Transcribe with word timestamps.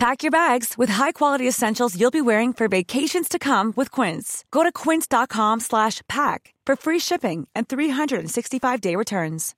Pack 0.00 0.22
your 0.22 0.30
bags 0.30 0.78
with 0.78 0.88
high-quality 0.88 1.46
essentials 1.46 1.94
you'll 1.94 2.10
be 2.10 2.22
wearing 2.22 2.54
for 2.54 2.68
vacations 2.68 3.28
to 3.28 3.38
come 3.38 3.74
with 3.76 3.90
Quince. 3.90 4.46
Go 4.50 4.62
to 4.62 4.72
quince.com 4.72 5.60
slash 5.60 6.00
pack 6.08 6.54
for 6.64 6.74
free 6.74 6.98
shipping 6.98 7.46
and 7.54 7.68
365-day 7.68 8.96
returns. 8.96 9.54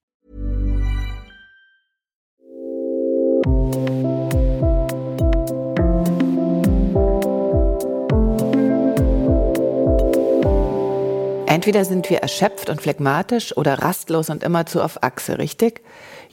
Entweder 11.47 11.85
sind 11.85 12.11
wir 12.11 12.19
erschöpft 12.19 12.69
und 12.69 12.81
phlegmatisch 12.81 13.57
oder 13.57 13.75
rastlos 13.75 14.31
und 14.31 14.43
immerzu 14.43 14.83
auf 14.83 15.05
Achse, 15.05 15.39
richtig? 15.39 15.83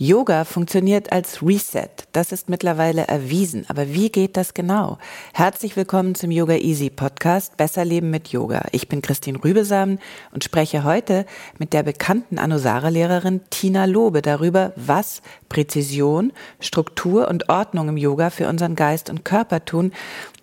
Yoga 0.02 0.46
funktioniert 0.46 1.12
als 1.12 1.44
Reset. 1.44 1.90
Das 2.14 2.32
ist 2.32 2.48
mittlerweile 2.48 3.10
erwiesen. 3.10 3.66
Aber 3.68 3.90
wie 3.90 4.10
geht 4.10 4.38
das 4.38 4.54
genau? 4.54 4.98
Herzlich 5.34 5.76
willkommen 5.76 6.16
zum 6.16 6.32
Yoga 6.32 6.56
Easy 6.56 6.90
Podcast 6.90 7.58
Besser 7.58 7.84
Leben 7.84 8.10
mit 8.10 8.30
Yoga. 8.30 8.64
Ich 8.72 8.88
bin 8.88 9.02
Christine 9.02 9.44
Rübesamen 9.44 10.00
und 10.32 10.46
spreche 10.46 10.86
heute 10.86 11.26
mit 11.58 11.74
der 11.74 11.84
bekannten 11.84 12.40
Anusara-Lehrerin 12.40 13.42
Tina 13.50 13.84
Lobe 13.84 14.22
darüber, 14.22 14.72
was 14.78 15.22
Präzision, 15.50 16.32
Struktur 16.62 17.28
und 17.28 17.50
Ordnung 17.50 17.90
im 17.90 17.98
Yoga 17.98 18.30
für 18.30 18.48
unseren 18.48 18.76
Geist 18.76 19.10
und 19.10 19.26
Körper 19.26 19.66
tun 19.66 19.92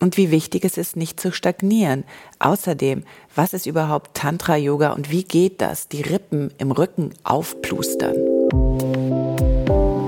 und 0.01 0.19
wie 0.19 0.31
wichtig 0.31 0.67
es 0.67 0.77
ist, 0.77 0.97
nicht 0.97 1.19
zu 1.19 1.33
stagnieren. 1.33 2.05
Außerdem, 2.41 3.05
was 3.35 3.55
ist 3.55 3.65
überhaupt 3.65 4.13
Tantra-Yoga 4.13 4.93
und 4.93 5.11
wie 5.11 5.25
geht 5.25 5.63
das? 5.63 5.89
Die 5.89 6.03
Rippen 6.03 6.53
im 6.59 6.73
Rücken 6.73 7.15
aufplustern. 7.25 8.17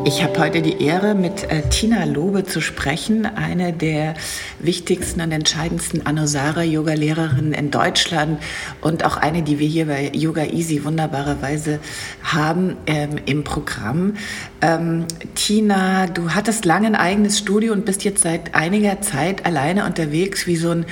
Ich 0.09 0.23
habe 0.23 0.41
heute 0.41 0.63
die 0.63 0.83
Ehre, 0.83 1.15
mit 1.15 1.45
äh, 1.51 1.61
Tina 1.69 2.05
Lobe 2.05 2.43
zu 2.43 2.63
sprechen, 2.63 3.27
eine 3.27 3.75
der 3.75 4.15
wichtigsten 4.59 5.21
und 5.21 5.33
entscheidendsten 5.33 6.07
Anusara-Yoga-Lehrerinnen 6.07 7.53
in 7.53 7.71
Deutschland 7.71 8.41
und 8.81 9.05
auch 9.05 9.19
eine, 9.19 9.43
die 9.43 9.59
wir 9.59 9.69
hier 9.69 9.85
bei 9.85 10.11
Yoga 10.15 10.45
Easy 10.45 10.83
wunderbarerweise 10.83 11.79
haben 12.23 12.79
ähm, 12.87 13.17
im 13.27 13.45
Programm. 13.45 14.15
Ähm, 14.63 15.05
Tina, 15.35 16.07
du 16.07 16.31
hattest 16.31 16.65
lange 16.65 16.87
ein 16.87 16.97
eigenes 16.97 17.39
Studio 17.39 17.75
und 17.75 17.85
bist 17.85 18.03
jetzt 18.03 18.23
seit 18.23 18.55
einiger 18.55 19.03
Zeit 19.03 19.45
alleine 19.45 19.85
unterwegs, 19.85 20.47
wie 20.47 20.57
so 20.57 20.71
ein 20.71 20.87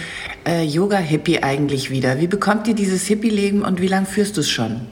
äh, 0.47 0.63
Yoga-Hippie 0.63 1.43
eigentlich 1.43 1.89
wieder. 1.89 2.21
Wie 2.21 2.27
bekommt 2.27 2.69
ihr 2.69 2.75
dieses 2.75 3.07
Hippie-Leben 3.07 3.63
und 3.63 3.81
wie 3.81 3.89
lange 3.89 4.05
führst 4.05 4.37
du 4.37 4.43
es 4.43 4.51
schon? 4.51 4.83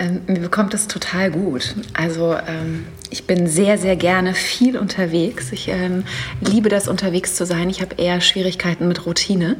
Ähm, 0.00 0.22
mir 0.26 0.40
bekommt 0.40 0.72
es 0.72 0.88
total 0.88 1.30
gut. 1.30 1.76
Also 1.92 2.34
ähm, 2.34 2.86
ich 3.10 3.26
bin 3.26 3.46
sehr, 3.46 3.76
sehr 3.76 3.96
gerne 3.96 4.32
viel 4.32 4.78
unterwegs. 4.78 5.52
Ich 5.52 5.68
ähm, 5.68 6.04
liebe 6.40 6.70
das, 6.70 6.88
unterwegs 6.88 7.34
zu 7.36 7.44
sein. 7.44 7.68
Ich 7.68 7.82
habe 7.82 7.96
eher 7.96 8.20
Schwierigkeiten 8.22 8.88
mit 8.88 9.04
Routine. 9.04 9.56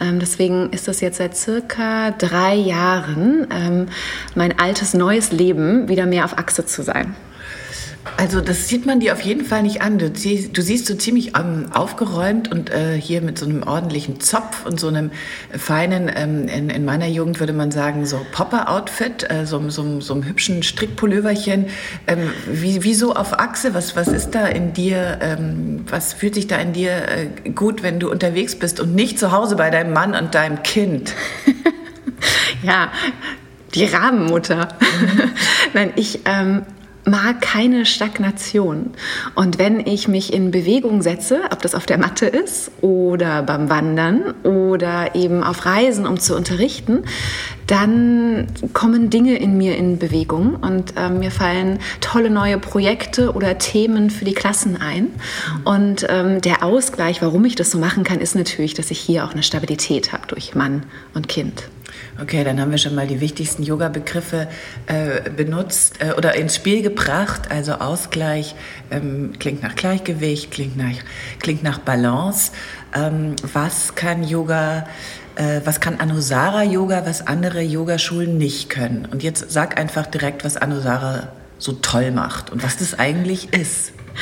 Ähm, 0.00 0.20
deswegen 0.20 0.70
ist 0.70 0.86
das 0.86 1.00
jetzt 1.00 1.18
seit 1.18 1.36
circa 1.36 2.12
drei 2.12 2.54
Jahren 2.54 3.48
ähm, 3.50 3.88
mein 4.36 4.58
altes, 4.60 4.94
neues 4.94 5.32
Leben, 5.32 5.88
wieder 5.88 6.06
mehr 6.06 6.24
auf 6.24 6.38
Achse 6.38 6.64
zu 6.64 6.82
sein. 6.82 7.16
Also 8.16 8.40
das 8.40 8.68
sieht 8.68 8.86
man 8.86 9.00
dir 9.00 9.12
auf 9.12 9.20
jeden 9.20 9.44
Fall 9.44 9.62
nicht 9.62 9.82
an. 9.82 9.98
Du, 9.98 10.10
siehst, 10.12 10.56
du 10.56 10.62
siehst 10.62 10.86
so 10.86 10.94
ziemlich 10.94 11.36
ähm, 11.36 11.66
aufgeräumt 11.72 12.50
und 12.50 12.70
äh, 12.70 12.98
hier 12.98 13.20
mit 13.20 13.38
so 13.38 13.44
einem 13.44 13.62
ordentlichen 13.62 14.20
Zopf 14.20 14.64
und 14.64 14.80
so 14.80 14.88
einem 14.88 15.10
feinen, 15.56 16.10
ähm, 16.14 16.48
in, 16.48 16.70
in, 16.70 16.84
meiner 16.86 17.06
Jugend 17.06 17.40
würde 17.40 17.52
man 17.52 17.70
sagen, 17.70 18.06
so 18.06 18.24
Popper-Outfit, 18.32 19.30
äh, 19.30 19.44
so, 19.44 19.68
so, 19.68 20.00
so 20.00 20.14
einem 20.14 20.24
hübschen 20.24 20.62
Strickpulloverchen. 20.62 21.66
Ähm, 22.06 22.30
wie, 22.46 22.84
wie 22.84 22.94
so 22.94 23.14
auf 23.14 23.38
Achse, 23.38 23.74
was, 23.74 23.96
was 23.96 24.08
ist 24.08 24.30
da 24.30 24.46
in 24.46 24.72
dir, 24.72 25.18
ähm, 25.20 25.84
was 25.88 26.14
fühlt 26.14 26.34
sich 26.34 26.46
da 26.46 26.56
in 26.56 26.72
dir 26.72 26.92
äh, 26.92 27.50
gut, 27.50 27.82
wenn 27.82 28.00
du 28.00 28.10
unterwegs 28.10 28.54
bist 28.54 28.80
und 28.80 28.94
nicht 28.94 29.18
zu 29.18 29.30
Hause 29.30 29.56
bei 29.56 29.68
deinem 29.68 29.92
Mann 29.92 30.14
und 30.14 30.34
deinem 30.34 30.62
Kind? 30.62 31.14
ja, 32.62 32.90
die 33.74 33.84
Rabenmutter. 33.84 34.68
Mhm. 34.80 35.30
Nein, 35.74 35.92
ich 35.96 36.20
ähm, 36.24 36.62
mag 37.04 37.40
keine 37.40 37.86
Stagnation. 37.86 38.90
Und 39.34 39.58
wenn 39.58 39.80
ich 39.80 40.08
mich 40.08 40.32
in 40.32 40.50
Bewegung 40.50 41.02
setze, 41.02 41.42
ob 41.50 41.62
das 41.62 41.74
auf 41.74 41.86
der 41.86 41.98
Matte 41.98 42.26
ist 42.26 42.70
oder 42.80 43.42
beim 43.42 43.70
Wandern 43.70 44.34
oder 44.42 45.14
eben 45.14 45.42
auf 45.42 45.64
Reisen, 45.64 46.06
um 46.06 46.18
zu 46.18 46.36
unterrichten, 46.36 47.04
dann 47.66 48.48
kommen 48.72 49.10
Dinge 49.10 49.38
in 49.38 49.56
mir 49.56 49.76
in 49.76 49.98
Bewegung 49.98 50.56
und 50.56 50.96
äh, 50.96 51.08
mir 51.08 51.30
fallen 51.30 51.78
tolle 52.00 52.28
neue 52.28 52.58
Projekte 52.58 53.32
oder 53.32 53.58
Themen 53.58 54.10
für 54.10 54.24
die 54.24 54.34
Klassen 54.34 54.76
ein. 54.80 55.06
Und 55.64 56.04
ähm, 56.08 56.40
der 56.40 56.64
Ausgleich, 56.64 57.22
warum 57.22 57.44
ich 57.44 57.54
das 57.54 57.70
so 57.70 57.78
machen 57.78 58.02
kann, 58.02 58.20
ist 58.20 58.34
natürlich, 58.34 58.74
dass 58.74 58.90
ich 58.90 58.98
hier 58.98 59.24
auch 59.24 59.32
eine 59.32 59.42
Stabilität 59.42 60.12
habe 60.12 60.26
durch 60.26 60.54
Mann 60.54 60.82
und 61.14 61.28
Kind. 61.28 61.70
Okay, 62.22 62.44
dann 62.44 62.60
haben 62.60 62.70
wir 62.70 62.76
schon 62.76 62.94
mal 62.94 63.06
die 63.06 63.20
wichtigsten 63.20 63.62
Yoga-Begriffe 63.62 64.46
äh, 64.86 65.30
benutzt 65.30 65.94
äh, 66.00 66.12
oder 66.12 66.34
ins 66.34 66.54
Spiel 66.54 66.82
gebracht. 66.82 67.50
Also 67.50 67.74
Ausgleich 67.74 68.54
ähm, 68.90 69.32
klingt 69.38 69.62
nach 69.62 69.74
Gleichgewicht, 69.74 70.50
klingt 70.50 70.76
nach, 70.76 71.02
klingt 71.38 71.62
nach 71.62 71.78
Balance. 71.78 72.52
Ähm, 72.94 73.36
was 73.54 73.94
kann 73.94 74.22
Yoga, 74.22 74.86
äh, 75.36 75.62
was 75.64 75.80
kann 75.80 75.98
Anusara 75.98 76.62
Yoga, 76.62 77.06
was 77.06 77.26
andere 77.26 77.62
Yogaschulen 77.62 78.36
nicht 78.36 78.68
können? 78.68 79.08
Und 79.10 79.22
jetzt 79.22 79.50
sag 79.50 79.78
einfach 79.80 80.06
direkt, 80.06 80.44
was 80.44 80.58
Anusara 80.58 81.28
so 81.56 81.72
toll 81.72 82.10
macht 82.10 82.50
und 82.50 82.62
was 82.62 82.76
das 82.76 82.98
eigentlich 82.98 83.54
ist. 83.54 83.92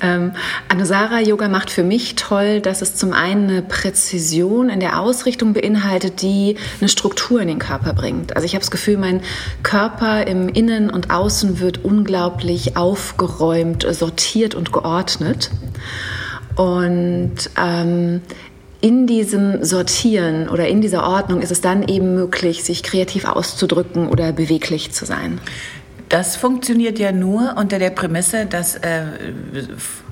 Ähm, 0.00 0.32
Anusara 0.68 1.20
Yoga 1.20 1.48
macht 1.48 1.70
für 1.70 1.82
mich 1.82 2.14
toll, 2.16 2.60
dass 2.60 2.82
es 2.82 2.94
zum 2.94 3.12
einen 3.12 3.48
eine 3.48 3.62
Präzision 3.62 4.68
in 4.68 4.80
der 4.80 5.00
Ausrichtung 5.00 5.54
beinhaltet, 5.54 6.20
die 6.20 6.56
eine 6.80 6.88
Struktur 6.88 7.40
in 7.40 7.48
den 7.48 7.58
Körper 7.58 7.94
bringt. 7.94 8.34
Also 8.34 8.44
ich 8.44 8.52
habe 8.52 8.60
das 8.60 8.70
Gefühl, 8.70 8.98
mein 8.98 9.22
Körper 9.62 10.26
im 10.26 10.48
Innen 10.48 10.90
und 10.90 11.10
Außen 11.10 11.60
wird 11.60 11.84
unglaublich 11.84 12.76
aufgeräumt, 12.76 13.86
sortiert 13.88 14.54
und 14.54 14.72
geordnet. 14.72 15.50
Und 16.56 17.50
ähm, 17.56 18.20
in 18.80 19.06
diesem 19.06 19.64
Sortieren 19.64 20.50
oder 20.50 20.68
in 20.68 20.82
dieser 20.82 21.04
Ordnung 21.04 21.40
ist 21.40 21.50
es 21.50 21.62
dann 21.62 21.88
eben 21.88 22.14
möglich, 22.14 22.64
sich 22.64 22.82
kreativ 22.82 23.24
auszudrücken 23.24 24.08
oder 24.08 24.32
beweglich 24.32 24.92
zu 24.92 25.06
sein. 25.06 25.40
Das 26.14 26.36
funktioniert 26.36 27.00
ja 27.00 27.10
nur 27.10 27.56
unter 27.56 27.80
der 27.80 27.90
Prämisse, 27.90 28.46
dass 28.46 28.76
äh, 28.76 29.02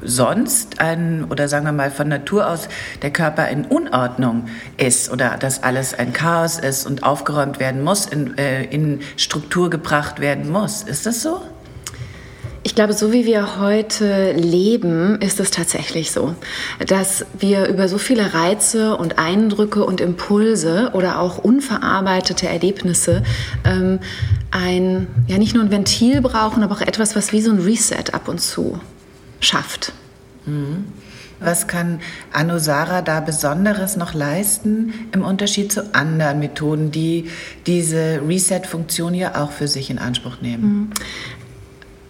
sonst 0.02 0.80
ein, 0.80 1.26
oder 1.30 1.46
sagen 1.46 1.64
wir 1.64 1.70
mal 1.70 1.92
von 1.92 2.08
Natur 2.08 2.50
aus, 2.50 2.68
der 3.02 3.12
Körper 3.12 3.48
in 3.48 3.64
Unordnung 3.66 4.48
ist 4.78 5.12
oder 5.12 5.36
dass 5.38 5.62
alles 5.62 5.94
ein 5.96 6.12
Chaos 6.12 6.58
ist 6.58 6.86
und 6.86 7.04
aufgeräumt 7.04 7.60
werden 7.60 7.84
muss, 7.84 8.06
in, 8.06 8.36
äh, 8.36 8.64
in 8.64 8.98
Struktur 9.16 9.70
gebracht 9.70 10.18
werden 10.18 10.50
muss. 10.50 10.82
Ist 10.82 11.06
das 11.06 11.22
so? 11.22 11.40
Ich 12.64 12.76
glaube, 12.76 12.92
so 12.92 13.12
wie 13.12 13.26
wir 13.26 13.58
heute 13.58 14.32
leben, 14.32 15.20
ist 15.20 15.40
es 15.40 15.50
tatsächlich 15.50 16.12
so, 16.12 16.36
dass 16.86 17.26
wir 17.36 17.66
über 17.66 17.88
so 17.88 17.98
viele 17.98 18.34
Reize 18.34 18.96
und 18.96 19.18
Eindrücke 19.18 19.84
und 19.84 20.00
Impulse 20.00 20.90
oder 20.92 21.18
auch 21.18 21.38
unverarbeitete 21.38 22.48
Erlebnisse 22.48 23.24
ähm, 23.64 23.98
ein, 24.52 25.08
ja 25.26 25.38
nicht 25.38 25.54
nur 25.54 25.64
ein 25.64 25.72
Ventil 25.72 26.20
brauchen, 26.20 26.62
aber 26.62 26.76
auch 26.76 26.80
etwas, 26.82 27.16
was 27.16 27.32
wie 27.32 27.40
so 27.40 27.50
ein 27.50 27.58
Reset 27.58 28.12
ab 28.12 28.28
und 28.28 28.40
zu 28.40 28.78
schafft. 29.40 29.92
Mhm. 30.46 30.84
Was 31.40 31.66
kann 31.66 32.00
Anusara 32.32 33.02
da 33.02 33.18
Besonderes 33.18 33.96
noch 33.96 34.14
leisten 34.14 34.94
im 35.12 35.22
Unterschied 35.22 35.72
zu 35.72 35.92
anderen 35.92 36.38
Methoden, 36.38 36.92
die 36.92 37.30
diese 37.66 38.20
Reset-Funktion 38.24 39.14
ja 39.14 39.42
auch 39.42 39.50
für 39.50 39.66
sich 39.66 39.90
in 39.90 39.98
Anspruch 39.98 40.40
nehmen? 40.40 40.92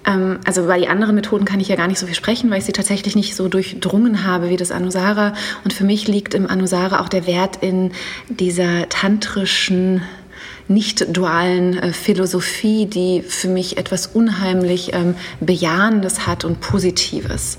Ähm, 0.04 0.40
also 0.44 0.64
über 0.64 0.76
die 0.78 0.88
anderen 0.88 1.14
Methoden 1.14 1.44
kann 1.44 1.60
ich 1.60 1.69
ja 1.69 1.76
gar 1.76 1.88
nicht 1.88 1.99
so 1.99 2.06
viel 2.06 2.14
sprechen, 2.14 2.50
weil 2.50 2.58
ich 2.58 2.64
sie 2.64 2.72
tatsächlich 2.72 3.16
nicht 3.16 3.34
so 3.37 3.49
durchdrungen 3.49 4.25
habe 4.25 4.49
wie 4.49 4.56
das 4.56 4.70
Anusara. 4.70 5.34
Und 5.64 5.72
für 5.72 5.84
mich 5.84 6.08
liegt 6.08 6.34
im 6.34 6.49
Anusara 6.49 7.00
auch 7.00 7.08
der 7.08 7.26
Wert 7.26 7.58
in 7.60 7.93
dieser 8.28 8.88
tantrischen 8.88 10.02
nicht 10.69 11.17
dualen 11.17 11.79
äh, 11.79 11.93
Philosophie, 11.93 12.87
die 12.87 13.23
für 13.23 13.49
mich 13.49 13.76
etwas 13.79 14.06
unheimlich 14.06 14.93
ähm, 14.93 15.14
Bejahendes 15.41 16.26
hat 16.26 16.44
und 16.44 16.61
Positives. 16.61 17.59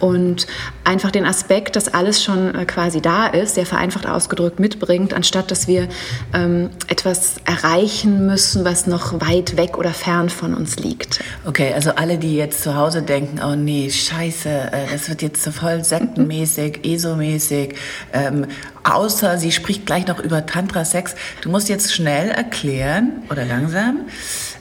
und 0.00 0.46
einfach 0.84 1.10
den 1.10 1.24
Aspekt, 1.24 1.76
dass 1.76 1.88
alles 1.88 2.22
schon 2.22 2.54
äh, 2.54 2.66
quasi 2.66 3.00
da 3.00 3.26
ist, 3.26 3.54
sehr 3.54 3.64
vereinfacht 3.64 4.06
ausgedrückt 4.06 4.60
mitbringt, 4.60 5.14
anstatt 5.14 5.50
dass 5.50 5.66
wir 5.66 5.88
ähm, 6.34 6.70
etwas 6.88 7.36
erreichen 7.44 8.26
müssen, 8.26 8.64
was 8.64 8.86
noch 8.86 9.20
weit 9.20 9.56
weg 9.56 9.78
oder 9.78 9.90
fern 9.90 10.28
von 10.28 10.54
uns 10.54 10.76
liegt. 10.76 11.20
Okay, 11.46 11.72
also 11.74 11.92
alle, 11.94 12.18
die 12.18 12.36
jetzt 12.36 12.62
zu 12.62 12.76
Hause 12.76 13.02
denken, 13.02 13.40
oh 13.42 13.56
nee, 13.56 13.90
scheiße, 13.90 14.48
äh, 14.48 14.70
das 14.92 15.08
wird 15.08 15.22
jetzt 15.22 15.42
so 15.42 15.50
voll 15.50 15.82
sektenmäßig, 15.84 16.84
ESO-mäßig, 16.84 17.74
ähm, 18.12 18.46
außer 18.84 19.38
sie 19.38 19.52
spricht 19.52 19.86
gleich 19.86 20.06
noch 20.06 20.20
über 20.20 20.46
Tantra-Sex. 20.46 21.14
Du 21.40 21.50
musst 21.50 21.68
jetzt 21.68 21.92
schnell 21.92 22.30
erklären 22.30 23.22
oder 23.30 23.44
langsam, 23.44 24.02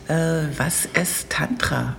äh, 0.07 0.43
was 0.57 0.85
ist 0.85 1.29
Tantra? 1.29 1.95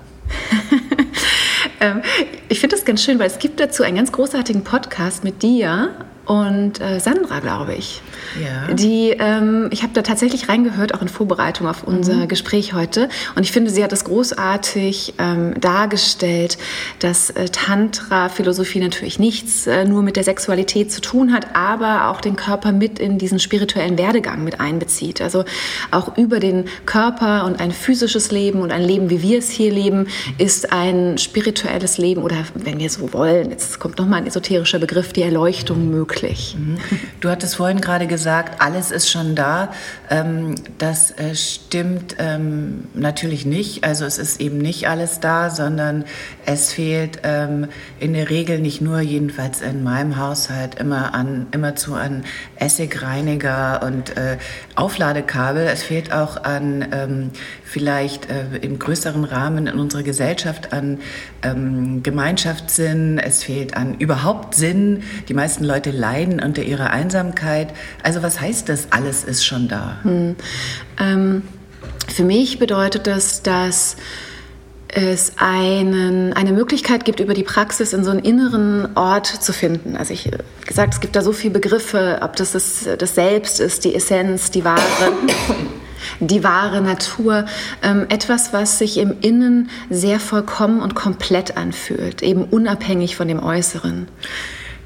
ähm, 1.81 2.03
ich 2.49 2.61
finde 2.61 2.77
das 2.77 2.85
ganz 2.85 3.03
schön, 3.03 3.19
weil 3.19 3.27
es 3.27 3.39
gibt 3.39 3.61
dazu 3.61 3.83
einen 3.83 3.97
ganz 3.97 4.11
großartigen 4.11 4.65
Podcast 4.65 5.23
mit 5.23 5.43
dir 5.43 5.95
und 6.27 6.81
äh, 6.81 7.01
Sandra, 7.01 7.41
glaube 7.41 7.75
ich. 7.75 8.01
Ja. 8.43 8.73
Die, 8.75 9.11
ähm, 9.11 9.69
ich 9.71 9.83
habe 9.83 9.93
da 9.93 10.03
tatsächlich 10.03 10.49
reingehört, 10.49 10.95
auch 10.95 11.03
in 11.03 11.09
Vorbereitung 11.09 11.67
auf 11.67 11.85
unser 11.85 12.15
mhm. 12.15 12.29
Gespräch 12.29 12.73
heute. 12.73 13.11
Und 13.35 13.43
ich 13.43 13.53
finde, 13.53 13.71
sie 13.71 13.85
hat 13.85 13.93
das 13.93 14.05
großartig 14.05 15.15
ähm, 15.19 15.55
dargestellt, 15.61 16.57
dass 17.01 17.29
äh, 17.31 17.51
Tantra-Philosophie 17.51 18.81
natürlich 18.81 19.19
nichts 19.19 19.67
äh, 19.67 19.85
nur 19.85 20.03
mit 20.03 20.17
der 20.17 20.25
Sexualität 20.25 20.91
zu 20.91 21.03
tun 21.03 21.33
hat, 21.33 21.55
aber 21.55 22.09
auch 22.09 22.23
den 22.23 22.37
Körper 22.37 22.73
mit 22.73 22.99
in 22.99 23.19
diesen 23.19 23.39
spirituellen 23.39 23.99
Werdegang 23.99 24.45
mit 24.45 24.61
einbezieht. 24.61 25.21
Also 25.21 25.45
auch 25.91 26.17
über 26.17 26.41
den 26.41 26.65
Körper 26.87 27.45
und 27.45 27.61
ein 27.61 27.71
physisches 27.71 28.31
Leben 28.31 28.63
und 28.63 28.73
ein 28.73 28.83
Leben, 28.83 29.11
wie 29.11 29.21
wir 29.21 29.39
es 29.39 29.51
hier 29.51 29.71
leben, 29.71 30.07
ist 30.39 30.73
ein 30.73 31.19
spirituelles 31.19 31.99
Leben 31.99 32.23
oder, 32.23 32.37
wenn 32.55 32.79
wir 32.79 32.89
so 32.89 33.13
wollen, 33.13 33.51
jetzt 33.51 33.79
kommt 33.79 33.99
nochmal 33.99 34.23
ein 34.23 34.27
esoterischer 34.27 34.79
Begriff, 34.79 35.13
die 35.13 35.23
Erleuchtung 35.23 35.91
möglich. 35.91 36.14
Mhm. 36.57 36.79
Du 37.21 37.31
hattest 37.31 37.57
vorhin 37.57 37.81
gerade 37.81 38.07
gesagt, 38.07 38.61
alles 38.61 38.91
ist 38.91 39.11
schon 39.11 39.35
da. 39.35 39.73
Ähm, 40.11 40.55
das 40.79 41.11
äh, 41.13 41.35
stimmt 41.35 42.17
ähm, 42.19 42.85
natürlich 42.95 43.47
nicht. 43.47 43.85
Also 43.85 44.05
es 44.05 44.19
ist 44.19 44.41
eben 44.41 44.59
nicht 44.59 44.89
alles 44.89 45.21
da, 45.21 45.51
sondern 45.51 46.05
es 46.47 46.73
fehlt 46.73 47.21
ähm, 47.25 47.69
in 48.01 48.15
der 48.15 48.31
Regel 48.31 48.59
nicht 48.59 48.81
nur, 48.81 49.01
jedenfalls 49.01 49.61
in 49.61 49.83
meinem 49.83 50.19
Haushalt, 50.19 50.77
immer 50.77 51.15
an, 51.15 51.47
immerzu 51.53 51.95
an 51.95 52.25
Essigreiniger 52.57 53.83
und 53.83 54.17
äh, 54.17 54.39
Aufladekabel. 54.75 55.67
Es 55.67 55.83
fehlt 55.83 56.13
auch 56.13 56.43
an 56.45 57.33
vielleicht 57.65 58.31
äh, 58.31 58.59
im 58.61 58.79
größeren 58.79 59.25
Rahmen 59.25 59.67
in 59.67 59.79
unserer 59.79 60.03
Gesellschaft 60.03 60.73
an 60.73 60.99
Gemeinschaftssinn. 62.03 63.19
Es 63.19 63.43
fehlt 63.43 63.77
an 63.77 63.97
überhaupt 63.99 64.55
Sinn. 64.55 65.03
Die 65.29 65.35
meisten 65.35 65.65
Leute 65.65 65.91
leiden 66.05 66.41
unter 66.41 66.63
ihrer 66.63 66.91
Einsamkeit. 66.91 67.69
Also 68.03 68.23
was 68.23 68.41
heißt 68.41 68.69
das? 68.69 68.89
Alles 68.91 69.25
ist 69.25 69.45
schon 69.45 69.69
da. 69.69 69.97
Hm. 70.03 70.37
Ähm, 71.01 71.43
für 72.15 72.25
mich 72.25 72.59
bedeutet 72.59 73.07
das, 73.07 73.43
dass 73.43 73.97
es 74.89 75.33
einen, 75.39 76.35
eine 76.35 76.53
Möglichkeit 76.53 77.05
gibt, 77.05 77.21
über 77.21 77.35
die 77.35 77.43
Praxis 77.43 77.93
in 77.95 78.05
so 78.05 78.11
einen 78.11 78.21
inneren 78.21 78.97
Ort 78.97 79.27
zu 79.27 79.53
finden. 79.53 79.97
Also 79.97 80.13
ich 80.13 80.31
gesagt, 80.67 80.95
es 80.95 81.01
gibt 81.01 81.17
da 81.17 81.23
so 81.23 81.33
viele 81.33 81.55
Begriffe, 81.55 82.19
ob 82.21 82.37
das 82.37 82.53
das, 82.53 82.87
das 82.99 83.15
Selbst 83.15 83.59
ist, 83.59 83.85
die 83.85 83.95
Essenz, 83.95 84.51
die 84.51 84.65
wahre, 84.65 84.83
die 86.21 86.45
wahre 86.45 86.83
Natur. 86.83 87.47
Ähm, 87.83 88.07
etwas, 88.11 88.53
was 88.53 88.79
sich 88.79 88.99
im 88.99 89.17
Innen 89.23 89.71
sehr 89.89 90.21
vollkommen 90.21 90.81
und 90.83 90.95
komplett 90.95 91.57
anfühlt, 91.57 92.23
eben 92.23 92.45
unabhängig 92.45 93.17
von 93.17 93.27
dem 93.27 93.43
Äußeren. 93.43 94.07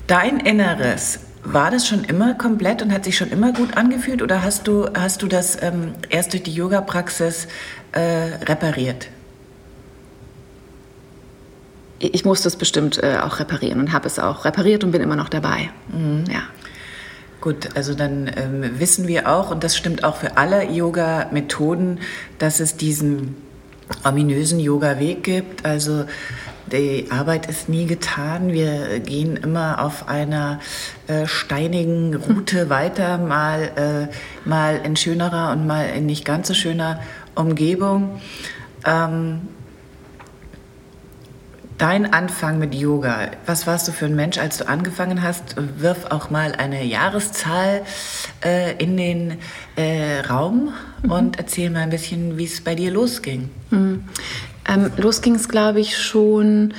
Dein 0.09 0.41
Inneres, 0.41 1.21
war 1.45 1.71
das 1.71 1.87
schon 1.87 2.03
immer 2.03 2.35
komplett 2.35 2.83
und 2.83 2.93
hat 2.93 3.05
sich 3.05 3.17
schon 3.17 3.31
immer 3.31 3.53
gut 3.53 3.77
angefühlt 3.77 4.21
oder 4.21 4.43
hast 4.43 4.67
du, 4.67 4.89
hast 4.93 5.23
du 5.23 5.29
das 5.29 5.63
ähm, 5.63 5.95
erst 6.11 6.33
durch 6.33 6.43
die 6.43 6.53
Yoga-Praxis 6.53 7.47
äh, 7.93 8.01
repariert? 8.45 9.09
ich 12.01 12.25
musste 12.25 12.49
es 12.49 12.57
bestimmt 12.57 13.03
äh, 13.03 13.19
auch 13.23 13.41
reparieren 13.41 13.81
und 13.81 13.93
habe 13.93 14.07
es 14.07 14.19
auch 14.19 14.45
repariert 14.45 14.85
und 14.85 14.93
bin 14.93 15.03
immer 15.03 15.17
noch 15.17 15.29
dabei. 15.29 15.71
Mhm. 15.89 16.25
Ja. 16.31 16.43
Gut, 17.41 17.77
also 17.77 17.95
dann 17.95 18.31
ähm, 18.37 18.79
wissen 18.79 19.07
wir 19.07 19.29
auch, 19.29 19.51
und 19.51 19.63
das 19.63 19.77
stimmt 19.77 20.03
auch 20.05 20.17
für 20.17 20.37
alle 20.37 20.65
Yoga-Methoden, 20.65 22.01
dass 22.39 22.61
es 22.61 22.77
diesen 22.77 23.37
ominösen 24.05 24.59
Yoga-Weg 24.59 25.23
gibt. 25.23 25.65
Also 25.65 26.05
die 26.73 27.11
Arbeit 27.11 27.47
ist 27.47 27.69
nie 27.69 27.87
getan. 27.87 28.53
Wir 28.53 29.01
gehen 29.01 29.37
immer 29.37 29.83
auf 29.85 30.09
einer 30.09 30.61
äh, 31.07 31.27
steinigen 31.27 32.15
Route 32.15 32.71
weiter, 32.71 33.19
mal, 33.19 34.09
äh, 34.15 34.49
mal 34.49 34.81
in 34.85 34.97
schönerer 34.97 35.53
und 35.53 35.67
mal 35.67 35.85
in 35.85 36.07
nicht 36.07 36.25
ganz 36.25 36.49
so 36.49 36.55
schöner 36.55 37.01
Umgebung. 37.35 38.21
Ähm, 38.85 39.41
Dein 41.79 42.13
Anfang 42.13 42.59
mit 42.59 42.75
Yoga, 42.75 43.31
was 43.47 43.69
warst 43.69 43.87
du 43.87 43.93
für 43.93 44.07
ein 44.07 44.17
Mensch, 44.17 44.37
als 44.37 44.59
du 44.59 44.67
angefangen 44.67 45.23
hast? 45.23 45.55
Wirf 45.81 46.07
auch 46.11 46.29
mal 46.29 46.57
eine 46.57 46.83
Jahreszahl 46.83 47.83
äh, 48.45 48.75
in 48.83 48.97
den 48.97 49.39
äh, 49.77 50.19
Raum 50.29 50.73
mhm. 51.05 51.13
und 51.13 51.39
erzähl 51.39 51.71
mal 51.71 51.83
ein 51.83 51.91
bisschen, 51.91 52.37
wie 52.37 52.47
es 52.47 52.63
bei 52.63 52.75
dir 52.75 52.91
losging. 52.91 53.49
Mhm. 53.71 54.03
Ähm, 54.69 54.91
los 54.97 55.23
ging 55.23 55.35
es, 55.35 55.49
glaube 55.49 55.81
ich, 55.81 55.97
schon 55.97 56.75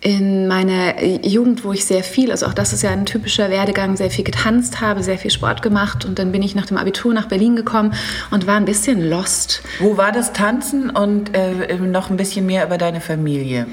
in 0.00 0.46
meiner 0.46 1.02
Jugend, 1.02 1.64
wo 1.64 1.72
ich 1.72 1.84
sehr 1.84 2.04
viel, 2.04 2.30
also 2.30 2.46
auch 2.46 2.54
das 2.54 2.72
ist 2.72 2.82
ja 2.82 2.90
ein 2.90 3.04
typischer 3.04 3.50
Werdegang, 3.50 3.96
sehr 3.96 4.10
viel 4.10 4.24
getanzt 4.24 4.80
habe, 4.80 5.02
sehr 5.02 5.18
viel 5.18 5.32
Sport 5.32 5.60
gemacht 5.60 6.04
und 6.04 6.20
dann 6.20 6.30
bin 6.30 6.40
ich 6.42 6.54
nach 6.54 6.66
dem 6.66 6.76
Abitur 6.76 7.12
nach 7.12 7.26
Berlin 7.26 7.56
gekommen 7.56 7.94
und 8.30 8.46
war 8.46 8.56
ein 8.56 8.64
bisschen 8.64 9.08
lost. 9.08 9.62
Wo 9.80 9.96
war 9.96 10.12
das 10.12 10.32
Tanzen 10.32 10.90
und 10.90 11.34
äh, 11.34 11.76
noch 11.78 12.10
ein 12.10 12.16
bisschen 12.16 12.46
mehr 12.46 12.64
über 12.64 12.78
deine 12.78 13.00
Familie? 13.00 13.66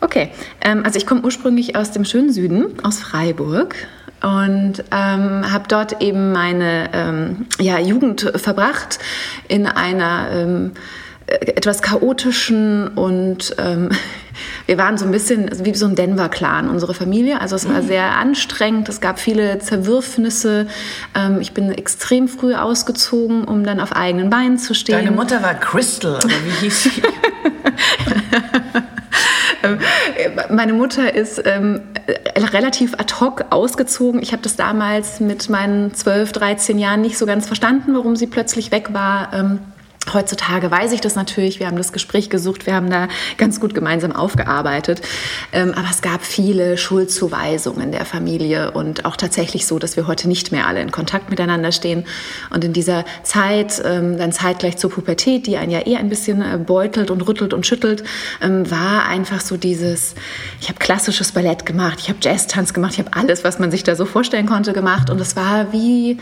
Okay, 0.00 0.30
ähm, 0.60 0.82
also 0.84 0.98
ich 0.98 1.06
komme 1.06 1.20
ursprünglich 1.22 1.76
aus 1.76 1.92
dem 1.92 2.04
schönen 2.04 2.32
Süden, 2.32 2.72
aus 2.82 2.98
Freiburg 2.98 3.76
und 4.22 4.84
ähm, 4.90 5.52
habe 5.52 5.64
dort 5.68 6.02
eben 6.02 6.32
meine 6.32 6.90
ähm, 6.92 7.46
ja, 7.60 7.78
Jugend 7.78 8.32
verbracht 8.34 8.98
in 9.46 9.66
einer 9.66 10.28
ähm, 10.32 10.72
etwas 11.30 11.82
chaotischen 11.82 12.88
und 12.88 13.54
ähm, 13.58 13.90
wir 14.66 14.78
waren 14.78 14.98
so 14.98 15.04
ein 15.04 15.12
bisschen 15.12 15.50
wie 15.64 15.74
so 15.74 15.86
ein 15.86 15.94
Denver-Clan, 15.94 16.68
unsere 16.68 16.94
Familie. 16.94 17.40
Also 17.40 17.56
es 17.56 17.68
war 17.68 17.82
mhm. 17.82 17.86
sehr 17.86 18.16
anstrengend, 18.16 18.88
es 18.88 19.00
gab 19.00 19.18
viele 19.18 19.58
Zerwürfnisse. 19.58 20.66
Ähm, 21.14 21.40
ich 21.40 21.52
bin 21.52 21.70
extrem 21.72 22.28
früh 22.28 22.54
ausgezogen, 22.54 23.44
um 23.44 23.64
dann 23.64 23.80
auf 23.80 23.92
eigenen 23.92 24.30
Beinen 24.30 24.58
zu 24.58 24.74
stehen. 24.74 24.96
Deine 24.96 25.12
Mutter 25.12 25.42
war 25.42 25.54
Crystal, 25.54 26.16
oder 26.16 26.28
wie 26.28 26.64
hieß 26.64 26.82
sie? 26.84 26.90
Ähm, 29.62 29.78
meine 30.48 30.72
Mutter 30.72 31.14
ist 31.14 31.42
ähm, 31.44 31.82
relativ 32.36 32.94
ad 32.94 33.14
hoc 33.20 33.44
ausgezogen. 33.50 34.22
Ich 34.22 34.32
habe 34.32 34.42
das 34.42 34.56
damals 34.56 35.20
mit 35.20 35.50
meinen 35.50 35.92
12, 35.94 36.32
13 36.32 36.78
Jahren 36.78 37.02
nicht 37.02 37.18
so 37.18 37.26
ganz 37.26 37.46
verstanden, 37.46 37.94
warum 37.94 38.16
sie 38.16 38.26
plötzlich 38.26 38.72
weg 38.72 38.94
war. 38.94 39.34
Ähm, 39.34 39.58
Heutzutage 40.14 40.70
weiß 40.70 40.92
ich 40.92 41.00
das 41.00 41.14
natürlich, 41.14 41.60
wir 41.60 41.66
haben 41.66 41.76
das 41.76 41.92
Gespräch 41.92 42.30
gesucht, 42.30 42.66
wir 42.66 42.74
haben 42.74 42.90
da 42.90 43.08
ganz 43.36 43.60
gut 43.60 43.74
gemeinsam 43.74 44.12
aufgearbeitet. 44.12 45.02
Ähm, 45.52 45.72
aber 45.74 45.88
es 45.90 46.02
gab 46.02 46.24
viele 46.24 46.76
Schuldzuweisungen 46.76 47.92
der 47.92 48.04
Familie 48.04 48.70
und 48.72 49.04
auch 49.04 49.16
tatsächlich 49.16 49.66
so, 49.66 49.78
dass 49.78 49.96
wir 49.96 50.06
heute 50.06 50.28
nicht 50.28 50.52
mehr 50.52 50.66
alle 50.66 50.80
in 50.80 50.90
Kontakt 50.90 51.30
miteinander 51.30 51.72
stehen. 51.72 52.04
Und 52.50 52.64
in 52.64 52.72
dieser 52.72 53.04
Zeit, 53.22 53.82
ähm, 53.84 54.18
dann 54.18 54.32
zeitgleich 54.32 54.76
zur 54.76 54.90
Pubertät, 54.90 55.46
die 55.46 55.56
einen 55.56 55.70
ja 55.70 55.80
eher 55.80 55.98
ein 55.98 56.08
bisschen 56.08 56.42
äh, 56.42 56.58
beutelt 56.58 57.10
und 57.10 57.26
rüttelt 57.26 57.54
und 57.54 57.66
schüttelt, 57.66 58.04
ähm, 58.42 58.70
war 58.70 59.06
einfach 59.06 59.40
so 59.40 59.56
dieses, 59.56 60.14
ich 60.60 60.68
habe 60.68 60.78
klassisches 60.78 61.32
Ballett 61.32 61.66
gemacht, 61.66 61.98
ich 62.00 62.08
habe 62.08 62.18
Jazztanz 62.20 62.74
gemacht, 62.74 62.94
ich 62.94 62.98
habe 62.98 63.10
alles, 63.12 63.44
was 63.44 63.58
man 63.58 63.70
sich 63.70 63.82
da 63.82 63.94
so 63.94 64.04
vorstellen 64.04 64.46
konnte, 64.46 64.72
gemacht. 64.72 65.10
Und 65.10 65.20
es 65.20 65.36
war, 65.36 65.72
wie 65.72 66.18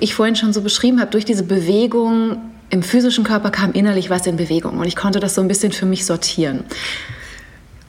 ich 0.00 0.14
vorhin 0.14 0.36
schon 0.36 0.52
so 0.52 0.62
beschrieben 0.62 1.00
habe, 1.00 1.10
durch 1.10 1.24
diese 1.24 1.42
Bewegung 1.42 2.38
im 2.70 2.82
physischen 2.82 3.24
Körper 3.24 3.50
kam 3.50 3.72
innerlich 3.72 4.10
was 4.10 4.26
in 4.26 4.36
Bewegung 4.36 4.78
und 4.78 4.86
ich 4.86 4.96
konnte 4.96 5.20
das 5.20 5.34
so 5.34 5.42
ein 5.42 5.48
bisschen 5.48 5.72
für 5.72 5.86
mich 5.86 6.06
sortieren. 6.06 6.64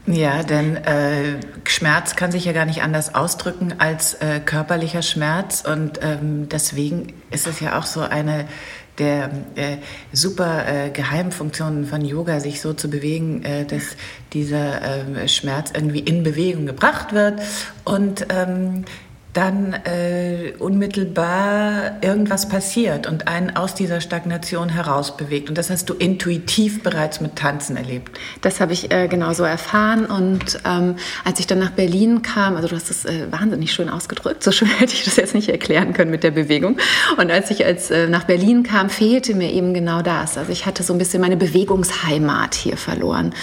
Ja, 0.08 0.42
denn 0.42 0.78
äh, 0.78 1.40
Schmerz 1.64 2.16
kann 2.16 2.32
sich 2.32 2.46
ja 2.46 2.54
gar 2.54 2.66
nicht 2.66 2.82
anders 2.82 3.14
ausdrücken 3.14 3.76
als 3.78 4.16
äh, 4.16 4.40
körperlicher 4.40 5.04
Schmerz 5.04 5.64
und 5.66 6.00
ähm, 6.02 6.50
deswegen 6.50 7.14
ist 7.30 7.46
es 7.46 7.60
ja 7.60 7.78
auch 7.78 7.86
so 7.86 8.02
eine 8.02 8.48
der 8.98 9.30
äh, 9.56 9.78
super 10.12 10.68
äh, 10.68 10.90
Geheimfunktionen 10.90 11.86
von 11.86 12.04
Yoga, 12.04 12.40
sich 12.40 12.62
so 12.62 12.74
zu 12.74 12.90
bewegen, 12.90 13.44
äh, 13.44 13.66
dass 13.66 13.96
dieser 14.34 14.82
äh, 15.22 15.28
Schmerz 15.28 15.72
irgendwie 15.74 16.00
in 16.00 16.24
Bewegung 16.24 16.66
gebracht 16.66 17.14
wird 17.14 17.40
und 17.86 18.26
ähm, 18.30 18.86
dann 19.34 19.74
äh, 19.86 20.54
unmittelbar 20.60 21.98
irgendwas 22.02 22.50
passiert 22.50 23.08
und 23.08 23.30
einen 23.30 23.56
aus 23.56 23.74
dieser 23.74 24.02
Stagnation 24.02 24.68
herausbewegt. 24.68 25.48
Und 25.48 25.58
das 25.58 25.70
hast 25.70 25.90
du 25.90 25.94
intuitiv 25.94 26.84
bereits 26.84 27.22
mit 27.22 27.38
Tanzen 27.38 27.78
erlebt. 27.78 28.20
Das 28.42 28.60
habe 28.60 28.74
ich 28.74 28.92
äh, 28.92 29.08
genauso 29.08 29.44
erfahren. 29.44 30.06
Und 30.06 30.60
ähm, 30.66 30.96
als 31.24 31.40
ich 31.40 31.48
dann 31.48 31.60
nach 31.60 31.72
Berlin 31.72 32.22
kam, 32.22 32.58
also 32.58 32.68
du 32.68 32.76
hast 32.76 32.92
es 32.92 33.06
äh, 33.06 33.32
wahnsinnig 33.32 33.72
schön 33.72 33.88
ausgedrückt, 33.88 34.44
so 34.44 34.52
schön 34.52 34.68
hätte 34.80 34.94
ich 34.94 35.06
das 35.06 35.16
jetzt 35.16 35.34
nicht 35.34 35.48
erklären 35.48 35.94
können 35.94 36.12
mit 36.12 36.24
der 36.24 36.32
Bewegung. 36.32 36.78
Und 37.18 37.32
als 37.32 37.52
ich 37.52 37.66
als, 37.66 37.90
äh, 37.90 38.08
nach 38.08 38.26
Berlin 38.26 38.64
kam, 38.64 38.90
fehlte 38.90 39.34
mir 39.34 39.52
eben 39.54 39.74
genau 39.74 40.02
das. 40.02 40.38
Also 40.38 40.52
ich 40.52 40.66
hatte 40.66 40.84
so 40.84 40.92
ein 40.92 40.98
bisschen 41.00 41.22
meine 41.22 41.38
Bewegungsheimat 41.38 42.54
hier 42.54 42.76
verloren 42.76 43.34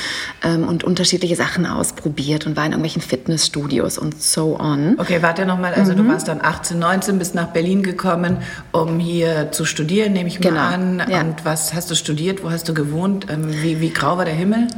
ähm, 0.45 0.68
und 0.68 0.85
unterschiedliche 0.85 1.37
Sachen 1.37 1.64
ausprobiert 1.64 2.47
und 2.47 2.57
war 2.57 2.66
in 2.66 2.73
irgendwelchen 2.73 3.00
Fitnessstudios 3.00 3.97
und 3.97 4.21
so 4.23 4.61
on. 4.61 4.97
Okay, 4.99 5.23
warte 5.23 5.47
nochmal 5.47 5.78
also 5.79 5.93
mhm. 5.93 5.97
du 5.99 6.09
warst 6.09 6.29
dann 6.29 6.41
18, 6.43 6.79
19, 6.79 7.19
bist 7.19 7.35
nach 7.35 7.49
Berlin 7.49 7.83
gekommen, 7.83 8.39
um 8.73 8.99
hier 8.99 9.53
zu 9.53 9.65
studieren, 9.65 10.13
nehme 10.13 10.29
ich 10.29 10.41
mal 10.41 10.49
genau. 10.51 10.61
an. 10.61 11.03
Ja. 11.11 11.21
Und 11.21 11.45
was 11.45 11.75
hast 11.75 11.91
du 11.91 11.95
studiert? 11.95 12.43
Wo 12.43 12.51
hast 12.51 12.69
du 12.69 12.75
gewohnt? 12.75 13.27
Ähm, 13.31 13.47
wie, 13.63 13.81
wie 13.81 13.91
grau 13.91 14.19
war 14.19 14.25
der 14.25 14.35
Himmel? 14.35 14.69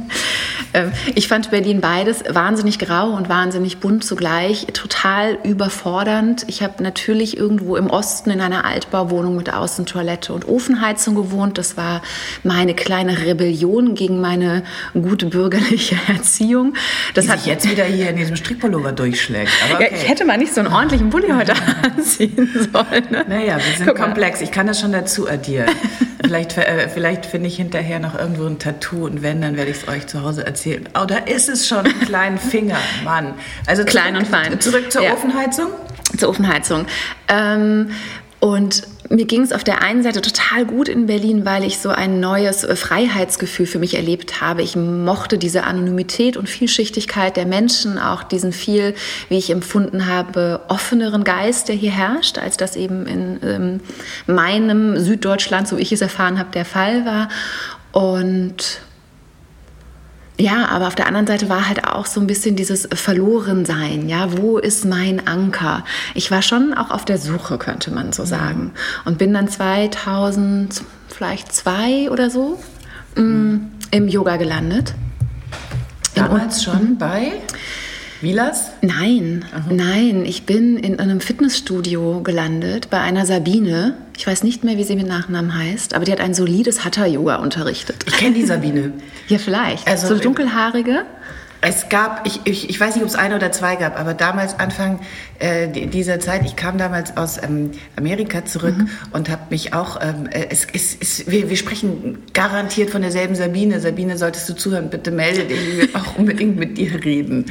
Ähm, 0.73 0.91
ich 1.15 1.27
fand 1.27 1.51
Berlin 1.51 1.81
beides 1.81 2.23
wahnsinnig 2.29 2.79
grau 2.79 3.11
und 3.11 3.29
wahnsinnig 3.29 3.79
bunt 3.79 4.03
zugleich, 4.03 4.67
total 4.73 5.37
überfordernd. 5.43 6.45
Ich 6.47 6.63
habe 6.63 6.81
natürlich 6.81 7.37
irgendwo 7.37 7.75
im 7.75 7.89
Osten 7.89 8.29
in 8.29 8.41
einer 8.41 8.65
Altbauwohnung 8.65 9.35
mit 9.35 9.53
Außentoilette 9.53 10.33
und 10.33 10.47
Ofenheizung 10.47 11.15
gewohnt. 11.15 11.57
Das 11.57 11.77
war 11.77 12.01
meine 12.43 12.73
kleine 12.73 13.25
Rebellion 13.25 13.95
gegen 13.95 14.21
meine 14.21 14.63
gute 14.93 15.25
bürgerliche 15.25 15.97
Erziehung. 16.07 16.75
Das 17.13 17.25
Die 17.25 17.31
hat 17.31 17.39
sich 17.39 17.47
jetzt 17.47 17.69
wieder 17.69 17.83
hier 17.83 18.09
in 18.09 18.15
diesem 18.15 18.35
Strickpullover 18.35 18.91
durchschlägt. 18.91 19.51
Okay. 19.73 19.89
Ja, 19.91 19.97
ich 19.97 20.07
hätte 20.07 20.25
mal 20.25 20.37
nicht 20.37 20.53
so 20.53 20.61
einen 20.61 20.71
ordentlichen 20.91 21.09
Pulli 21.09 21.29
heute 21.29 21.53
anziehen 21.83 22.49
sollen. 22.73 23.05
Ne? 23.09 23.25
Naja, 23.27 23.55
wir 23.57 23.77
sind 23.77 23.87
Guck 23.87 23.97
komplex. 23.97 24.39
Mal. 24.39 24.45
Ich 24.45 24.51
kann 24.51 24.67
das 24.67 24.79
schon 24.81 24.91
dazu 24.91 25.29
addieren. 25.29 25.69
vielleicht 26.23 26.57
äh, 26.57 26.89
vielleicht 26.89 27.25
finde 27.25 27.47
ich 27.47 27.55
hinterher 27.55 27.99
noch 27.99 28.17
irgendwo 28.17 28.45
ein 28.45 28.59
Tattoo 28.59 29.05
und 29.05 29.23
wenn, 29.23 29.41
dann 29.41 29.55
werde 29.55 29.71
ich 29.71 29.77
es 29.77 29.87
euch 29.87 30.07
zu 30.07 30.21
Hause 30.21 30.45
erzählen. 30.45 30.89
Oh, 30.99 31.05
da 31.05 31.17
ist 31.17 31.47
es 31.47 31.67
schon, 31.67 31.85
einen 31.85 31.99
kleinen 32.05 32.37
Finger, 32.37 32.77
Mann. 33.05 33.33
Also 33.67 33.85
klein 33.85 34.17
und 34.17 34.27
fein. 34.27 34.59
Zurück 34.59 34.91
zur 34.91 35.03
ja. 35.03 35.13
Ofenheizung? 35.13 35.67
Zur 36.17 36.29
Ofenheizung. 36.29 36.85
Ähm, 37.29 37.91
und 38.41 38.83
mir 39.11 39.25
ging 39.25 39.41
es 39.41 39.51
auf 39.51 39.63
der 39.63 39.81
einen 39.81 40.03
Seite 40.03 40.21
total 40.21 40.65
gut 40.65 40.87
in 40.87 41.05
Berlin, 41.05 41.43
weil 41.43 41.63
ich 41.63 41.79
so 41.79 41.89
ein 41.89 42.19
neues 42.19 42.63
äh, 42.63 42.75
Freiheitsgefühl 42.75 43.65
für 43.65 43.77
mich 43.77 43.95
erlebt 43.95 44.41
habe. 44.41 44.61
Ich 44.61 44.75
mochte 44.75 45.37
diese 45.37 45.65
Anonymität 45.65 46.37
und 46.37 46.47
Vielschichtigkeit 46.47 47.35
der 47.35 47.45
Menschen, 47.45 47.97
auch 47.97 48.23
diesen 48.23 48.53
viel, 48.53 48.95
wie 49.27 49.37
ich 49.37 49.49
empfunden 49.49 50.07
habe, 50.07 50.61
offeneren 50.69 51.23
Geist, 51.23 51.67
der 51.67 51.75
hier 51.75 51.91
herrscht, 51.91 52.37
als 52.37 52.55
das 52.55 52.75
eben 52.75 53.05
in 53.05 53.39
ähm, 53.43 53.79
meinem 54.27 54.97
Süddeutschland, 54.97 55.67
so 55.67 55.77
ich 55.77 55.91
es 55.91 56.01
erfahren 56.01 56.39
habe, 56.39 56.51
der 56.51 56.65
Fall 56.65 57.05
war. 57.05 57.27
Und 57.91 58.81
ja, 60.41 60.67
aber 60.69 60.87
auf 60.87 60.95
der 60.95 61.05
anderen 61.05 61.27
Seite 61.27 61.49
war 61.49 61.67
halt 61.67 61.85
auch 61.85 62.07
so 62.07 62.19
ein 62.19 62.25
bisschen 62.25 62.55
dieses 62.55 62.89
Verlorensein. 62.91 64.09
Ja, 64.09 64.37
wo 64.37 64.57
ist 64.57 64.85
mein 64.85 65.27
Anker? 65.27 65.85
Ich 66.15 66.31
war 66.31 66.41
schon 66.41 66.73
auch 66.73 66.89
auf 66.89 67.05
der 67.05 67.19
Suche, 67.19 67.59
könnte 67.59 67.91
man 67.91 68.11
so 68.11 68.25
sagen. 68.25 68.71
Und 69.05 69.19
bin 69.19 69.33
dann 69.35 69.47
2000, 69.47 70.81
vielleicht 71.09 71.53
zwei 71.53 72.09
oder 72.09 72.31
so, 72.31 72.59
mhm. 73.15 73.69
im 73.91 74.07
Yoga 74.07 74.37
gelandet. 74.37 74.95
Damals 76.15 76.63
schon 76.63 76.97
bei? 76.97 77.33
Vilas? 78.21 78.71
Nein, 78.81 79.45
Aha. 79.51 79.63
nein. 79.71 80.25
Ich 80.25 80.45
bin 80.45 80.77
in 80.77 80.99
einem 80.99 81.21
Fitnessstudio 81.21 82.21
gelandet 82.21 82.91
bei 82.91 82.99
einer 82.99 83.25
Sabine. 83.25 83.95
Ich 84.15 84.27
weiß 84.27 84.43
nicht 84.43 84.63
mehr, 84.63 84.77
wie 84.77 84.83
sie 84.83 84.95
mit 84.95 85.07
Nachnamen 85.07 85.55
heißt, 85.57 85.95
aber 85.95 86.05
die 86.05 86.11
hat 86.11 86.19
ein 86.19 86.35
solides 86.35 86.85
Hatha-Yoga 86.85 87.37
unterrichtet. 87.37 88.05
Ich 88.07 88.13
kenne 88.13 88.35
die 88.35 88.45
Sabine. 88.45 88.93
ja, 89.27 89.39
vielleicht. 89.39 89.87
Also, 89.87 90.07
so 90.07 90.21
dunkelhaarige. 90.21 91.05
Es 91.63 91.89
gab, 91.89 92.25
ich, 92.25 92.41
ich, 92.45 92.69
ich 92.71 92.79
weiß 92.79 92.95
nicht, 92.95 93.03
ob 93.03 93.09
es 93.09 93.15
eine 93.15 93.35
oder 93.35 93.51
zwei 93.51 93.75
gab, 93.75 93.99
aber 93.99 94.15
damals, 94.15 94.59
Anfang 94.59 94.99
äh, 95.37 95.67
dieser 95.67 96.19
Zeit, 96.19 96.43
ich 96.43 96.55
kam 96.55 96.79
damals 96.79 97.17
aus 97.17 97.41
ähm, 97.41 97.71
Amerika 97.95 98.45
zurück 98.45 98.77
mhm. 98.77 98.89
und 99.13 99.29
habe 99.29 99.43
mich 99.51 99.73
auch, 99.73 100.01
ähm, 100.01 100.27
äh, 100.31 100.47
es, 100.49 100.65
es, 100.73 100.97
es, 100.99 101.29
wir, 101.29 101.51
wir 101.51 101.57
sprechen 101.57 102.17
garantiert 102.33 102.89
von 102.89 103.03
derselben 103.03 103.35
Sabine. 103.35 103.79
Sabine, 103.79 104.17
solltest 104.17 104.49
du 104.49 104.55
zuhören, 104.55 104.89
bitte 104.89 105.11
melde 105.11 105.45
dich, 105.45 105.59
ich 105.59 105.77
will 105.77 105.89
auch 105.93 106.15
unbedingt 106.17 106.57
mit 106.57 106.79
dir 106.79 107.03
reden. 107.05 107.45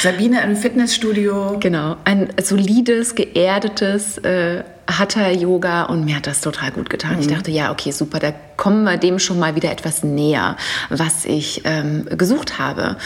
Sabine 0.00 0.42
im 0.42 0.56
Fitnessstudio. 0.56 1.58
Genau, 1.60 1.96
ein 2.04 2.30
solides, 2.42 3.14
geerdetes 3.14 4.18
äh, 4.18 4.64
Hatha-Yoga 4.88 5.84
und 5.84 6.04
mir 6.04 6.16
hat 6.16 6.26
das 6.26 6.40
total 6.40 6.70
gut 6.70 6.88
getan. 6.88 7.14
Mhm. 7.16 7.20
Ich 7.20 7.26
dachte, 7.26 7.50
ja, 7.50 7.70
okay, 7.70 7.90
super, 7.90 8.18
da 8.18 8.32
kommen 8.56 8.84
wir 8.84 8.96
dem 8.96 9.18
schon 9.18 9.38
mal 9.38 9.54
wieder 9.54 9.70
etwas 9.70 10.02
näher, 10.02 10.56
was 10.88 11.24
ich 11.26 11.62
ähm, 11.64 12.06
gesucht 12.10 12.58
habe. 12.58 12.96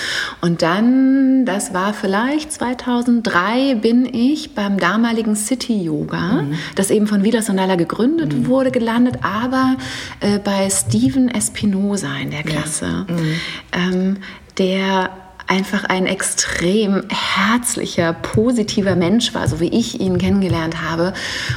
Und 0.41 0.63
dann, 0.63 1.45
das 1.45 1.75
war 1.75 1.93
vielleicht 1.93 2.53
2003, 2.53 3.75
bin 3.77 4.07
ich 4.07 4.55
beim 4.55 4.79
damaligen 4.79 5.35
City-Yoga, 5.35 6.43
mhm. 6.43 6.55
das 6.77 6.91
eben 6.91 7.07
von 7.07 7.25
Vida 7.25 7.43
Sondala 7.43 7.75
gegründet 7.75 8.33
mhm. 8.33 8.47
wurde, 8.47 8.71
gelandet, 8.71 9.17
aber 9.23 9.77
äh, 10.21 10.39
bei 10.39 10.71
Steven 10.71 11.29
Espinosa 11.29 12.17
in 12.17 12.31
der 12.31 12.45
Klasse. 12.45 13.07
Ja. 13.09 13.15
Mhm. 13.15 13.35
Ähm, 13.73 14.17
der 14.59 15.11
einfach 15.53 15.85
ein 15.85 16.07
extrem 16.07 17.03
herzlicher, 17.11 18.15
positiver 18.15 18.97
Mensch 18.97 19.35
war, 19.35 19.47
so 19.49 19.61
wie 19.61 19.69
ich 19.69 20.01
ihn 20.01 20.17
kennengelernt 20.17 20.81
habe. 20.81 21.13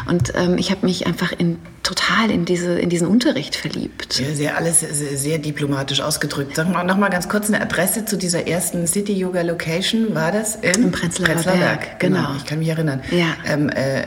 Und 0.09 0.33
ähm, 0.35 0.57
ich 0.57 0.69
habe 0.69 0.85
mich 0.85 1.07
einfach 1.07 1.31
in 1.31 1.57
total 1.85 2.31
in, 2.31 2.45
diese, 2.45 2.79
in 2.79 2.89
diesen 2.89 3.07
Unterricht 3.07 3.55
verliebt. 3.55 4.19
Ja, 4.19 4.33
sehr, 4.33 4.57
alles 4.57 4.79
sehr, 4.79 5.17
sehr 5.17 5.37
diplomatisch 5.37 6.01
ausgedrückt. 6.01 6.55
Sag 6.55 6.67
mal 6.69 6.83
noch 6.83 6.97
mal 6.97 7.09
ganz 7.09 7.29
kurz 7.29 7.47
eine 7.47 7.61
Adresse 7.61 8.05
zu 8.05 8.17
dieser 8.17 8.47
ersten 8.47 8.87
City 8.87 9.13
Yoga 9.13 9.41
Location. 9.41 10.15
War 10.15 10.31
das 10.31 10.55
in 10.55 10.85
Im 10.85 10.91
Prenzlauer, 10.91 11.29
Prenzlauer 11.29 11.57
Berg? 11.57 11.79
Berg 11.81 11.99
genau. 11.99 12.17
genau. 12.17 12.35
ich 12.37 12.45
kann 12.45 12.59
mich 12.59 12.69
erinnern. 12.69 13.01
Ja. 13.11 13.27
Ähm, 13.47 13.69
äh, 13.69 14.03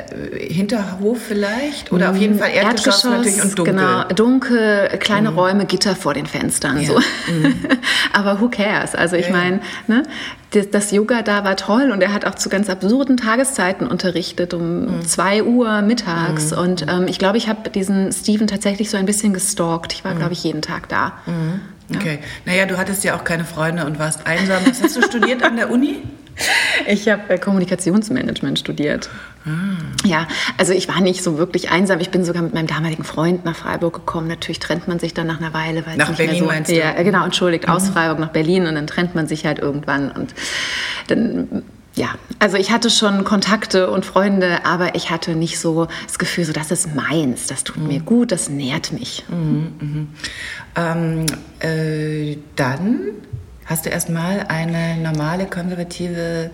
Hinterhof 0.52 1.18
vielleicht? 1.23 1.92
Oder 1.92 2.11
auf 2.11 2.16
jeden 2.16 2.38
Fall 2.38 2.50
Erdgeschoss, 2.50 3.04
Erdgeschoss 3.04 3.04
natürlich 3.04 3.42
und 3.42 3.58
dunkel. 3.58 3.75
Genau, 3.75 4.04
dunkel, 4.08 4.88
kleine 4.99 5.30
mhm. 5.30 5.38
Räume, 5.38 5.66
Gitter 5.66 5.94
vor 5.94 6.14
den 6.14 6.26
Fenstern. 6.26 6.80
Ja. 6.80 6.88
So. 6.88 6.99
Mhm. 7.32 7.54
Aber 8.12 8.40
who 8.40 8.49
cares? 8.49 8.97
Also 8.97 9.14
ich 9.14 9.26
ja. 9.26 9.32
meine, 9.32 9.61
ne, 9.87 10.02
das, 10.50 10.71
das, 10.71 10.90
Yoga 10.93 11.23
da 11.23 11.45
war 11.45 11.57
toll 11.57 11.90
und 11.93 12.02
er 12.02 12.12
hat 12.12 12.25
auch 12.25 12.35
zu 12.35 12.49
ganz 12.49 12.71
absurden 12.71 13.17
Tageszeiten 13.17 13.87
unterrichtet, 13.87 14.55
um 14.55 14.99
mhm. 14.99 15.07
2 15.07 15.45
Uhr 15.45 15.83
mittags. 15.83 16.52
Mhm. 16.52 16.59
Und 16.59 16.87
ähm, 16.88 17.07
ich 17.07 17.19
glaube, 17.19 17.37
ich 17.37 17.49
habe 17.49 17.71
diesen 17.71 18.12
Steven 18.12 18.47
tatsächlich 18.47 18.90
so 18.90 18.97
ein 18.97 19.07
bisschen 19.07 19.33
gestalkt. 19.35 19.93
Ich 19.93 20.05
war, 20.05 20.14
mhm. 20.14 20.19
glaube 20.19 20.33
ich, 20.33 20.43
jeden 20.43 20.62
Tag 20.62 20.88
da. 20.88 21.12
Mhm. 21.26 21.61
Okay. 21.95 22.19
Ja. 22.21 22.52
Naja, 22.52 22.67
du 22.67 22.76
hattest 22.78 23.05
ja 23.05 23.17
auch 23.17 23.25
keine 23.25 23.45
Freunde 23.45 23.87
und 23.87 23.99
warst 23.99 24.26
einsam. 24.26 24.62
Was 24.67 24.83
hast 24.83 24.97
du 24.97 25.02
studiert 25.02 25.43
an 25.43 25.57
der 25.57 25.71
Uni? 25.71 26.02
Ich 26.87 27.09
habe 27.09 27.28
äh, 27.28 27.38
Kommunikationsmanagement 27.38 28.59
studiert. 28.59 29.11
Ah. 29.45 30.07
Ja, 30.07 30.28
also 30.57 30.73
ich 30.73 30.88
war 30.88 31.00
nicht 31.00 31.23
so 31.23 31.38
wirklich 31.38 31.71
einsam. 31.71 32.00
Ich 32.00 32.11
bin 32.11 32.25
sogar 32.25 32.42
mit 32.42 32.54
meinem 32.54 32.66
damaligen 32.66 33.04
Freund 33.04 33.45
nach 33.45 33.57
Freiburg 33.57 33.95
gekommen. 33.95 34.28
Natürlich 34.28 34.59
trennt 34.59 34.88
man 34.88 34.99
sich 34.99 35.14
dann 35.14 35.26
nach 35.26 35.40
einer 35.40 35.52
Weile. 35.52 35.87
Weil 35.87 35.97
nach 35.97 36.14
Berlin 36.14 36.40
so, 36.40 36.45
meinst 36.47 36.71
du? 36.71 36.76
Ja, 36.76 37.02
genau, 37.02 37.25
entschuldigt, 37.25 37.66
mhm. 37.66 37.73
aus 37.73 37.88
Freiburg 37.88 38.18
nach 38.18 38.30
Berlin 38.30 38.66
und 38.66 38.75
dann 38.75 38.87
trennt 38.87 39.14
man 39.14 39.26
sich 39.26 39.45
halt 39.45 39.59
irgendwann. 39.59 40.11
Und 40.11 40.35
dann 41.09 41.62
ja, 41.99 42.14
also 42.38 42.57
ich 42.57 42.71
hatte 42.71 42.90
schon 42.90 43.25
Kontakte 43.25 43.90
und 43.90 44.07
Freunde, 44.07 44.64
aber 44.64 44.95
ich 44.95 45.11
hatte 45.11 45.35
nicht 45.35 45.59
so 45.59 45.88
das 46.07 46.18
Gefühl, 46.18 46.45
so 46.45 46.52
das 46.52 46.71
ist 46.71 46.95
meins, 46.95 47.49
das 47.49 47.64
tut 47.64 47.78
mhm. 47.78 47.88
mir 47.88 48.00
gut, 48.00 48.30
das 48.30 48.49
nährt 48.49 48.92
mich. 48.92 49.25
Mhm, 49.28 49.73
mhm. 49.80 50.09
Ähm, 50.76 51.26
äh, 51.59 52.37
dann 52.54 53.00
hast 53.68 53.84
du 53.84 53.90
erstmal 53.90 54.46
eine 54.48 54.96
normale 54.96 55.46
konservative 55.46 56.50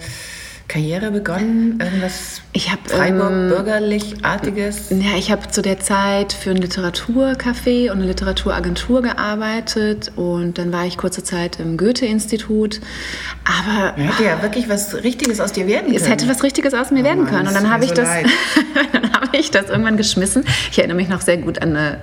Karriere 0.68 1.10
begonnen? 1.10 1.78
Irgendwas 1.80 2.40
ich 2.52 2.70
hab, 2.72 2.88
Freiburg, 2.88 3.30
ähm, 3.30 3.48
bürgerlich-artiges? 3.48 4.90
Ja, 4.90 5.16
ich 5.18 5.30
habe 5.30 5.48
zu 5.48 5.60
der 5.60 5.80
Zeit 5.80 6.32
für 6.32 6.50
ein 6.50 6.56
Literaturcafé 6.56 7.90
und 7.90 7.98
eine 7.98 8.06
Literaturagentur 8.06 9.02
gearbeitet 9.02 10.12
und 10.16 10.56
dann 10.56 10.72
war 10.72 10.86
ich 10.86 10.96
kurze 10.96 11.22
Zeit 11.22 11.60
im 11.60 11.76
Goethe-Institut. 11.76 12.80
Aber 13.44 14.00
ja, 14.00 14.04
hätte 14.04 14.24
ja 14.24 14.42
wirklich 14.42 14.68
was 14.68 14.94
Richtiges 15.02 15.40
aus 15.40 15.52
dir 15.52 15.66
werden 15.66 15.86
können. 15.86 15.96
Es 15.96 16.08
hätte 16.08 16.28
was 16.28 16.42
Richtiges 16.42 16.74
aus 16.74 16.90
mir 16.90 17.00
oh 17.00 17.04
werden 17.04 17.24
Mann, 17.24 17.32
können. 17.32 17.48
Und 17.48 17.54
dann 17.54 17.70
habe 17.70 17.84
ich 17.84 17.90
so 17.90 17.96
das, 17.96 18.08
dann 18.92 19.12
habe 19.12 19.36
ich 19.36 19.50
das 19.50 19.68
irgendwann 19.68 19.96
geschmissen. 19.96 20.44
Ich 20.70 20.78
erinnere 20.78 20.96
mich 20.96 21.08
noch 21.08 21.20
sehr 21.20 21.36
gut 21.36 21.60
an 21.60 21.76
eine 21.76 22.00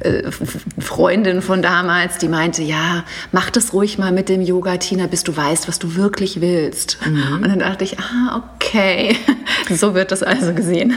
äh, 0.00 0.30
Freundin 0.78 1.42
von 1.42 1.62
damals, 1.62 2.18
die 2.18 2.28
meinte, 2.28 2.62
ja, 2.62 3.04
mach 3.32 3.50
das 3.50 3.72
ruhig 3.72 3.98
mal 3.98 4.12
mit 4.12 4.28
dem 4.28 4.42
Yoga, 4.42 4.76
Tina, 4.76 5.06
bis 5.06 5.24
du 5.24 5.36
weißt, 5.36 5.68
was 5.68 5.78
du 5.78 5.96
wirklich 5.96 6.40
willst. 6.40 6.98
Mhm. 7.06 7.42
Und 7.42 7.48
dann 7.48 7.58
dachte 7.58 7.84
ich, 7.84 7.95
ah, 7.98 8.42
okay, 8.54 9.16
so 9.70 9.94
wird 9.94 10.12
das 10.12 10.22
also 10.22 10.54
gesehen. 10.54 10.96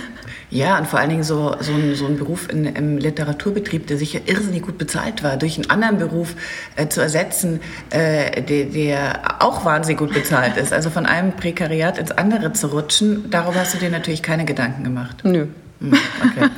Ja, 0.51 0.79
und 0.79 0.87
vor 0.87 0.99
allen 0.99 1.11
Dingen 1.11 1.23
so, 1.23 1.55
so, 1.59 1.73
ein, 1.73 1.93
so 1.93 2.07
ein 2.07 2.17
Beruf 2.17 2.49
in, 2.51 2.65
im 2.65 2.97
Literaturbetrieb, 2.97 3.85
der 3.85 3.97
sicher 3.97 4.21
irrsinnig 4.25 4.63
gut 4.63 4.79
bezahlt 4.79 5.21
war, 5.21 5.37
durch 5.37 5.57
einen 5.57 5.69
anderen 5.69 5.99
Beruf 5.99 6.35
äh, 6.75 6.87
zu 6.87 7.01
ersetzen, 7.01 7.59
äh, 7.91 8.41
der, 8.41 8.65
der 8.65 9.43
auch 9.43 9.63
wahnsinnig 9.63 9.99
gut 9.99 10.13
bezahlt 10.13 10.57
ist. 10.57 10.73
Also 10.73 10.89
von 10.89 11.05
einem 11.05 11.33
Prekariat 11.33 11.99
ins 11.99 12.11
andere 12.11 12.51
zu 12.53 12.67
rutschen, 12.67 13.29
darüber 13.29 13.59
hast 13.59 13.75
du 13.75 13.77
dir 13.77 13.91
natürlich 13.91 14.23
keine 14.23 14.45
Gedanken 14.45 14.83
gemacht. 14.83 15.17
Nö. 15.23 15.47
Hm, 15.81 15.93
okay. 16.23 16.49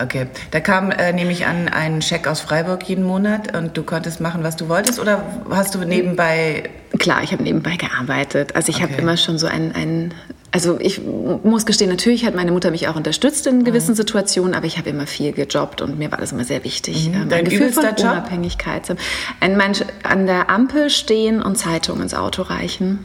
Okay, 0.00 0.28
da 0.52 0.60
kam 0.60 0.92
äh, 0.92 1.12
nämlich 1.12 1.46
an 1.46 1.68
ein 1.68 2.02
Scheck 2.02 2.28
aus 2.28 2.40
Freiburg 2.40 2.84
jeden 2.84 3.02
Monat 3.02 3.56
und 3.56 3.76
du 3.76 3.82
konntest 3.82 4.20
machen, 4.20 4.44
was 4.44 4.54
du 4.54 4.68
wolltest 4.68 5.00
oder 5.00 5.24
hast 5.50 5.74
du 5.74 5.80
nebenbei? 5.80 6.70
Klar, 6.98 7.22
ich 7.22 7.32
habe 7.32 7.42
nebenbei 7.42 7.76
gearbeitet. 7.76 8.56
Also 8.56 8.70
ich 8.70 8.76
okay. 8.76 8.92
habe 8.92 9.02
immer 9.02 9.16
schon 9.16 9.38
so 9.38 9.46
ein, 9.46 9.72
ein 9.74 10.14
also 10.50 10.78
ich 10.80 11.00
muss 11.02 11.66
gestehen, 11.66 11.90
natürlich 11.90 12.24
hat 12.24 12.34
meine 12.34 12.52
Mutter 12.52 12.70
mich 12.70 12.88
auch 12.88 12.96
unterstützt 12.96 13.46
in 13.46 13.64
gewissen 13.64 13.92
mhm. 13.92 13.96
Situationen, 13.96 14.54
aber 14.54 14.66
ich 14.66 14.78
habe 14.78 14.88
immer 14.88 15.06
viel 15.06 15.32
gejobbt 15.32 15.82
und 15.82 15.98
mir 15.98 16.10
war 16.10 16.18
das 16.18 16.32
immer 16.32 16.44
sehr 16.44 16.64
wichtig. 16.64 17.10
Mhm. 17.10 17.28
Dein 17.28 17.44
Gefühl 17.44 17.72
von 17.72 17.84
Job? 17.84 18.00
Unabhängigkeit. 18.00 18.96
Ein 19.40 19.56
Mensch 19.56 19.80
an 20.02 20.26
der 20.26 20.48
Ampel 20.48 20.88
stehen 20.90 21.42
und 21.42 21.56
Zeitung 21.56 22.00
ins 22.00 22.14
Auto 22.14 22.42
reichen. 22.42 23.04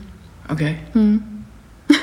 Okay. 0.49 0.75
Hm. 0.93 1.21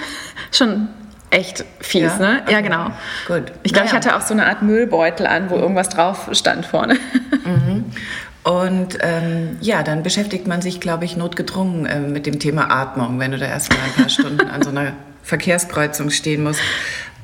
Schon 0.53 0.89
echt 1.31 1.65
fies, 1.81 2.03
ja? 2.03 2.19
ne? 2.19 2.41
Okay. 2.43 2.53
Ja, 2.53 2.61
genau. 2.61 2.87
Gut. 3.27 3.53
Ich 3.63 3.73
glaube, 3.73 3.87
naja. 3.87 3.99
ich 4.01 4.07
hatte 4.07 4.17
auch 4.17 4.27
so 4.27 4.35
eine 4.35 4.47
Art 4.47 4.63
Müllbeutel 4.63 5.27
an, 5.27 5.49
wo 5.49 5.57
irgendwas 5.57 5.89
drauf 5.89 6.29
stand 6.33 6.67
vorne. 6.67 6.99
Mhm. 7.45 7.87
Und 8.43 8.99
ähm, 9.01 9.59
ja, 9.61 9.83
dann 9.83 10.03
beschäftigt 10.03 10.47
man 10.47 10.63
sich, 10.63 10.81
glaube 10.81 11.05
ich, 11.05 11.17
notgedrungen 11.17 11.87
äh, 11.87 12.01
mit 12.01 12.27
dem 12.27 12.39
Thema 12.39 12.71
Atmung, 12.71 13.19
wenn 13.19 13.33
du 13.33 13.39
da 13.39 13.47
erstmal 13.47 13.81
ein 13.81 13.93
paar 13.93 14.09
Stunden 14.09 14.49
an 14.49 14.63
so 14.63 14.71
einer 14.71 14.95
Verkehrskreuzung 15.23 16.11
stehen 16.11 16.43
musst. 16.43 16.61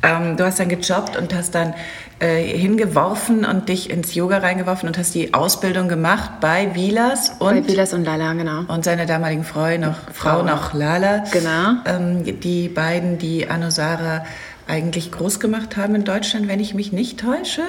Ähm, 0.03 0.37
du 0.37 0.45
hast 0.45 0.61
dann 0.61 0.69
gejobbt 0.69 1.17
und 1.17 1.35
hast 1.35 1.55
dann 1.55 1.75
äh, 2.21 2.43
hingeworfen 2.43 3.45
und 3.45 3.69
dich 3.69 3.91
ins 3.91 4.15
Yoga 4.15 4.39
reingeworfen 4.39 4.89
und 4.89 4.99
hast 4.99 5.15
die 5.15 5.33
Ausbildung 5.33 5.89
gemacht 5.89 6.33
bei 6.41 6.75
Vilas 6.75 7.31
und 7.39 7.63
bei 7.63 7.67
Vilas 7.67 7.95
und 7.95 8.05
Lala, 8.05 8.35
genau. 8.35 8.65
Und 8.69 8.85
seiner 8.85 9.07
damaligen 9.07 9.45
Frau 9.45 9.77
noch, 9.79 9.97
Frau 10.13 10.43
noch 10.43 10.75
Lala. 10.75 11.25
Genau. 11.33 11.77
Ähm, 11.87 12.41
die 12.41 12.69
beiden, 12.69 13.19
die 13.19 13.49
Anusara 13.49 14.25
eigentlich 14.69 15.13
groß 15.13 15.41
gemacht 15.41 15.77
haben 15.77 15.95
in 15.95 16.05
Deutschland, 16.05 16.49
wenn 16.49 16.61
ich 16.61 16.75
mich 16.75 16.93
nicht 16.93 17.21
täusche. 17.21 17.63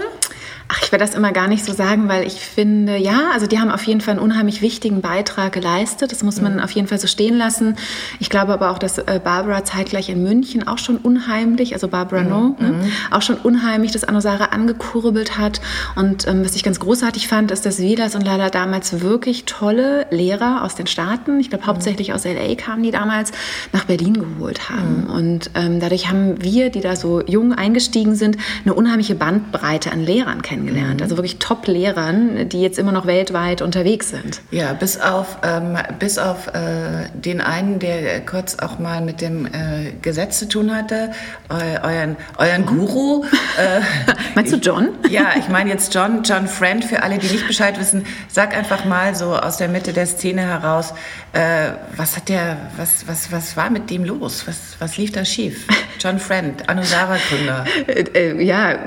Ach, 0.70 0.82
ich 0.84 0.92
werde 0.92 1.06
das 1.06 1.16
immer 1.16 1.32
gar 1.32 1.48
nicht 1.48 1.64
so 1.64 1.72
sagen, 1.72 2.10
weil 2.10 2.28
ich 2.28 2.42
finde, 2.42 2.98
ja, 2.98 3.30
also 3.34 3.48
die 3.48 3.58
haben 3.58 3.72
auf 3.72 3.84
jeden 3.84 4.02
Fall 4.02 4.16
einen 4.16 4.24
unheimlich 4.24 4.62
wichtigen 4.62 5.00
Beitrag 5.00 5.54
geleistet. 5.54 6.12
Das 6.12 6.24
muss 6.24 6.42
man 6.42 6.56
mhm. 6.56 6.60
auf 6.60 6.72
jeden 6.72 6.90
Fall 6.90 7.00
so 7.00 7.08
stehen 7.08 7.38
lassen. 7.38 7.78
Ich 8.20 8.30
glaube 8.30 8.52
aber 8.52 8.72
auch, 8.72 8.78
dass 8.78 8.98
äh, 8.98 9.22
Barbara 9.24 9.64
zeitgleich 9.64 10.10
in 10.10 10.22
München 10.24 10.68
auch 10.68 10.78
schon 10.78 10.98
unheimlich, 10.98 11.74
also 11.74 11.88
Barbara 11.88 12.24
mhm. 12.24 12.30
No, 12.30 12.56
ne, 12.60 12.72
mhm. 12.72 12.92
auch 13.12 13.22
schon 13.22 13.38
unheimlich 13.38 13.94
das 13.94 14.04
Anosara 14.04 14.46
angekurbelt 14.46 15.38
hat. 15.38 15.62
Und 15.96 16.28
ähm, 16.28 16.44
was 16.44 16.54
ich 16.54 16.64
ganz 16.64 16.82
großartig 16.82 17.30
fand, 17.30 17.52
ist, 17.52 17.66
dass 17.66 17.80
Vilas 17.80 18.16
und 18.16 18.26
Lala 18.26 18.50
damals 18.50 19.00
wirklich 19.00 19.46
tolle 19.46 20.06
Lehrer 20.12 20.66
aus 20.66 20.76
den 20.76 20.88
Staaten, 20.88 21.40
ich 21.40 21.50
glaube 21.50 21.64
mhm. 21.64 21.68
hauptsächlich 21.68 22.14
aus 22.14 22.26
LA 22.26 22.56
kamen 22.56 22.84
die 22.84 22.92
damals, 22.92 23.32
nach 23.72 23.86
Berlin 23.86 24.16
geholt 24.16 24.70
haben. 24.70 25.06
Mhm. 25.06 25.14
Und 25.14 25.52
ähm, 25.56 25.80
dadurch 25.80 26.10
haben 26.10 26.44
wir, 26.44 26.72
die 26.72 26.82
da 26.82 26.98
so 26.98 27.22
jung 27.26 27.54
eingestiegen 27.54 28.16
sind, 28.16 28.36
eine 28.66 28.74
unheimliche 28.74 29.16
Bandbreite 29.16 29.94
an 29.94 30.04
Lehrern 30.04 30.42
kennengelernt 30.42 30.57
kennengelernt. 30.58 30.98
Mhm. 30.98 31.04
Also 31.04 31.18
wirklich 31.18 31.40
Top-Lehrern, 31.40 32.50
die 32.50 32.62
jetzt 32.62 32.80
immer 32.80 32.92
noch 32.92 33.06
weltweit 33.06 33.62
unterwegs 33.62 34.10
sind. 34.10 34.42
Ja, 34.52 34.74
bis 34.74 35.00
auf, 35.00 35.38
ähm, 35.44 35.78
bis 36.00 36.18
auf 36.18 36.48
äh, 36.48 37.10
den 37.14 37.42
einen, 37.42 37.80
der 37.80 38.26
kurz 38.26 38.58
auch 38.60 38.80
mal 38.80 39.02
mit 39.02 39.22
dem 39.22 39.46
äh, 39.46 39.94
Gesetz 40.02 40.40
zu 40.40 40.48
tun 40.48 40.76
hatte, 40.76 41.12
eu 41.50 41.88
euren, 41.88 42.18
euren 42.38 42.66
Guru. 42.66 43.24
Äh, 43.58 43.82
Meinst 44.36 44.54
du 44.54 44.58
John? 44.58 44.90
Ich, 45.06 45.12
ja, 45.12 45.32
ich 45.38 45.48
meine 45.50 45.70
jetzt 45.70 45.94
John, 45.94 46.24
John 46.24 46.48
Friend, 46.48 46.84
für 46.84 47.04
alle, 47.04 47.18
die 47.18 47.28
nicht 47.28 47.48
Bescheid 47.48 47.80
wissen, 47.80 48.06
sag 48.28 48.56
einfach 48.56 48.86
mal 48.86 49.16
so 49.16 49.36
aus 49.36 49.58
der 49.58 49.68
Mitte 49.68 49.94
der 49.94 50.06
Szene 50.06 50.42
heraus, 50.42 50.94
äh, 51.34 51.72
was 51.96 52.16
hat 52.16 52.30
der, 52.30 52.58
was, 52.78 53.08
was, 53.08 53.32
was 53.32 53.58
war 53.58 53.70
mit 53.70 53.90
dem 53.90 54.04
los? 54.04 54.48
Was, 54.48 54.76
was 54.80 54.98
lief 54.98 55.12
da 55.12 55.26
schief? 55.26 55.68
John 56.00 56.20
Friend, 56.20 56.68
Anusara-Gründer. 56.68 57.66
Äh, 57.88 58.04
äh, 58.14 58.44
ja, 58.44 58.78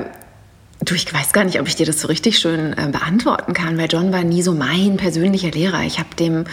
Du, 0.83 0.95
ich 0.95 1.13
weiß 1.13 1.33
gar 1.33 1.45
nicht, 1.45 1.61
ob 1.61 1.69
ich 1.69 1.77
dir 1.77 1.85
das 1.85 2.01
so 2.01 2.09
richtig 2.09 2.39
schön 2.39 2.73
äh, 2.73 2.89
beantworten 2.91 3.53
kann, 3.53 3.77
weil 3.77 3.89
John 3.91 4.13
war 4.13 4.25
nie 4.25 4.43
so 4.43 4.55
mein 4.55 4.97
persönlicher 4.97 5.51
Lehrer. 5.51 5.83
Ich 5.83 5.99
habe 5.99 6.15
dem, 6.19 6.45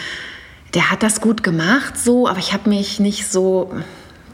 der 0.74 0.90
hat 0.90 1.02
das 1.02 1.22
gut 1.22 1.42
gemacht, 1.42 1.96
so, 1.96 2.28
aber 2.28 2.38
ich 2.38 2.52
habe 2.52 2.68
mich 2.68 3.00
nicht 3.00 3.26
so 3.26 3.72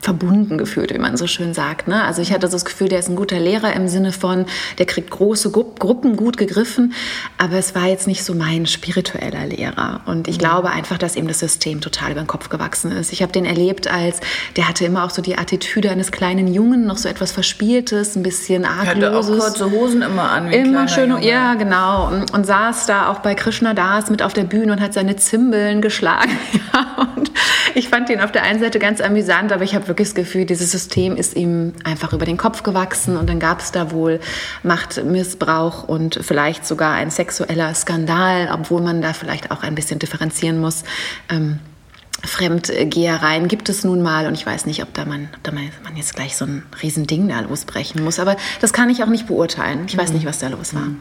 verbunden 0.04 0.58
gefühlt, 0.58 0.92
wie 0.92 0.98
man 0.98 1.16
so 1.16 1.26
schön 1.26 1.54
sagt. 1.54 1.88
Ne? 1.88 2.04
Also 2.04 2.20
ich 2.20 2.32
hatte 2.32 2.46
so 2.46 2.52
das 2.52 2.64
Gefühl, 2.64 2.88
der 2.88 2.98
ist 2.98 3.08
ein 3.08 3.16
guter 3.16 3.40
Lehrer 3.40 3.72
im 3.72 3.88
Sinne 3.88 4.12
von, 4.12 4.44
der 4.78 4.86
kriegt 4.86 5.10
große 5.10 5.50
Gru 5.50 5.64
Gruppen 5.78 6.16
gut 6.16 6.36
gegriffen, 6.36 6.92
aber 7.38 7.56
es 7.56 7.74
war 7.74 7.86
jetzt 7.86 8.06
nicht 8.06 8.22
so 8.22 8.34
mein 8.34 8.66
spiritueller 8.66 9.46
Lehrer. 9.46 10.02
Und 10.06 10.28
ich 10.28 10.36
mhm. 10.36 10.40
glaube 10.40 10.70
einfach, 10.70 10.98
dass 10.98 11.16
ihm 11.16 11.26
das 11.26 11.38
System 11.38 11.80
total 11.80 12.12
über 12.12 12.20
den 12.20 12.26
Kopf 12.26 12.50
gewachsen 12.50 12.92
ist. 12.92 13.12
Ich 13.12 13.22
habe 13.22 13.32
den 13.32 13.46
erlebt 13.46 13.88
als, 13.88 14.20
der 14.56 14.68
hatte 14.68 14.84
immer 14.84 15.04
auch 15.04 15.10
so 15.10 15.22
die 15.22 15.38
Attitüde 15.38 15.90
eines 15.90 16.12
kleinen 16.12 16.52
Jungen, 16.52 16.86
noch 16.86 16.98
so 16.98 17.08
etwas 17.08 17.32
Verspieltes, 17.32 18.14
ein 18.14 18.22
bisschen 18.22 18.66
argloses. 18.66 18.94
Hatte 18.94 19.18
auch 19.18 19.38
kurze 19.38 19.70
Hosen 19.70 20.02
immer 20.02 20.30
an. 20.30 20.50
Wie 20.50 20.56
immer 20.56 20.86
schön, 20.86 21.10
Junge. 21.10 21.26
ja 21.26 21.54
genau. 21.54 22.08
Und, 22.08 22.32
und, 22.34 22.44
saß 22.44 22.84
da 22.86 23.08
auch 23.08 23.20
bei 23.20 23.34
Krishna 23.34 23.72
Das 23.72 24.10
mit 24.10 24.20
auf 24.20 24.34
der 24.34 24.44
Bühne 24.44 24.72
und 24.72 24.80
hat 24.82 24.92
seine 24.92 25.16
Zimbeln 25.16 25.80
geschlagen. 25.80 26.38
ja, 26.74 27.08
und 27.16 27.30
ich 27.74 27.88
fand 27.88 28.10
ihn 28.10 28.20
auf 28.20 28.32
der 28.32 28.42
einen 28.42 28.60
Seite 28.60 28.78
ganz 28.78 29.00
amüsant, 29.00 29.50
aber 29.50 29.64
ich 29.64 29.74
habe 29.74 29.93
wirklich 29.94 30.08
das 30.08 30.14
Gefühl, 30.16 30.44
dieses 30.44 30.72
System 30.72 31.16
ist 31.16 31.36
ihm 31.36 31.72
einfach 31.84 32.12
über 32.12 32.26
den 32.26 32.36
Kopf 32.36 32.64
gewachsen 32.64 33.16
und 33.16 33.28
dann 33.28 33.38
gab 33.38 33.60
es 33.60 33.70
da 33.70 33.92
wohl 33.92 34.18
Machtmissbrauch 34.64 35.84
und 35.84 36.18
vielleicht 36.20 36.66
sogar 36.66 36.94
ein 36.94 37.10
sexueller 37.10 37.72
Skandal, 37.74 38.50
obwohl 38.52 38.82
man 38.82 39.00
da 39.02 39.12
vielleicht 39.12 39.52
auch 39.52 39.62
ein 39.62 39.76
bisschen 39.76 40.00
differenzieren 40.00 40.58
muss. 40.58 40.82
Ähm, 41.30 41.60
Fremdgehereien 42.24 43.48
gibt 43.48 43.68
es 43.68 43.84
nun 43.84 44.02
mal 44.02 44.26
und 44.26 44.34
ich 44.34 44.44
weiß 44.46 44.66
nicht, 44.66 44.82
ob 44.82 44.92
da 44.94 45.04
man, 45.04 45.28
ob 45.34 45.42
da 45.42 45.52
man 45.52 45.70
jetzt 45.96 46.14
gleich 46.14 46.36
so 46.36 46.44
ein 46.44 46.64
Riesending 46.82 47.28
da 47.28 47.40
losbrechen 47.40 48.02
muss. 48.02 48.18
Aber 48.18 48.36
das 48.60 48.72
kann 48.72 48.90
ich 48.90 49.02
auch 49.02 49.08
nicht 49.08 49.26
beurteilen. 49.26 49.84
Ich 49.86 49.96
weiß 49.96 50.08
mhm. 50.08 50.16
nicht, 50.16 50.26
was 50.26 50.38
da 50.38 50.48
los 50.48 50.74
war. 50.74 50.82
Mhm. 50.82 51.00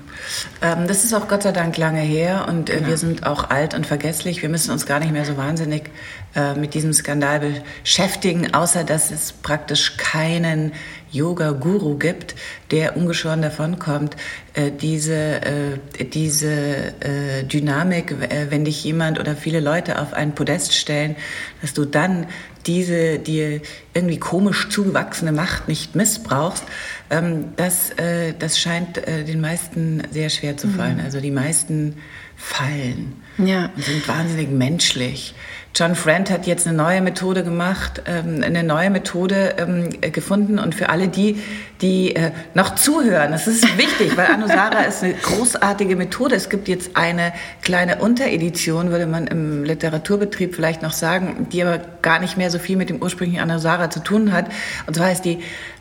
Ähm, 0.61 0.87
das 0.87 1.03
ist 1.03 1.13
auch 1.13 1.27
Gott 1.27 1.43
sei 1.43 1.51
Dank 1.51 1.77
lange 1.77 2.01
her 2.01 2.45
und 2.47 2.69
äh, 2.69 2.81
ja. 2.81 2.87
wir 2.87 2.97
sind 2.97 3.25
auch 3.25 3.49
alt 3.49 3.73
und 3.73 3.85
vergesslich. 3.85 4.41
Wir 4.41 4.49
müssen 4.49 4.71
uns 4.71 4.85
gar 4.85 4.99
nicht 4.99 5.11
mehr 5.11 5.25
so 5.25 5.37
wahnsinnig 5.37 5.89
äh, 6.35 6.55
mit 6.55 6.73
diesem 6.73 6.93
Skandal 6.93 7.41
beschäftigen, 7.83 8.53
außer 8.53 8.83
dass 8.83 9.11
es 9.11 9.31
praktisch 9.31 9.97
keinen 9.97 10.73
Yoga-Guru 11.13 11.97
gibt, 11.97 12.35
der 12.71 12.97
ungeschoren 12.97 13.41
davonkommt. 13.41 14.15
Äh, 14.53 14.71
diese 14.71 15.41
äh, 15.41 16.03
diese 16.13 16.51
äh, 16.99 17.43
Dynamik, 17.43 18.11
äh, 18.11 18.47
wenn 18.49 18.65
dich 18.65 18.83
jemand 18.83 19.19
oder 19.19 19.35
viele 19.35 19.59
Leute 19.59 20.01
auf 20.01 20.13
ein 20.13 20.35
Podest 20.35 20.73
stellen, 20.73 21.15
dass 21.61 21.73
du 21.73 21.85
dann 21.85 22.27
diese 22.65 23.19
dir 23.19 23.61
irgendwie 23.93 24.19
komisch 24.19 24.69
zugewachsene 24.69 25.31
Macht 25.31 25.67
nicht 25.67 25.95
missbrauchst, 25.95 26.63
ähm, 27.09 27.53
das, 27.55 27.91
äh, 27.91 28.33
das 28.37 28.59
scheint 28.59 28.97
äh, 28.97 29.23
den 29.23 29.41
meisten 29.41 30.03
sehr 30.11 30.29
schwer 30.29 30.57
zu 30.57 30.67
fallen. 30.67 30.97
Mhm. 30.97 31.05
Also 31.05 31.19
die 31.19 31.31
meisten 31.31 31.97
fallen 32.35 33.21
ja. 33.37 33.71
und 33.75 33.83
sind 33.83 34.07
wahnsinnig 34.07 34.49
menschlich. 34.49 35.35
John 35.75 35.95
Friend 35.95 36.29
hat 36.29 36.45
jetzt 36.45 36.67
eine 36.67 36.77
neue 36.77 37.01
Methode 37.01 37.43
gemacht, 37.43 38.03
ähm, 38.05 38.43
eine 38.43 38.63
neue 38.63 38.91
Methode 38.91 39.55
ähm, 39.57 39.89
gefunden 40.11 40.59
und 40.59 40.75
für 40.75 40.89
alle 40.89 41.07
die, 41.07 41.41
die 41.81 42.15
äh, 42.15 42.31
noch 42.53 42.75
zuhören, 42.75 43.31
das 43.31 43.47
ist 43.47 43.77
wichtig, 43.77 44.15
weil 44.15 44.27
Anusara 44.27 44.81
ist 44.81 45.03
eine 45.03 45.15
großartige 45.15 45.95
Methode. 45.95 46.35
Es 46.35 46.49
gibt 46.49 46.67
jetzt 46.67 46.95
eine 46.95 47.33
kleine 47.63 47.97
Unteredition, 47.97 48.91
würde 48.91 49.07
man 49.07 49.25
im 49.25 49.63
Literaturbetrieb 49.63 50.53
vielleicht 50.53 50.83
noch 50.83 50.93
sagen, 50.93 51.47
die 51.51 51.63
aber 51.63 51.79
gar 52.03 52.19
nicht 52.19 52.37
mehr 52.37 52.51
so 52.51 52.59
viel 52.59 52.77
mit 52.77 52.89
dem 52.89 53.01
ursprünglichen 53.01 53.41
Anusara 53.41 53.89
zu 53.89 54.01
tun 54.01 54.31
hat. 54.31 54.45
Und 54.85 54.95
zwar 54.95 55.07
heißt 55.07 55.25
die 55.25 55.39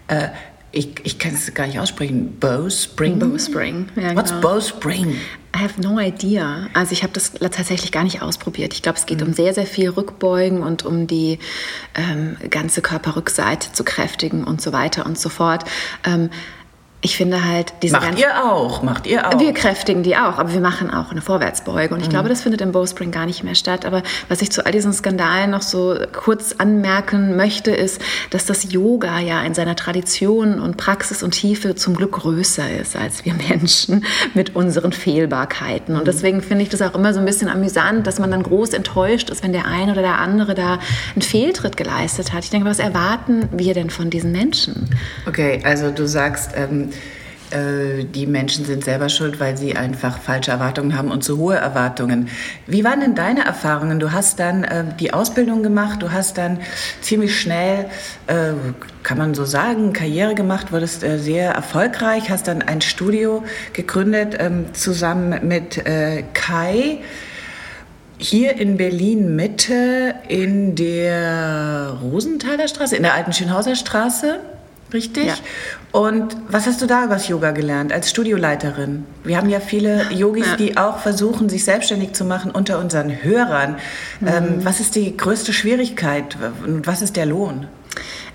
äh, 0.09 0.29
ich, 0.73 0.89
ich 1.05 1.19
kann 1.19 1.35
es 1.35 1.53
gar 1.55 1.67
nicht 1.67 1.79
aussprechen. 1.79 2.39
Bowspring? 2.41 3.19
Bowspring, 3.19 3.89
ja, 3.95 4.17
What's 4.17 4.31
genau. 4.31 4.49
Bowspring? 4.49 5.17
I 5.55 5.59
have 5.59 5.81
no 5.81 6.01
idea. 6.01 6.69
Also 6.73 6.93
ich 6.93 7.03
habe 7.03 7.13
das 7.13 7.33
tatsächlich 7.33 7.93
gar 7.93 8.05
nicht 8.05 8.23
ausprobiert. 8.23 8.73
Ich 8.73 8.81
glaube, 8.81 8.99
es 8.99 9.05
geht 9.05 9.21
mhm. 9.21 9.29
um 9.29 9.33
sehr, 9.35 9.53
sehr 9.53 9.67
viel 9.67 9.91
Rückbeugen 9.91 10.63
und 10.63 10.85
um 10.87 11.07
die 11.07 11.39
ähm, 11.95 12.37
ganze 12.49 12.81
Körperrückseite 12.81 13.73
zu 13.73 13.85
kräftigen 13.85 14.45
und 14.45 14.63
so 14.63 14.73
weiter 14.73 15.05
und 15.05 15.19
so 15.19 15.29
fort. 15.29 15.65
Ähm, 16.05 16.31
ich 17.05 17.17
finde 17.17 17.45
halt 17.45 17.75
diese 17.83 17.97
Macht 17.97 18.17
ihr 18.17 18.45
auch, 18.45 18.85
macht 18.85 19.09
ihr 19.09 19.27
auch. 19.29 19.41
Wir 19.41 19.53
kräftigen 19.53 20.05
die 20.05 20.17
auch, 20.17 20.39
aber 20.39 20.53
wir 20.53 20.61
machen 20.61 20.89
auch 20.89 21.11
eine 21.11 21.21
Vorwärtsbeuge. 21.21 21.93
Und 21.93 22.01
ich 22.01 22.07
mhm. 22.07 22.13
glaube, 22.13 22.29
das 22.29 22.43
findet 22.43 22.61
im 22.61 22.71
Bowspring 22.71 23.11
gar 23.11 23.27
nicht 23.27 23.43
mehr 23.43 23.57
statt. 23.57 23.85
Aber 23.85 24.05
was 24.29 24.41
ich 24.41 24.53
zu 24.53 24.65
all 24.65 24.71
diesen 24.71 24.93
Skandalen 24.93 25.51
noch 25.51 25.63
so 25.63 25.97
kurz 26.13 26.55
anmerken 26.59 27.35
möchte, 27.35 27.73
ist, 27.73 28.01
dass 28.31 28.47
das 28.47 28.73
Yoga 28.73 29.19
ja 29.19 29.43
in 29.43 29.53
seiner 29.53 29.75
Tradition 29.75 30.61
und 30.61 30.77
Praxis 30.77 31.25
und 31.25 31.33
Tiefe 31.33 31.75
zum 31.75 31.97
Glück 31.97 32.13
größer 32.13 32.71
ist 32.71 32.95
als 32.95 33.25
wir 33.25 33.35
Menschen 33.35 34.05
mit 34.35 34.55
unseren 34.55 34.93
Fehlbarkeiten. 34.93 35.97
Und 35.97 36.03
mhm. 36.03 36.07
deswegen 36.07 36.41
finde 36.41 36.63
ich 36.63 36.69
das 36.69 36.83
auch 36.83 36.95
immer 36.95 37.13
so 37.13 37.19
ein 37.19 37.27
bisschen 37.27 37.49
amüsant, 37.49 38.07
dass 38.07 38.21
man 38.21 38.31
dann 38.31 38.45
groß 38.45 38.75
enttäuscht 38.75 39.29
ist, 39.29 39.43
wenn 39.43 39.53
der 39.53 39.67
eine 39.67 39.91
oder 39.91 40.03
der 40.03 40.19
andere 40.21 40.55
da 40.55 40.79
einen 41.15 41.23
Fehltritt 41.23 41.77
geleistet 41.77 42.33
hat. 42.33 42.45
Ich 42.45 42.51
denke, 42.51 42.69
was 42.69 42.79
erwarten 42.79 43.49
wir 43.51 43.75
denn 43.75 43.91
von 43.91 44.09
diesen 44.09 44.31
Menschen? 44.31 44.89
Okay, 45.27 45.61
also 45.65 45.91
du 45.91 46.07
sagst, 46.07 46.53
ähm 46.55 46.92
äh, 47.53 48.05
die 48.05 48.27
Menschen 48.27 48.65
sind 48.65 48.85
selber 48.85 49.09
schuld, 49.09 49.39
weil 49.39 49.57
sie 49.57 49.77
einfach 49.77 50.19
falsche 50.19 50.51
Erwartungen 50.51 50.97
haben 50.97 51.11
und 51.11 51.23
zu 51.23 51.39
hohe 51.39 51.57
Erwartungen. 51.57 52.29
Wie 52.67 52.85
waren 52.85 53.01
denn 53.01 53.15
deine 53.15 53.45
Erfahrungen? 53.45 54.01
Du 54.01 54.13
hast 54.13 54.41
dann 54.41 54.65
äh, 54.65 54.85
die 54.99 55.13
Ausbildung 55.13 55.63
gemacht, 55.63 56.03
du 56.03 56.13
hast 56.13 56.39
dann 56.39 56.61
ziemlich 57.01 57.39
schnell, 57.39 57.87
äh, 58.27 58.53
kann 59.03 59.19
man 59.19 59.35
so 59.35 59.45
sagen, 59.45 59.93
Karriere 59.93 60.35
gemacht, 60.35 60.73
wurdest 60.73 61.05
äh, 61.05 61.19
sehr 61.19 61.53
erfolgreich, 61.53 62.31
hast 62.31 62.49
dann 62.49 62.63
ein 62.63 62.81
Studio 62.81 63.45
gegründet 63.73 64.37
ähm, 64.39 64.73
zusammen 64.73 65.47
mit 65.47 65.87
äh, 65.87 66.25
Kai 66.33 66.99
hier 68.19 68.57
in 68.57 68.77
Berlin 68.77 69.35
Mitte 69.35 70.15
in 70.29 70.77
der 70.77 71.99
Rosenthaler 72.01 72.69
Straße, 72.69 72.97
in 72.97 73.03
der 73.03 73.15
alten 73.15 73.33
Schönhauser 73.33 73.75
Straße. 73.75 74.39
Richtig? 74.93 75.27
Ja. 75.27 75.35
Und 75.93 76.37
was 76.49 76.67
hast 76.67 76.83
du 76.83 76.87
da 76.87 77.05
über 77.05 77.15
das 77.15 77.29
Yoga 77.29 77.51
gelernt 77.51 77.93
als 77.93 78.11
Studioleiterin? 78.11 79.05
Wir 79.25 79.37
haben 79.37 79.49
ja 79.49 79.61
viele 79.61 80.11
Yogis, 80.13 80.47
ja. 80.47 80.57
die 80.57 80.77
auch 80.77 80.99
versuchen, 80.99 81.49
sich 81.49 81.65
selbstständig 81.65 82.13
zu 82.13 82.25
machen 82.25 82.51
unter 82.51 82.79
unseren 82.79 83.23
Hörern. 83.23 83.77
Mhm. 84.21 84.29
Ähm, 84.29 84.65
was 84.65 84.81
ist 84.81 84.95
die 84.95 85.17
größte 85.17 85.53
Schwierigkeit 85.53 86.37
und 86.65 86.87
was 86.87 87.03
ist 87.03 87.17
der 87.17 87.27
Lohn? 87.27 87.67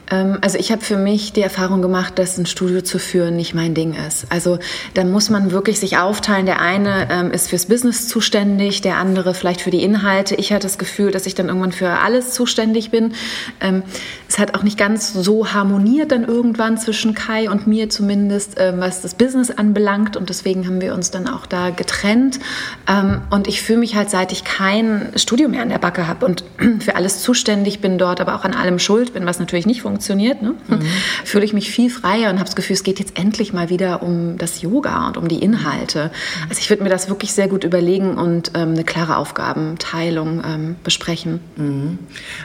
Ähm, 0.09 0.37
also 0.41 0.57
ich 0.57 0.71
habe 0.71 0.81
für 0.81 0.97
mich 0.97 1.33
die 1.33 1.41
Erfahrung 1.41 1.81
gemacht, 1.81 2.17
dass 2.17 2.37
ein 2.37 2.45
Studio 2.45 2.81
zu 2.81 2.99
führen 2.99 3.35
nicht 3.35 3.53
mein 3.53 3.73
Ding 3.73 3.93
ist. 4.07 4.25
Also 4.29 4.59
da 4.93 5.03
muss 5.03 5.29
man 5.29 5.51
wirklich 5.51 5.79
sich 5.79 5.97
aufteilen. 5.97 6.45
Der 6.45 6.61
eine 6.61 7.07
ähm, 7.09 7.31
ist 7.31 7.49
fürs 7.49 7.65
Business 7.65 8.07
zuständig, 8.07 8.81
der 8.81 8.97
andere 8.97 9.33
vielleicht 9.33 9.61
für 9.61 9.71
die 9.71 9.83
Inhalte. 9.83 10.35
Ich 10.35 10.53
hatte 10.53 10.67
das 10.67 10.77
Gefühl, 10.77 11.11
dass 11.11 11.25
ich 11.25 11.35
dann 11.35 11.47
irgendwann 11.47 11.71
für 11.71 11.89
alles 11.89 12.33
zuständig 12.33 12.91
bin. 12.91 13.13
Ähm, 13.61 13.83
es 14.27 14.39
hat 14.39 14.55
auch 14.55 14.63
nicht 14.63 14.77
ganz 14.77 15.13
so 15.13 15.53
harmoniert 15.53 16.11
dann 16.11 16.25
irgendwann 16.25 16.77
zwischen 16.77 17.13
Kai 17.13 17.49
und 17.49 17.67
mir 17.67 17.89
zumindest, 17.89 18.55
ähm, 18.57 18.79
was 18.79 19.01
das 19.01 19.15
Business 19.15 19.51
anbelangt. 19.51 20.15
Und 20.17 20.29
deswegen 20.29 20.65
haben 20.65 20.81
wir 20.81 20.93
uns 20.93 21.11
dann 21.11 21.27
auch 21.27 21.45
da 21.45 21.69
getrennt. 21.69 22.39
Ähm, 22.87 23.21
und 23.29 23.47
ich 23.47 23.61
fühle 23.61 23.79
mich 23.79 23.95
halt, 23.95 24.09
seit 24.09 24.31
ich 24.31 24.43
kein 24.43 25.11
Studio 25.15 25.49
mehr 25.49 25.61
an 25.61 25.69
der 25.69 25.79
Backe 25.79 26.07
habe 26.07 26.25
und 26.25 26.43
für 26.79 26.95
alles 26.95 27.21
zuständig 27.21 27.81
bin 27.81 27.97
dort, 27.97 28.21
aber 28.21 28.35
auch 28.35 28.43
an 28.43 28.53
allem 28.53 28.79
schuld 28.79 29.13
bin, 29.13 29.25
was 29.25 29.39
natürlich 29.39 29.65
nicht 29.65 29.81
funktioniert 29.81 29.96
funktioniert, 29.97 30.43
ne? 30.43 30.53
mhm. 30.67 30.81
fühle 31.25 31.43
ich 31.43 31.53
mich 31.53 31.71
viel 31.71 31.89
freier 31.89 32.29
und 32.29 32.35
habe 32.35 32.45
das 32.45 32.55
Gefühl, 32.55 32.75
es 32.75 32.83
geht 32.83 32.99
jetzt 32.99 33.17
endlich 33.17 33.51
mal 33.51 33.71
wieder 33.71 34.03
um 34.03 34.37
das 34.37 34.61
Yoga 34.61 35.07
und 35.07 35.17
um 35.17 35.27
die 35.27 35.39
Inhalte. 35.39 36.11
Also 36.49 36.59
ich 36.59 36.69
würde 36.69 36.83
mir 36.83 36.89
das 36.89 37.09
wirklich 37.09 37.33
sehr 37.33 37.47
gut 37.47 37.63
überlegen 37.63 38.15
und 38.15 38.51
ähm, 38.53 38.73
eine 38.73 38.83
klare 38.83 39.17
Aufgabenteilung 39.17 40.43
ähm, 40.45 40.75
besprechen. 40.83 41.39
Mhm. 41.55 41.97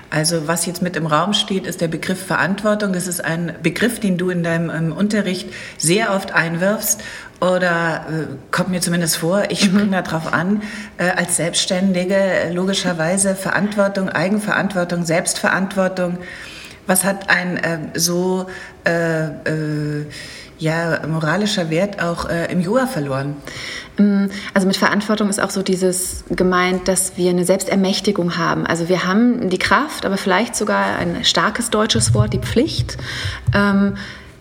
Also 0.08 0.48
was 0.48 0.64
jetzt 0.64 0.80
mit 0.80 0.96
im 0.96 1.04
Raum 1.04 1.34
steht, 1.34 1.66
ist 1.66 1.82
der 1.82 1.88
Begriff 1.88 2.24
Verantwortung. 2.24 2.94
Das 2.94 3.06
ist 3.06 3.22
ein 3.22 3.52
Begriff, 3.62 4.00
den 4.00 4.16
du 4.16 4.30
in 4.30 4.42
deinem 4.42 4.70
ähm, 4.70 4.92
Unterricht 4.92 5.48
sehr 5.76 6.14
oft 6.14 6.32
einwirfst 6.32 7.02
oder 7.42 8.06
äh, 8.08 8.26
kommt 8.52 8.70
mir 8.70 8.80
zumindest 8.80 9.16
vor, 9.16 9.50
ich 9.50 9.64
springe 9.64 9.84
mhm. 9.86 9.90
darauf 10.04 10.32
an, 10.32 10.62
äh, 10.96 11.10
als 11.10 11.36
Selbstständige 11.36 12.14
äh, 12.14 12.52
logischerweise 12.52 13.34
Verantwortung, 13.34 14.08
Eigenverantwortung, 14.08 15.04
Selbstverantwortung 15.04 16.18
was 16.86 17.04
hat 17.04 17.30
ein 17.30 17.56
äh, 17.56 17.78
so 17.94 18.46
äh, 18.84 19.26
äh, 19.26 20.06
ja, 20.58 21.00
moralischer 21.06 21.70
Wert 21.70 22.00
auch 22.00 22.28
äh, 22.28 22.52
im 22.52 22.60
Yoga 22.60 22.86
verloren? 22.86 23.36
Mm, 23.98 24.26
also 24.54 24.66
mit 24.66 24.76
Verantwortung 24.76 25.28
ist 25.28 25.40
auch 25.40 25.50
so 25.50 25.62
dieses 25.62 26.24
gemeint, 26.30 26.88
dass 26.88 27.16
wir 27.16 27.30
eine 27.30 27.44
Selbstermächtigung 27.44 28.36
haben. 28.36 28.66
Also 28.66 28.88
wir 28.88 29.04
haben 29.06 29.50
die 29.50 29.58
Kraft, 29.58 30.06
aber 30.06 30.16
vielleicht 30.16 30.54
sogar 30.56 30.96
ein 30.96 31.24
starkes 31.24 31.70
deutsches 31.70 32.14
Wort, 32.14 32.32
die 32.32 32.38
Pflicht. 32.38 32.96
Ähm, 33.54 33.96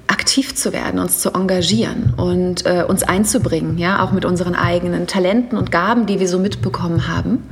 aktiv 0.07 0.55
zu 0.55 0.73
werden, 0.73 0.99
uns 0.99 1.19
zu 1.19 1.31
engagieren 1.31 2.13
und 2.17 2.65
äh, 2.65 2.83
uns 2.87 3.03
einzubringen, 3.03 3.77
ja, 3.77 4.03
auch 4.03 4.11
mit 4.11 4.25
unseren 4.25 4.55
eigenen 4.55 5.07
Talenten 5.07 5.57
und 5.57 5.71
Gaben, 5.71 6.05
die 6.05 6.19
wir 6.19 6.27
so 6.27 6.37
mitbekommen 6.37 7.07
haben. 7.07 7.43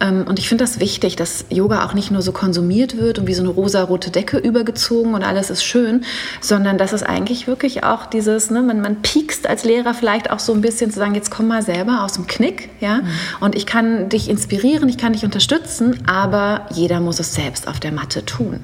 Ähm, 0.00 0.24
und 0.28 0.38
ich 0.38 0.48
finde 0.48 0.64
das 0.64 0.80
wichtig, 0.80 1.16
dass 1.16 1.44
Yoga 1.48 1.86
auch 1.86 1.94
nicht 1.94 2.10
nur 2.10 2.22
so 2.22 2.32
konsumiert 2.32 2.98
wird 2.98 3.18
und 3.18 3.26
wie 3.26 3.34
so 3.34 3.42
eine 3.42 3.50
rosa-rote 3.50 4.10
Decke 4.10 4.38
übergezogen 4.38 5.14
und 5.14 5.22
alles 5.22 5.48
ist 5.50 5.64
schön, 5.64 6.04
sondern 6.40 6.76
dass 6.76 6.92
es 6.92 7.02
eigentlich 7.02 7.46
wirklich 7.46 7.84
auch 7.84 8.06
dieses, 8.06 8.50
ne, 8.50 8.62
man, 8.62 8.80
man 8.80 9.02
piekst 9.02 9.46
als 9.46 9.64
Lehrer 9.64 9.94
vielleicht 9.94 10.30
auch 10.30 10.40
so 10.40 10.52
ein 10.52 10.60
bisschen 10.60 10.90
zu 10.90 10.98
sagen, 10.98 11.14
jetzt 11.14 11.30
komm 11.30 11.48
mal 11.48 11.62
selber 11.62 12.02
aus 12.02 12.14
dem 12.14 12.26
Knick, 12.26 12.70
ja, 12.80 12.96
mhm. 12.96 13.06
und 13.40 13.54
ich 13.54 13.66
kann 13.66 14.08
dich 14.08 14.28
inspirieren, 14.28 14.88
ich 14.88 14.98
kann 14.98 15.12
dich 15.12 15.24
unterstützen, 15.24 16.00
aber 16.06 16.66
jeder 16.72 17.00
muss 17.00 17.20
es 17.20 17.34
selbst 17.34 17.68
auf 17.68 17.78
der 17.78 17.92
Matte 17.92 18.24
tun. 18.24 18.60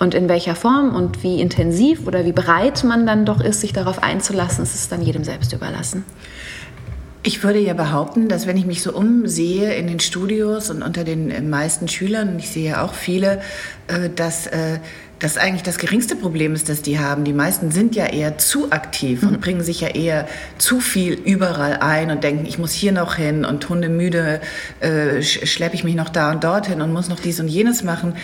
Und 0.00 0.14
in 0.14 0.30
welcher 0.30 0.56
Form 0.56 0.94
und 0.94 1.22
wie 1.22 1.42
intensiv 1.42 2.06
oder 2.06 2.24
wie 2.24 2.32
bereit 2.32 2.84
man 2.84 3.06
dann 3.06 3.26
doch 3.26 3.40
ist, 3.42 3.60
sich 3.60 3.74
darauf 3.74 4.02
einzulassen, 4.02 4.64
ist 4.64 4.74
es 4.74 4.88
dann 4.88 5.02
jedem 5.02 5.24
selbst 5.24 5.52
überlassen. 5.52 6.04
Ich 7.22 7.44
würde 7.44 7.58
ja 7.58 7.74
behaupten, 7.74 8.26
dass 8.26 8.46
wenn 8.46 8.56
ich 8.56 8.64
mich 8.64 8.82
so 8.82 8.94
umsehe 8.94 9.74
in 9.74 9.88
den 9.88 10.00
Studios 10.00 10.70
und 10.70 10.82
unter 10.82 11.04
den 11.04 11.50
meisten 11.50 11.86
Schülern, 11.86 12.30
und 12.30 12.38
ich 12.38 12.48
sehe 12.48 12.70
ja 12.70 12.82
auch 12.82 12.94
viele, 12.94 13.42
äh, 13.88 14.08
dass 14.08 14.46
äh, 14.46 14.78
das 15.20 15.36
eigentlich 15.36 15.62
das 15.62 15.76
geringste 15.76 16.16
Problem 16.16 16.54
ist, 16.54 16.68
das 16.68 16.80
die 16.80 16.98
haben. 16.98 17.24
Die 17.24 17.34
meisten 17.34 17.70
sind 17.70 17.94
ja 17.94 18.06
eher 18.06 18.38
zu 18.38 18.72
aktiv 18.72 19.22
und 19.22 19.32
mhm. 19.32 19.40
bringen 19.40 19.62
sich 19.62 19.82
ja 19.82 19.88
eher 19.88 20.26
zu 20.56 20.80
viel 20.80 21.12
überall 21.12 21.74
ein 21.74 22.10
und 22.10 22.24
denken, 22.24 22.46
ich 22.46 22.58
muss 22.58 22.72
hier 22.72 22.92
noch 22.92 23.16
hin 23.16 23.44
und 23.44 23.68
hundemüde 23.68 24.40
äh, 24.80 25.22
schleppe 25.22 25.74
ich 25.74 25.84
mich 25.84 25.94
noch 25.94 26.08
da 26.08 26.30
und 26.32 26.42
dorthin 26.42 26.80
und 26.80 26.92
muss 26.92 27.10
noch 27.10 27.20
dies 27.20 27.38
und 27.38 27.48
jenes 27.48 27.84
machen. 27.84 28.14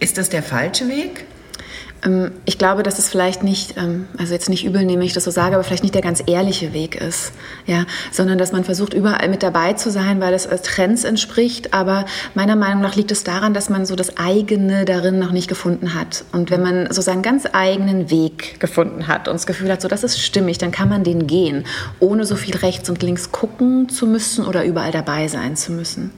Ist 0.00 0.18
das 0.18 0.28
der 0.28 0.42
falsche 0.42 0.88
Weg? 0.88 1.26
Ähm, 2.04 2.32
ich 2.44 2.58
glaube, 2.58 2.82
dass 2.82 2.98
es 2.98 3.08
vielleicht 3.08 3.42
nicht, 3.42 3.76
ähm, 3.76 4.06
also 4.18 4.32
jetzt 4.32 4.48
nicht 4.48 4.64
übel 4.64 4.84
nehme 4.84 5.04
ich 5.04 5.12
das 5.12 5.24
so 5.24 5.30
sage, 5.30 5.54
aber 5.54 5.64
vielleicht 5.64 5.82
nicht 5.82 5.94
der 5.94 6.02
ganz 6.02 6.22
ehrliche 6.26 6.72
Weg 6.72 6.96
ist, 6.96 7.32
ja, 7.66 7.86
sondern 8.12 8.38
dass 8.38 8.52
man 8.52 8.64
versucht, 8.64 8.94
überall 8.94 9.28
mit 9.28 9.42
dabei 9.42 9.72
zu 9.74 9.90
sein, 9.90 10.20
weil 10.20 10.34
es 10.34 10.48
Trends 10.62 11.04
entspricht. 11.04 11.72
Aber 11.72 12.04
meiner 12.34 12.56
Meinung 12.56 12.82
nach 12.82 12.96
liegt 12.96 13.10
es 13.10 13.24
daran, 13.24 13.54
dass 13.54 13.70
man 13.70 13.86
so 13.86 13.96
das 13.96 14.16
eigene 14.16 14.84
darin 14.84 15.18
noch 15.18 15.32
nicht 15.32 15.48
gefunden 15.48 15.94
hat. 15.94 16.24
Und 16.32 16.50
wenn 16.50 16.62
man 16.62 16.92
so 16.92 17.00
seinen 17.00 17.22
ganz 17.22 17.46
eigenen 17.52 18.10
Weg 18.10 18.60
gefunden 18.60 19.06
hat 19.08 19.28
und 19.28 19.34
das 19.34 19.46
Gefühl 19.46 19.70
hat, 19.70 19.80
so 19.80 19.88
das 19.88 20.04
ist 20.04 20.20
stimmig, 20.20 20.58
dann 20.58 20.72
kann 20.72 20.88
man 20.88 21.04
den 21.04 21.26
gehen, 21.26 21.64
ohne 22.00 22.24
so 22.24 22.36
viel 22.36 22.56
rechts 22.56 22.88
und 22.90 23.02
links 23.02 23.32
gucken 23.32 23.88
zu 23.88 24.06
müssen 24.06 24.44
oder 24.44 24.64
überall 24.64 24.92
dabei 24.92 25.28
sein 25.28 25.56
zu 25.56 25.72
müssen. 25.72 26.10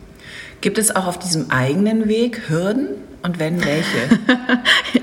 Gibt 0.61 0.79
es 0.79 0.95
auch 0.95 1.07
auf 1.07 1.19
diesem 1.19 1.51
eigenen 1.51 2.09
Weg 2.09 2.49
Hürden? 2.49 2.89
Und 3.27 3.41
wenn 3.41 3.65
welche? 3.65 4.21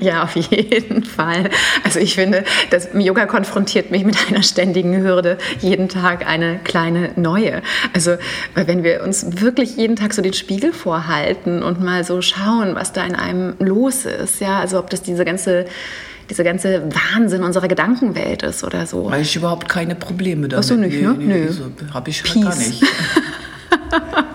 ja, 0.00 0.22
auf 0.22 0.34
jeden 0.34 1.04
Fall. 1.04 1.50
Also 1.84 2.00
ich 2.00 2.14
finde, 2.14 2.44
das 2.70 2.88
Yoga 2.94 3.26
konfrontiert 3.26 3.90
mich 3.90 4.02
mit 4.02 4.16
einer 4.28 4.42
ständigen 4.42 4.96
Hürde, 4.96 5.36
jeden 5.60 5.90
Tag 5.90 6.26
eine 6.26 6.58
kleine 6.64 7.10
neue. 7.16 7.60
Also 7.92 8.16
wenn 8.54 8.82
wir 8.82 9.02
uns 9.02 9.42
wirklich 9.42 9.76
jeden 9.76 9.96
Tag 9.96 10.14
so 10.14 10.22
den 10.22 10.32
Spiegel 10.32 10.72
vorhalten 10.72 11.62
und 11.62 11.82
mal 11.82 12.02
so 12.02 12.22
schauen, 12.22 12.74
was 12.74 12.94
da 12.94 13.04
in 13.04 13.14
einem 13.14 13.56
los 13.58 14.06
ist, 14.06 14.40
ja, 14.40 14.58
also 14.58 14.78
ob 14.78 14.88
das 14.88 15.02
diese 15.02 15.26
ganze 15.26 15.66
diese 16.30 16.42
ganze 16.42 16.82
Wahnsinn 17.12 17.42
unserer 17.42 17.68
Gedankenwelt 17.68 18.42
ist 18.42 18.64
oder 18.64 18.86
so. 18.86 19.12
Habe 19.12 19.20
ich 19.20 19.36
überhaupt 19.36 19.68
keine 19.68 19.94
Probleme 19.94 20.48
damit. 20.48 20.56
Hast 20.56 20.70
du 20.70 20.76
nicht, 20.76 21.02
ne? 21.02 21.14
Nee, 21.18 21.40
nee, 21.40 21.48
so 21.48 21.64
habe 21.92 22.08
ich 22.08 22.22
Peace. 22.22 22.42
gar 22.42 22.56
nicht. 22.56 22.82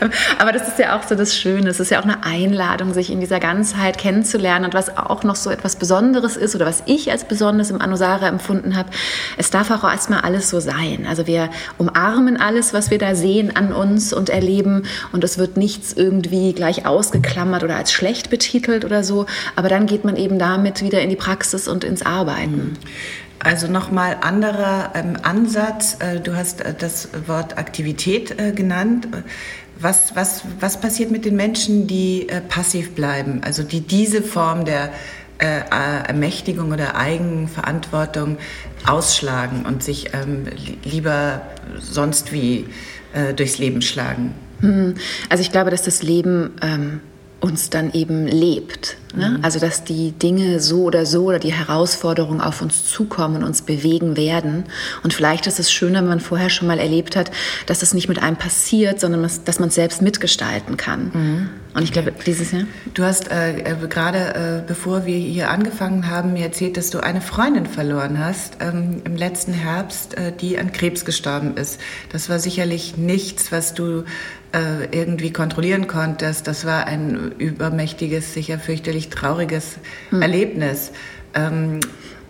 Aber 0.38 0.52
das 0.52 0.68
ist 0.68 0.78
ja 0.78 0.98
auch 0.98 1.02
so 1.02 1.14
das 1.14 1.36
Schöne. 1.36 1.68
Es 1.70 1.80
ist 1.80 1.90
ja 1.90 2.00
auch 2.00 2.04
eine 2.04 2.24
Einladung, 2.24 2.92
sich 2.92 3.10
in 3.10 3.20
dieser 3.20 3.40
Ganzheit 3.40 3.98
kennenzulernen. 3.98 4.66
Und 4.66 4.74
was 4.74 4.96
auch 4.96 5.22
noch 5.24 5.36
so 5.36 5.50
etwas 5.50 5.76
Besonderes 5.76 6.36
ist 6.36 6.54
oder 6.54 6.66
was 6.66 6.82
ich 6.86 7.10
als 7.10 7.24
Besonderes 7.24 7.70
im 7.70 7.80
Anusara 7.80 8.28
empfunden 8.28 8.76
habe, 8.76 8.90
es 9.36 9.50
darf 9.50 9.70
auch 9.70 9.84
erstmal 9.84 10.20
alles 10.20 10.50
so 10.50 10.60
sein. 10.60 11.06
Also 11.08 11.26
wir 11.26 11.50
umarmen 11.78 12.40
alles, 12.40 12.74
was 12.74 12.90
wir 12.90 12.98
da 12.98 13.14
sehen 13.14 13.54
an 13.56 13.72
uns 13.72 14.12
und 14.12 14.30
erleben. 14.30 14.84
Und 15.12 15.24
es 15.24 15.38
wird 15.38 15.56
nichts 15.56 15.92
irgendwie 15.92 16.52
gleich 16.52 16.86
ausgeklammert 16.86 17.62
oder 17.62 17.76
als 17.76 17.92
schlecht 17.92 18.30
betitelt 18.30 18.84
oder 18.84 19.04
so. 19.04 19.26
Aber 19.56 19.68
dann 19.68 19.86
geht 19.86 20.04
man 20.04 20.16
eben 20.16 20.38
damit 20.38 20.82
wieder 20.82 21.00
in 21.00 21.10
die 21.10 21.16
Praxis 21.16 21.68
und 21.68 21.84
ins 21.84 22.04
Arbeiten. 22.04 22.76
Also 23.44 23.68
nochmal 23.68 24.16
anderer 24.22 24.92
ähm, 24.94 25.18
Ansatz. 25.22 25.98
Äh, 26.00 26.20
du 26.20 26.34
hast 26.34 26.62
äh, 26.62 26.72
das 26.76 27.08
Wort 27.26 27.58
Aktivität 27.58 28.40
äh, 28.40 28.52
genannt. 28.52 29.06
Was, 29.80 30.14
was, 30.14 30.42
was 30.60 30.80
passiert 30.80 31.10
mit 31.10 31.24
den 31.24 31.36
Menschen, 31.36 31.86
die 31.86 32.28
äh, 32.28 32.40
passiv 32.40 32.94
bleiben, 32.94 33.40
also 33.44 33.62
die 33.62 33.80
diese 33.80 34.22
Form 34.22 34.64
der 34.64 34.90
äh, 35.38 35.60
Ermächtigung 36.06 36.72
oder 36.72 36.96
Eigenverantwortung 36.96 38.38
ausschlagen 38.86 39.64
und 39.66 39.82
sich 39.82 40.10
ähm, 40.14 40.44
lieber 40.84 41.42
sonst 41.80 42.32
wie 42.32 42.66
äh, 43.12 43.34
durchs 43.34 43.58
Leben 43.58 43.82
schlagen? 43.82 44.34
Hm. 44.60 44.94
Also 45.28 45.42
ich 45.42 45.50
glaube, 45.50 45.70
dass 45.70 45.82
das 45.82 46.02
Leben 46.02 46.52
ähm, 46.62 47.00
uns 47.44 47.68
dann 47.68 47.92
eben 47.92 48.26
lebt. 48.26 48.96
Ne? 49.14 49.36
Mhm. 49.36 49.44
Also 49.44 49.60
dass 49.60 49.84
die 49.84 50.12
Dinge 50.12 50.60
so 50.60 50.84
oder 50.84 51.04
so 51.04 51.24
oder 51.24 51.38
die 51.38 51.52
Herausforderungen 51.52 52.40
auf 52.40 52.62
uns 52.62 52.86
zukommen 52.86 53.36
und 53.36 53.44
uns 53.44 53.60
bewegen 53.60 54.16
werden. 54.16 54.64
Und 55.02 55.12
vielleicht 55.12 55.46
ist 55.46 55.60
es 55.60 55.70
schöner, 55.70 56.00
wenn 56.00 56.08
man 56.08 56.20
vorher 56.20 56.48
schon 56.48 56.66
mal 56.66 56.78
erlebt 56.78 57.16
hat, 57.16 57.30
dass 57.66 57.82
es 57.82 57.92
nicht 57.92 58.08
mit 58.08 58.22
einem 58.22 58.36
passiert, 58.36 58.98
sondern 58.98 59.28
dass 59.44 59.60
man 59.60 59.68
es 59.68 59.74
selbst 59.74 60.00
mitgestalten 60.00 60.78
kann. 60.78 61.10
Mhm. 61.12 61.50
Und 61.74 61.82
ich 61.82 61.92
glaube, 61.92 62.12
dieses 62.24 62.52
Jahr. 62.52 62.62
Du 62.94 63.02
hast 63.02 63.30
äh, 63.30 63.58
äh, 63.58 63.88
gerade, 63.88 64.62
äh, 64.62 64.62
bevor 64.66 65.04
wir 65.04 65.18
hier 65.18 65.50
angefangen 65.50 66.08
haben, 66.08 66.32
mir 66.32 66.44
erzählt, 66.44 66.76
dass 66.76 66.90
du 66.90 67.00
eine 67.00 67.20
Freundin 67.20 67.66
verloren 67.66 68.18
hast 68.18 68.58
ähm, 68.60 69.02
im 69.04 69.16
letzten 69.16 69.52
Herbst, 69.52 70.16
äh, 70.16 70.32
die 70.32 70.56
an 70.56 70.72
Krebs 70.72 71.04
gestorben 71.04 71.56
ist. 71.56 71.80
Das 72.10 72.30
war 72.30 72.38
sicherlich 72.38 72.96
nichts, 72.96 73.50
was 73.50 73.74
du 73.74 74.04
äh, 74.54 74.86
irgendwie 74.92 75.32
kontrollieren 75.32 75.88
konntest. 75.88 76.46
Das 76.46 76.64
war 76.64 76.86
ein 76.86 77.32
übermächtiges, 77.38 78.32
sicher 78.32 78.58
fürchterlich 78.58 79.10
trauriges 79.10 79.78
hm. 80.10 80.22
Erlebnis. 80.22 80.92
Ähm, 81.34 81.80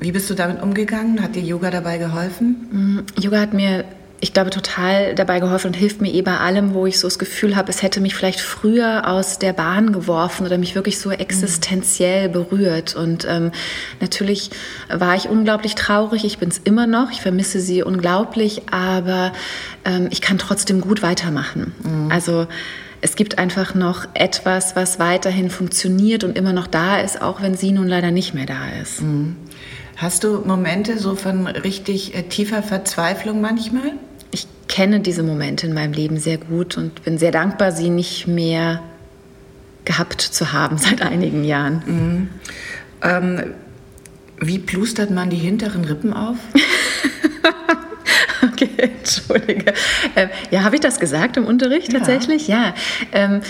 wie 0.00 0.10
bist 0.10 0.28
du 0.30 0.34
damit 0.34 0.62
umgegangen? 0.62 1.22
Hat 1.22 1.36
dir 1.36 1.42
Yoga 1.42 1.70
dabei 1.70 1.98
geholfen? 1.98 2.68
Hm, 2.70 3.22
Yoga 3.22 3.40
hat 3.40 3.52
mir 3.52 3.84
ich 4.20 4.32
glaube, 4.32 4.50
total 4.50 5.14
dabei 5.14 5.40
geholfen 5.40 5.68
und 5.68 5.74
hilft 5.74 6.00
mir 6.00 6.12
eh 6.12 6.22
bei 6.22 6.38
allem, 6.38 6.72
wo 6.72 6.86
ich 6.86 6.98
so 6.98 7.06
das 7.06 7.18
Gefühl 7.18 7.56
habe, 7.56 7.70
es 7.70 7.82
hätte 7.82 8.00
mich 8.00 8.14
vielleicht 8.14 8.40
früher 8.40 9.08
aus 9.08 9.38
der 9.38 9.52
Bahn 9.52 9.92
geworfen 9.92 10.46
oder 10.46 10.56
mich 10.56 10.74
wirklich 10.74 10.98
so 10.98 11.10
existenziell 11.10 12.28
berührt. 12.28 12.96
Und 12.96 13.26
ähm, 13.28 13.52
natürlich 14.00 14.50
war 14.88 15.14
ich 15.14 15.28
unglaublich 15.28 15.74
traurig. 15.74 16.24
Ich 16.24 16.38
bin 16.38 16.48
es 16.48 16.58
immer 16.58 16.86
noch. 16.86 17.10
Ich 17.10 17.20
vermisse 17.20 17.60
sie 17.60 17.82
unglaublich, 17.82 18.62
aber 18.70 19.32
ähm, 19.84 20.08
ich 20.10 20.20
kann 20.20 20.38
trotzdem 20.38 20.80
gut 20.80 21.02
weitermachen. 21.02 21.74
Mhm. 21.82 22.10
Also 22.10 22.46
es 23.04 23.16
gibt 23.16 23.36
einfach 23.36 23.74
noch 23.74 24.06
etwas, 24.14 24.76
was 24.76 24.98
weiterhin 24.98 25.50
funktioniert 25.50 26.24
und 26.24 26.38
immer 26.38 26.54
noch 26.54 26.66
da 26.66 27.00
ist, 27.00 27.20
auch 27.20 27.42
wenn 27.42 27.54
sie 27.54 27.70
nun 27.70 27.86
leider 27.86 28.10
nicht 28.10 28.32
mehr 28.32 28.46
da 28.46 28.70
ist. 28.80 29.02
Mhm. 29.02 29.36
Hast 29.96 30.24
du 30.24 30.42
Momente 30.44 30.98
so 30.98 31.14
von 31.14 31.46
richtig 31.46 32.14
äh, 32.14 32.24
tiefer 32.24 32.62
Verzweiflung 32.62 33.40
manchmal? 33.40 33.92
ich 34.34 34.46
kenne 34.68 35.00
diese 35.00 35.22
Momente 35.22 35.66
in 35.66 35.72
meinem 35.72 35.92
Leben 35.92 36.18
sehr 36.18 36.38
gut 36.38 36.76
und 36.76 37.04
bin 37.04 37.18
sehr 37.18 37.30
dankbar, 37.30 37.72
sie 37.72 37.88
nicht 37.88 38.26
mehr 38.26 38.82
gehabt 39.84 40.20
zu 40.20 40.52
haben 40.52 40.76
seit 40.78 41.00
einigen 41.00 41.44
Jahren. 41.44 41.82
Mhm. 41.86 42.28
Ähm, 43.02 43.54
wie 44.40 44.58
plustert 44.58 45.10
man 45.10 45.30
die 45.30 45.36
hinteren 45.36 45.84
Rippen 45.84 46.12
auf? 46.12 46.36
okay, 48.42 48.70
entschuldige. 48.76 49.72
Ähm, 50.16 50.28
ja, 50.50 50.64
habe 50.64 50.74
ich 50.74 50.80
das 50.80 50.98
gesagt 50.98 51.36
im 51.36 51.46
Unterricht 51.46 51.92
tatsächlich? 51.92 52.48
Ja. 52.48 52.56
ja. 52.56 52.74
Ähm, 53.12 53.40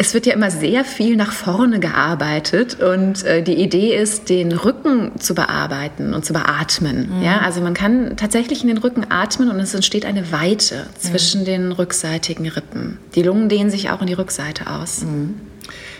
es 0.00 0.14
wird 0.14 0.26
ja 0.26 0.34
immer 0.34 0.52
sehr 0.52 0.84
viel 0.84 1.16
nach 1.16 1.32
vorne 1.32 1.80
gearbeitet 1.80 2.80
und 2.80 3.24
äh, 3.24 3.42
die 3.42 3.60
Idee 3.60 3.96
ist, 3.96 4.28
den 4.28 4.52
Rücken 4.52 5.18
zu 5.18 5.34
bearbeiten 5.34 6.14
und 6.14 6.24
zu 6.24 6.32
beatmen. 6.32 7.18
Mhm. 7.18 7.22
Ja, 7.22 7.40
also 7.40 7.60
man 7.60 7.74
kann 7.74 8.16
tatsächlich 8.16 8.62
in 8.62 8.68
den 8.68 8.78
Rücken 8.78 9.06
atmen 9.10 9.50
und 9.50 9.58
es 9.58 9.74
entsteht 9.74 10.06
eine 10.06 10.30
Weite 10.30 10.86
zwischen 10.96 11.40
mhm. 11.40 11.46
den 11.46 11.72
rückseitigen 11.72 12.46
Rippen. 12.46 12.98
Die 13.16 13.22
Lungen 13.22 13.48
dehnen 13.48 13.70
sich 13.70 13.90
auch 13.90 14.00
in 14.00 14.06
die 14.06 14.14
Rückseite 14.14 14.70
aus. 14.70 15.02
Mhm. 15.02 15.34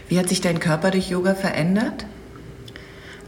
Wie 0.08 0.16
hat 0.18 0.28
sich 0.28 0.40
dein 0.40 0.60
Körper 0.60 0.92
durch 0.92 1.10
Yoga 1.10 1.34
verändert? 1.34 2.06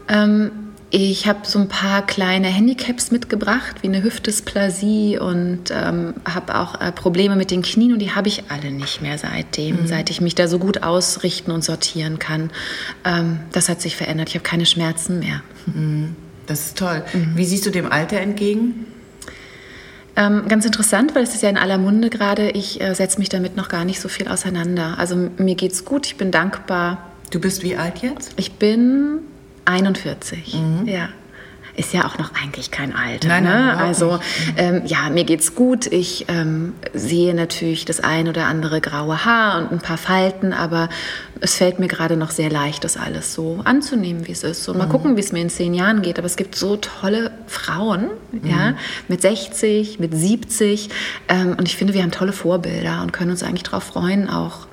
Ähm, 0.07 0.51
ich 0.93 1.25
habe 1.25 1.39
so 1.43 1.57
ein 1.57 1.69
paar 1.69 2.05
kleine 2.05 2.47
Handicaps 2.47 3.11
mitgebracht, 3.11 3.77
wie 3.81 3.87
eine 3.87 4.03
Hüftdysplasie 4.03 5.17
und 5.17 5.71
ähm, 5.71 6.15
habe 6.25 6.59
auch 6.59 6.81
äh, 6.81 6.91
Probleme 6.91 7.37
mit 7.37 7.49
den 7.49 7.61
Knien 7.61 7.93
und 7.93 7.99
die 7.99 8.11
habe 8.11 8.27
ich 8.27 8.43
alle 8.49 8.71
nicht 8.71 9.01
mehr 9.01 9.17
seitdem, 9.17 9.83
mhm. 9.83 9.87
seit 9.87 10.09
ich 10.09 10.19
mich 10.19 10.35
da 10.35 10.49
so 10.49 10.59
gut 10.59 10.83
ausrichten 10.83 11.51
und 11.51 11.63
sortieren 11.63 12.19
kann. 12.19 12.51
Ähm, 13.05 13.39
das 13.53 13.69
hat 13.69 13.81
sich 13.81 13.95
verändert. 13.95 14.27
Ich 14.27 14.35
habe 14.35 14.43
keine 14.43 14.65
Schmerzen 14.65 15.19
mehr. 15.19 15.41
Mhm. 15.65 16.13
Das 16.45 16.67
ist 16.67 16.77
toll. 16.77 17.03
Mhm. 17.13 17.37
Wie 17.37 17.45
siehst 17.45 17.65
du 17.65 17.69
dem 17.69 17.89
Alter 17.89 18.17
entgegen? 18.17 18.85
Ähm, 20.17 20.49
ganz 20.49 20.65
interessant, 20.65 21.15
weil 21.15 21.23
es 21.23 21.33
ist 21.33 21.41
ja 21.41 21.49
in 21.49 21.57
aller 21.57 21.77
Munde 21.77 22.09
gerade. 22.09 22.49
Ich 22.51 22.81
äh, 22.81 22.93
setze 22.95 23.17
mich 23.19 23.29
damit 23.29 23.55
noch 23.55 23.69
gar 23.69 23.85
nicht 23.85 24.01
so 24.01 24.09
viel 24.09 24.27
auseinander. 24.27 24.99
Also 24.99 25.15
mir 25.37 25.55
geht's 25.55 25.85
gut, 25.85 26.05
ich 26.05 26.17
bin 26.17 26.31
dankbar. 26.31 27.11
Du 27.29 27.39
bist 27.39 27.63
wie 27.63 27.77
alt 27.77 27.99
jetzt? 27.99 28.33
Ich 28.35 28.51
bin 28.55 29.19
41, 29.71 30.53
mhm. 30.53 30.87
ja. 30.87 31.09
Ist 31.77 31.93
ja 31.93 32.05
auch 32.05 32.17
noch 32.17 32.31
eigentlich 32.35 32.69
kein 32.69 32.93
Alter. 32.93 33.29
Nein, 33.29 33.45
nein, 33.45 33.65
ne? 33.65 33.77
Also 33.77 34.19
ähm, 34.57 34.81
ja, 34.85 35.09
mir 35.09 35.23
geht's 35.23 35.55
gut. 35.55 35.87
Ich 35.87 36.25
ähm, 36.27 36.73
sehe 36.93 37.33
natürlich 37.33 37.85
das 37.85 38.01
ein 38.01 38.27
oder 38.27 38.45
andere 38.45 38.81
graue 38.81 39.23
Haar 39.23 39.57
und 39.57 39.71
ein 39.71 39.79
paar 39.79 39.97
Falten, 39.97 40.51
aber 40.51 40.89
es 41.39 41.55
fällt 41.55 41.79
mir 41.79 41.87
gerade 41.87 42.17
noch 42.17 42.31
sehr 42.31 42.49
leicht, 42.49 42.83
das 42.83 42.97
alles 42.97 43.33
so 43.33 43.61
anzunehmen, 43.63 44.27
wie 44.27 44.33
es 44.33 44.43
ist. 44.43 44.67
Und 44.67 44.77
mal 44.77 44.87
mhm. 44.87 44.91
gucken, 44.91 45.15
wie 45.15 45.21
es 45.21 45.31
mir 45.31 45.39
in 45.39 45.49
zehn 45.49 45.73
Jahren 45.73 46.01
geht. 46.01 46.19
Aber 46.19 46.25
es 46.25 46.35
gibt 46.35 46.55
so 46.55 46.75
tolle 46.75 47.31
Frauen, 47.47 48.09
mhm. 48.33 48.49
ja, 48.49 48.73
mit 49.07 49.21
60, 49.21 49.97
mit 49.97 50.13
70. 50.13 50.89
Ähm, 51.29 51.55
und 51.57 51.69
ich 51.69 51.77
finde, 51.77 51.93
wir 51.93 52.03
haben 52.03 52.11
tolle 52.11 52.33
Vorbilder 52.33 53.01
und 53.01 53.13
können 53.13 53.31
uns 53.31 53.43
eigentlich 53.43 53.63
darauf 53.63 53.83
freuen, 53.83 54.29
auch 54.29 54.67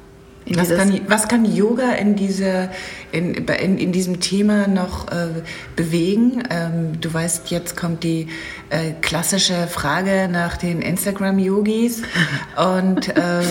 was 0.54 0.74
kann, 0.74 1.00
was 1.08 1.28
kann, 1.28 1.44
Yoga 1.44 1.92
in, 1.92 2.16
diese, 2.16 2.70
in, 3.12 3.34
in, 3.34 3.78
in 3.78 3.92
diesem 3.92 4.20
Thema 4.20 4.66
noch 4.66 5.08
äh, 5.08 5.42
bewegen? 5.76 6.42
Ähm, 6.50 7.00
du 7.00 7.12
weißt, 7.12 7.50
jetzt 7.50 7.76
kommt 7.76 8.04
die 8.04 8.28
äh, 8.70 8.92
klassische 9.00 9.66
Frage 9.66 10.28
nach 10.30 10.56
den 10.56 10.82
Instagram-Yogis 10.82 12.02
und 12.56 13.08
äh, 13.08 13.42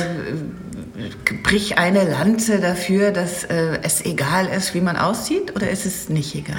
brich 1.43 1.77
eine 1.77 2.03
Lanze 2.03 2.59
dafür, 2.59 3.11
dass 3.11 3.43
äh, 3.43 3.79
es 3.83 4.03
egal 4.05 4.47
ist, 4.47 4.73
wie 4.73 4.81
man 4.81 4.97
aussieht 4.97 5.55
oder 5.55 5.69
ist 5.69 5.85
es 5.85 6.09
nicht 6.09 6.35
egal? 6.35 6.57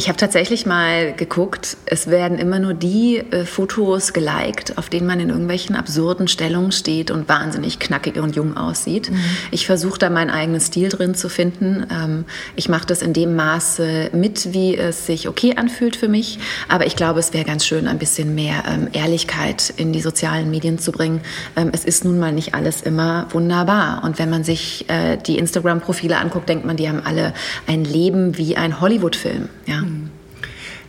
Ich 0.00 0.08
habe 0.08 0.16
tatsächlich 0.16 0.64
mal 0.64 1.12
geguckt, 1.12 1.76
es 1.84 2.06
werden 2.06 2.38
immer 2.38 2.58
nur 2.58 2.72
die 2.72 3.18
äh, 3.18 3.44
Fotos 3.44 4.14
geliked, 4.14 4.78
auf 4.78 4.88
denen 4.88 5.06
man 5.06 5.20
in 5.20 5.28
irgendwelchen 5.28 5.76
absurden 5.76 6.26
Stellungen 6.26 6.72
steht 6.72 7.10
und 7.10 7.28
wahnsinnig 7.28 7.78
knackig 7.78 8.16
und 8.16 8.34
jung 8.34 8.56
aussieht. 8.56 9.10
Mhm. 9.10 9.20
Ich 9.50 9.66
versuche 9.66 9.98
da 9.98 10.08
meinen 10.08 10.30
eigenen 10.30 10.62
Stil 10.62 10.88
drin 10.88 11.14
zu 11.14 11.28
finden. 11.28 11.86
Ähm, 11.92 12.24
ich 12.56 12.70
mache 12.70 12.86
das 12.86 13.02
in 13.02 13.12
dem 13.12 13.36
Maße 13.36 14.08
mit, 14.14 14.54
wie 14.54 14.74
es 14.74 15.04
sich 15.04 15.28
okay 15.28 15.56
anfühlt 15.56 15.96
für 15.96 16.08
mich. 16.08 16.38
Aber 16.68 16.86
ich 16.86 16.96
glaube, 16.96 17.20
es 17.20 17.34
wäre 17.34 17.44
ganz 17.44 17.66
schön, 17.66 17.86
ein 17.86 17.98
bisschen 17.98 18.34
mehr 18.34 18.62
ähm, 18.66 18.88
Ehrlichkeit 18.94 19.70
in 19.76 19.92
die 19.92 20.00
sozialen 20.00 20.50
Medien 20.50 20.78
zu 20.78 20.92
bringen. 20.92 21.20
Ähm, 21.56 21.72
es 21.74 21.84
ist 21.84 22.06
nun 22.06 22.18
mal 22.18 22.32
nicht 22.32 22.54
alles 22.54 22.80
immer 22.80 23.26
wunderbar. 23.32 24.02
Und 24.02 24.18
wenn 24.18 24.30
man 24.30 24.44
sich 24.44 24.88
äh, 24.88 25.18
die 25.18 25.36
Instagram-Profile 25.36 26.16
anguckt, 26.16 26.48
denkt 26.48 26.64
man, 26.64 26.78
die 26.78 26.88
haben 26.88 27.02
alle 27.04 27.34
ein 27.66 27.84
Leben 27.84 28.38
wie 28.38 28.56
ein 28.56 28.80
Hollywood-Film. 28.80 29.50
Ja. 29.66 29.82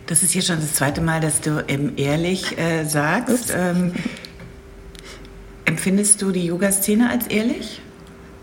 Das 0.06 0.22
ist 0.22 0.32
hier 0.32 0.42
schon 0.42 0.56
das 0.56 0.74
zweite 0.74 1.00
Mal, 1.00 1.20
dass 1.20 1.40
du 1.40 1.64
eben 1.68 1.96
ehrlich 1.96 2.58
äh, 2.58 2.84
sagst. 2.84 3.54
Ähm, 3.56 3.92
empfindest 5.64 6.20
du 6.22 6.32
die 6.32 6.46
Yoga-Szene 6.46 7.08
als 7.08 7.28
ehrlich? 7.28 7.80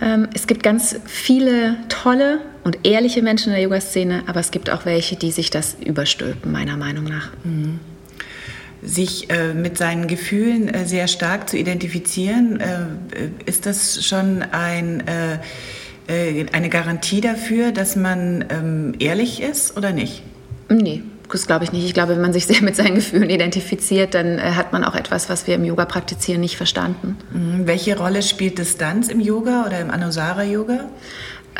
Ähm, 0.02 0.28
es 0.34 0.48
gibt 0.48 0.63
ganz 0.63 0.95
viele 1.06 1.78
tolle 1.89 2.41
und 2.63 2.86
ehrliche 2.86 3.22
Menschen 3.22 3.50
in 3.50 3.56
der 3.56 3.63
Yoga-Szene, 3.63 4.24
aber 4.28 4.39
es 4.39 4.52
gibt 4.52 4.69
auch 4.69 4.86
welche, 4.86 5.15
die 5.15 5.32
sich 5.32 5.50
das 5.50 5.76
überstülpen, 5.86 6.52
meiner 6.52 6.78
Meinung 6.78 7.04
nach. 7.04 7.32
Mhm. 7.43 7.80
Sich 8.82 9.30
äh, 9.30 9.54
mit 9.54 9.78
seinen 9.78 10.08
Gefühlen 10.08 10.74
äh, 10.74 10.86
sehr 10.86 11.10
stark 11.10 11.50
zu 11.50 11.58
identifizieren, 11.58 12.62
äh, 12.62 12.86
ist 13.45 13.65
das 13.65 14.06
schon 14.06 14.41
ein, 14.41 15.04
äh, 15.06 15.39
äh, 16.08 16.45
eine 16.54 16.69
Garantie 16.69 17.19
dafür, 17.19 17.74
dass 17.74 17.98
man 17.98 18.45
ähm, 18.50 18.93
ehrlich 19.00 19.41
ist 19.41 19.76
oder 19.76 19.91
nicht? 19.91 20.24
Nee, 20.69 21.04
das 21.31 21.47
glaube 21.47 21.63
ich 21.63 21.71
nicht. 21.71 21.85
Ich 21.85 21.93
glaube, 21.93 22.13
wenn 22.13 22.21
man 22.21 22.33
sich 22.33 22.45
sehr 22.47 22.61
mit 22.61 22.75
seinen 22.75 22.95
Gefühlen 22.95 23.29
identifiziert, 23.29 24.13
dann 24.13 24.37
äh, 24.37 24.41
hat 24.55 24.73
man 24.73 24.83
auch 24.83 24.95
etwas, 24.95 25.29
was 25.29 25.47
wir 25.47 25.55
im 25.55 25.63
Yoga 25.63 25.85
praktizieren, 25.85 26.41
nicht 26.41 26.57
verstanden. 26.57 27.17
Mhm. 27.31 27.67
Welche 27.67 27.97
Rolle 27.97 28.21
spielt 28.21 28.57
Distanz 28.57 29.09
im 29.09 29.19
Yoga 29.19 29.65
oder 29.65 29.79
im 29.79 29.91
Anusara-Yoga? 29.91 30.85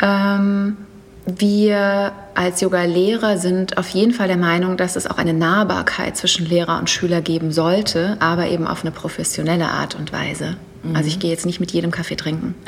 Ähm, 0.02 0.78
wir 1.26 2.12
als 2.34 2.62
Yoga-Lehrer 2.62 3.38
sind 3.38 3.78
auf 3.78 3.90
jeden 3.90 4.14
Fall 4.14 4.28
der 4.28 4.38
Meinung, 4.38 4.78
dass 4.78 4.96
es 4.96 5.06
auch 5.06 5.18
eine 5.18 5.34
Nahbarkeit 5.34 6.18
zwischen 6.18 6.46
Lehrer 6.46 6.80
und 6.80 6.90
Schüler 6.90 7.22
geben 7.22 7.52
sollte, 7.52 8.18
aber 8.20 8.48
eben 8.48 8.66
auf 8.66 8.82
eine 8.82 8.92
professionelle 8.92 9.68
Art 9.68 9.96
und 9.96 10.12
Weise. 10.12 10.58
Mhm. 10.84 10.96
Also 10.96 11.08
ich 11.08 11.20
gehe 11.20 11.30
jetzt 11.30 11.46
nicht 11.46 11.60
mit 11.60 11.72
jedem 11.72 11.92
Kaffee 11.92 12.16
trinken. 12.16 12.56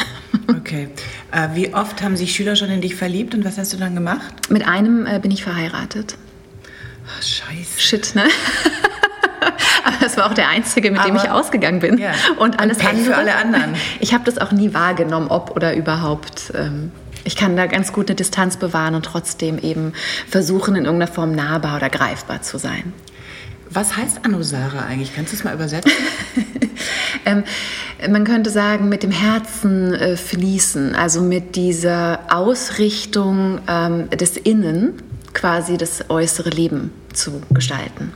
Okay. 0.47 0.89
Äh, 1.31 1.49
wie 1.53 1.73
oft 1.73 2.01
haben 2.01 2.15
sich 2.15 2.35
Schüler 2.35 2.55
schon 2.55 2.69
in 2.69 2.81
dich 2.81 2.95
verliebt 2.95 3.33
und 3.33 3.45
was 3.45 3.57
hast 3.57 3.73
du 3.73 3.77
dann 3.77 3.95
gemacht? 3.95 4.49
Mit 4.49 4.67
einem 4.67 5.05
äh, 5.05 5.19
bin 5.19 5.31
ich 5.31 5.43
verheiratet. 5.43 6.17
Ach, 7.17 7.23
scheiße. 7.23 7.79
Shit, 7.79 8.15
ne? 8.15 8.25
Aber 9.83 9.97
das 9.99 10.17
war 10.17 10.29
auch 10.29 10.33
der 10.33 10.49
einzige, 10.49 10.91
mit 10.91 10.99
Aber, 10.99 11.09
dem 11.09 11.15
ich 11.15 11.29
ausgegangen 11.29 11.79
bin. 11.79 11.97
Ja. 11.97 12.11
Und 12.37 12.59
alles 12.59 12.77
und 12.77 12.87
andere. 12.87 13.05
für 13.05 13.15
alle 13.15 13.35
anderen. 13.35 13.75
Ich 13.99 14.13
habe 14.13 14.23
das 14.23 14.37
auch 14.37 14.51
nie 14.51 14.73
wahrgenommen, 14.73 15.27
ob 15.27 15.55
oder 15.55 15.75
überhaupt. 15.75 16.51
Ähm, 16.55 16.91
ich 17.23 17.35
kann 17.35 17.55
da 17.55 17.67
ganz 17.67 17.93
gut 17.93 18.09
eine 18.09 18.15
Distanz 18.15 18.57
bewahren 18.57 18.95
und 18.95 19.05
trotzdem 19.05 19.59
eben 19.59 19.93
versuchen, 20.27 20.75
in 20.75 20.85
irgendeiner 20.85 21.11
Form 21.11 21.33
nahbar 21.33 21.77
oder 21.77 21.89
greifbar 21.89 22.41
zu 22.41 22.57
sein. 22.57 22.93
Was 23.69 23.95
heißt 23.95 24.25
Anusara 24.25 24.85
eigentlich? 24.87 25.15
Kannst 25.15 25.31
du 25.31 25.37
es 25.37 25.43
mal 25.43 25.53
übersetzen? 25.53 25.91
ähm, 27.25 27.43
man 28.09 28.25
könnte 28.25 28.49
sagen, 28.49 28.89
mit 28.89 29.03
dem 29.03 29.11
Herzen 29.11 29.93
äh, 29.93 30.17
fließen, 30.17 30.95
also 30.95 31.21
mit 31.21 31.55
dieser 31.55 32.19
Ausrichtung 32.29 33.59
ähm, 33.67 34.09
des 34.09 34.35
Innen 34.35 35.01
quasi 35.33 35.77
das 35.77 36.09
äußere 36.09 36.49
Leben 36.49 36.91
zu 37.13 37.41
gestalten. 37.51 38.13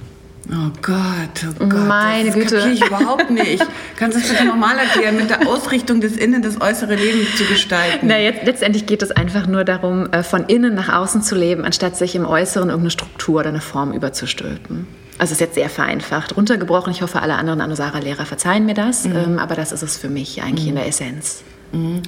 Oh 0.50 0.70
Gott, 0.82 1.56
oh 1.60 1.66
Gott. 1.66 1.88
Meine 1.88 2.30
das 2.30 2.36
Güte. 2.36 2.70
ich 2.72 2.86
überhaupt 2.86 3.32
nicht. 3.32 3.66
Kannst 3.98 4.18
du 4.18 4.22
das 4.22 4.30
bitte 4.30 4.46
nochmal 4.46 4.78
erklären, 4.78 5.18
mit 5.18 5.32
der 5.32 5.48
Ausrichtung 5.48 6.02
des 6.02 6.18
Innen 6.18 6.44
das 6.44 6.62
äußere 6.62 6.94
Leben 6.94 7.26
zu 7.36 7.46
gestalten? 7.46 8.06
Na, 8.08 8.20
jetzt, 8.20 8.46
letztendlich 8.46 8.86
geht 8.86 9.02
es 9.02 9.12
einfach 9.12 9.48
nur 9.48 9.64
darum, 9.64 10.12
äh, 10.12 10.22
von 10.22 10.46
innen 10.46 10.76
nach 10.76 10.90
außen 10.94 11.24
zu 11.24 11.36
leben, 11.36 11.66
anstatt 11.66 11.98
sich 11.98 12.16
im 12.16 12.26
Äußeren 12.26 12.70
irgendeine 12.70 12.92
Struktur 12.92 13.40
oder 13.40 13.50
eine 13.50 13.62
Form 13.62 13.92
überzustülpen. 13.92 14.88
Also 15.18 15.32
es 15.32 15.38
ist 15.38 15.42
jetzt 15.42 15.56
sehr 15.56 15.70
vereinfacht, 15.70 16.38
runtergebrochen. 16.38 16.92
Ich 16.92 17.02
hoffe, 17.02 17.22
alle 17.22 17.36
anderen 17.36 17.62
Anusara-Lehrer 17.62 18.26
verzeihen 18.26 18.66
mir 18.66 18.76
das, 18.76 19.06
mhm. 19.06 19.16
ähm, 19.16 19.40
aber 19.40 19.56
das 19.56 19.72
ist 19.72 19.82
es 19.82 19.98
für 19.98 20.10
mich 20.10 20.44
eigentlich 20.44 20.66
mhm. 20.66 20.70
in 20.70 20.76
der 20.76 20.88
Essenz. 20.88 21.44
Mhm. 21.72 22.04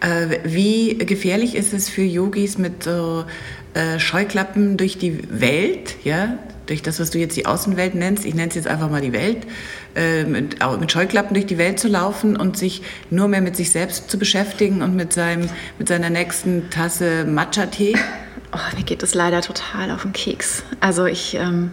Äh, 0.00 0.38
wie 0.44 0.98
gefährlich 0.98 1.54
ist 1.54 1.72
es 1.72 1.88
für 1.88 2.02
Yogis 2.02 2.58
mit 2.58 2.84
so 2.84 3.24
äh, 3.74 3.98
Scheuklappen 3.98 4.76
durch 4.76 4.98
die 4.98 5.18
Welt, 5.30 5.96
ja, 6.04 6.38
durch 6.66 6.82
das, 6.82 7.00
was 7.00 7.10
du 7.10 7.18
jetzt 7.18 7.36
die 7.36 7.46
Außenwelt 7.46 7.94
nennst, 7.94 8.24
ich 8.24 8.34
nenne 8.34 8.48
es 8.48 8.54
jetzt 8.54 8.68
einfach 8.68 8.90
mal 8.90 9.00
die 9.00 9.12
Welt, 9.12 9.46
äh, 9.94 10.24
mit, 10.24 10.58
mit, 10.80 10.92
Scheuklappen 10.92 11.34
durch 11.34 11.46
die 11.46 11.58
Welt 11.58 11.78
zu 11.80 11.88
laufen 11.88 12.36
und 12.36 12.56
sich 12.56 12.82
nur 13.10 13.28
mehr 13.28 13.40
mit 13.40 13.56
sich 13.56 13.70
selbst 13.70 14.10
zu 14.10 14.18
beschäftigen 14.18 14.82
und 14.82 14.94
mit, 14.94 15.12
seinem, 15.12 15.48
mit 15.78 15.88
seiner 15.88 16.10
nächsten 16.10 16.70
Tasse 16.70 17.24
Matcha-Tee? 17.24 17.96
Oh, 18.52 18.76
mir 18.76 18.84
geht 18.84 19.02
es 19.02 19.14
leider 19.14 19.40
total 19.40 19.90
auf 19.90 20.02
den 20.02 20.12
Keks. 20.12 20.62
Also 20.80 21.06
ich 21.06 21.34
ähm, 21.34 21.72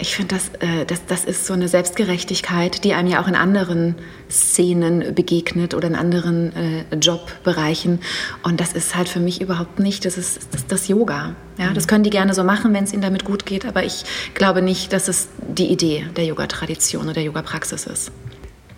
ich 0.00 0.16
finde, 0.16 0.34
das, 0.34 0.48
äh, 0.60 0.84
das, 0.86 1.04
das 1.06 1.24
ist 1.24 1.46
so 1.46 1.52
eine 1.52 1.68
Selbstgerechtigkeit, 1.68 2.84
die 2.84 2.94
einem 2.94 3.08
ja 3.08 3.22
auch 3.22 3.28
in 3.28 3.34
anderen 3.34 3.94
Szenen 4.30 5.14
begegnet 5.14 5.74
oder 5.74 5.88
in 5.88 5.94
anderen 5.94 6.52
äh, 6.56 6.96
Jobbereichen. 6.96 8.00
Und 8.42 8.60
das 8.60 8.72
ist 8.72 8.96
halt 8.96 9.08
für 9.08 9.20
mich 9.20 9.40
überhaupt 9.40 9.78
nicht, 9.78 10.04
das 10.04 10.18
ist 10.18 10.48
das, 10.52 10.66
das 10.66 10.88
Yoga. 10.88 11.34
Ja, 11.58 11.72
das 11.72 11.86
können 11.86 12.04
die 12.04 12.10
gerne 12.10 12.34
so 12.34 12.44
machen, 12.44 12.72
wenn 12.72 12.84
es 12.84 12.92
ihnen 12.92 13.02
damit 13.02 13.24
gut 13.24 13.44
geht, 13.44 13.66
aber 13.66 13.84
ich 13.84 14.04
glaube 14.34 14.62
nicht, 14.62 14.92
dass 14.92 15.08
es 15.08 15.28
die 15.46 15.66
Idee 15.66 16.06
der 16.16 16.24
Yoga-Tradition 16.24 17.04
oder 17.04 17.14
der 17.14 17.24
Yoga-Praxis 17.24 17.86
ist. 17.86 18.12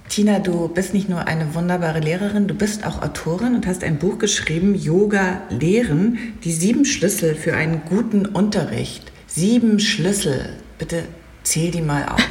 Tina, 0.09 0.41
du 0.41 0.69
bist 0.69 0.93
nicht 0.93 1.09
nur 1.09 1.27
eine 1.27 1.55
wunderbare 1.55 2.01
Lehrerin, 2.01 2.47
du 2.47 2.55
bist 2.55 2.85
auch 2.87 3.01
Autorin 3.01 3.55
und 3.55 3.67
hast 3.67 3.83
ein 3.83 3.99
Buch 3.99 4.19
geschrieben, 4.19 4.75
Yoga 4.75 5.41
Lehren, 5.49 6.19
die 6.45 6.53
sieben 6.53 6.85
Schlüssel 6.85 7.35
für 7.35 7.55
einen 7.55 7.83
guten 7.89 8.27
Unterricht. 8.27 9.11
Sieben 9.27 9.79
Schlüssel. 9.79 10.51
Bitte 10.79 11.09
zähl 11.53 11.71
die 11.71 11.83
mal 11.83 12.07
auf. 12.07 12.27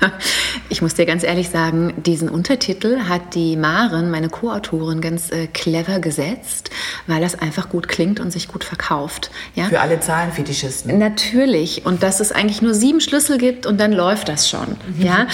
Ich 0.70 0.82
muss 0.82 0.94
dir 0.94 1.06
ganz 1.06 1.22
ehrlich 1.22 1.48
sagen, 1.48 1.94
diesen 2.04 2.28
Untertitel 2.28 2.98
hat 3.08 3.34
die 3.34 3.56
Maren, 3.56 4.10
meine 4.10 4.28
Co-Autorin, 4.28 5.00
ganz 5.00 5.30
äh, 5.30 5.46
clever 5.46 5.98
gesetzt, 5.98 6.68
weil 7.06 7.22
das 7.22 7.38
einfach 7.38 7.70
gut 7.70 7.88
klingt 7.88 8.20
und 8.20 8.30
sich 8.30 8.48
gut 8.48 8.64
verkauft. 8.64 9.30
Ja? 9.54 9.64
Für 9.64 9.80
alle 9.80 9.98
Zahlenfetischisten. 9.98 10.98
Natürlich. 10.98 11.86
Und 11.86 12.02
dass 12.02 12.20
es 12.20 12.32
eigentlich 12.32 12.60
nur 12.60 12.74
sieben 12.74 13.00
Schlüssel 13.00 13.38
gibt 13.38 13.64
und 13.64 13.80
dann 13.80 13.92
läuft 13.92 14.28
das 14.28 14.50
schon. 14.50 14.76
Mhm. 14.94 15.02
Ja? 15.02 15.26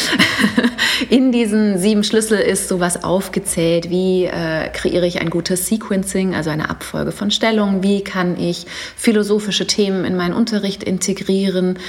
In 1.11 1.33
diesen 1.33 1.79
sieben 1.81 2.05
Schlüssel 2.05 2.39
ist 2.39 2.69
sowas 2.69 3.03
aufgezählt, 3.03 3.91
wie 3.91 4.27
äh, 4.27 4.69
kreiere 4.73 5.07
ich 5.07 5.21
ein 5.21 5.31
gutes 5.31 5.67
Sequencing, 5.67 6.37
also 6.37 6.51
eine 6.51 6.71
Abfolge 6.71 7.11
von 7.11 7.33
Stellungen, 7.33 7.83
wie 7.83 8.05
kann 8.05 8.39
ich 8.39 8.67
philosophische 8.97 9.67
Themen 9.67 10.05
in 10.05 10.17
meinen 10.17 10.35
Unterricht 10.35 10.85
integrieren, 10.85 11.81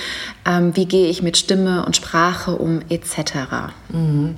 ähm, 0.48 0.76
wie 0.76 0.88
gehe 0.88 1.10
ich 1.10 1.22
mit 1.22 1.35
Stimme 1.38 1.86
und 1.86 1.96
Sprache 1.96 2.56
um, 2.56 2.82
etc. 2.90 3.74
Mhm. 3.90 4.36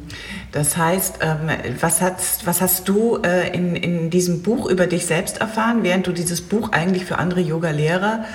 Das 0.51 0.77
heißt, 0.77 1.19
ähm, 1.21 1.49
was, 1.79 2.01
hast, 2.01 2.45
was 2.45 2.61
hast 2.61 2.87
du 2.89 3.19
äh, 3.23 3.53
in, 3.55 3.75
in 3.75 4.09
diesem 4.09 4.43
Buch 4.43 4.69
über 4.69 4.87
dich 4.87 5.05
selbst 5.05 5.39
erfahren, 5.39 5.83
während 5.83 6.07
du 6.07 6.11
dieses 6.11 6.41
Buch 6.41 6.71
eigentlich 6.71 7.05
für 7.05 7.17
andere 7.17 7.41
Yoga-Lehrer 7.41 8.25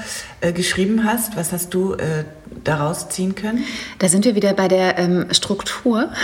äh, 0.40 0.52
geschrieben 0.52 1.04
hast? 1.04 1.36
Was 1.36 1.52
hast 1.52 1.74
du 1.74 1.94
äh, 1.94 2.24
daraus 2.64 3.08
ziehen 3.08 3.34
können? 3.34 3.64
Da 3.98 4.08
sind 4.08 4.24
wir 4.24 4.34
wieder 4.34 4.52
bei 4.54 4.68
der 4.68 4.98
ähm, 4.98 5.26
Struktur. 5.32 6.10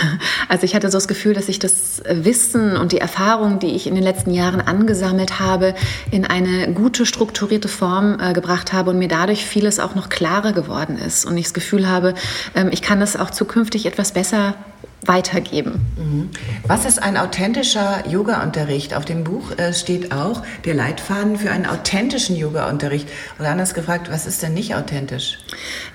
Also 0.47 0.63
ich 0.63 0.73
hatte 0.73 0.89
so 0.89 0.97
das 0.97 1.07
Gefühl, 1.07 1.33
dass 1.33 1.47
ich 1.47 1.59
das 1.59 2.01
Wissen 2.09 2.75
und 2.75 2.91
die 2.91 2.97
Erfahrung, 2.97 3.59
die 3.59 3.75
ich 3.75 3.85
in 3.85 3.93
den 3.93 4.03
letzten 4.03 4.31
Jahren 4.31 4.61
angesammelt 4.61 5.39
habe, 5.39 5.75
in 6.09 6.25
eine 6.25 6.73
gute 6.73 7.05
strukturierte 7.05 7.67
Form 7.67 8.19
äh, 8.19 8.33
gebracht 8.33 8.73
habe 8.73 8.89
und 8.89 8.97
mir 8.97 9.07
dadurch 9.07 9.45
vieles 9.45 9.79
auch 9.79 9.93
noch 9.93 10.09
klarer 10.09 10.53
geworden 10.53 10.97
ist. 10.97 11.25
Und 11.25 11.37
ich 11.37 11.45
das 11.45 11.53
Gefühl 11.53 11.87
habe, 11.87 12.15
ähm, 12.55 12.69
ich 12.71 12.81
kann 12.81 12.99
das 12.99 13.15
auch 13.15 13.29
zukünftig 13.29 13.85
etwas 13.85 14.11
besser 14.11 14.55
weitergeben. 15.05 15.85
Mhm. 15.97 16.29
Was 16.67 16.85
ist 16.85 17.01
ein 17.01 17.17
authentischer 17.17 18.07
Yoga-Unterricht? 18.07 18.93
Auf 18.93 19.05
dem 19.05 19.23
Buch 19.23 19.57
äh, 19.57 19.73
steht 19.73 20.11
auch 20.11 20.43
der 20.65 20.73
Leitfaden 20.73 21.37
für 21.37 21.51
einen 21.51 21.65
authentischen 21.65 22.35
Yoga-Unterricht. 22.35 23.07
Oder 23.39 23.49
anders 23.49 23.73
gefragt, 23.73 24.11
was 24.11 24.25
ist 24.25 24.43
denn 24.43 24.53
nicht 24.53 24.75
authentisch? 24.75 25.39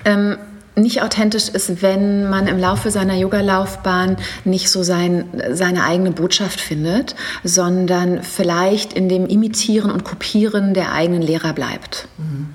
Ähm, 0.05 0.39
nicht 0.77 1.03
authentisch 1.03 1.49
ist, 1.49 1.83
wenn 1.83 2.29
man 2.29 2.49
im 2.49 2.59
Laufe 2.59 2.91
seiner 2.91 3.15
Yoga-Laufbahn 3.15 4.17
nicht 4.45 4.71
so 4.71 4.83
sein, 4.83 5.27
seine 5.53 5.85
eigene 5.85 6.11
Botschaft 6.11 6.61
findet, 6.61 7.15
sondern 7.45 8.23
vielleicht 8.23 8.93
in 8.93 9.09
dem 9.09 9.27
Imitieren 9.27 9.91
und 9.91 10.05
Kopieren 10.05 10.75
der 10.75 10.93
eigenen 10.93 11.23
Lehrer 11.23 11.53
bleibt. 11.53 12.09
Mhm. 12.19 12.49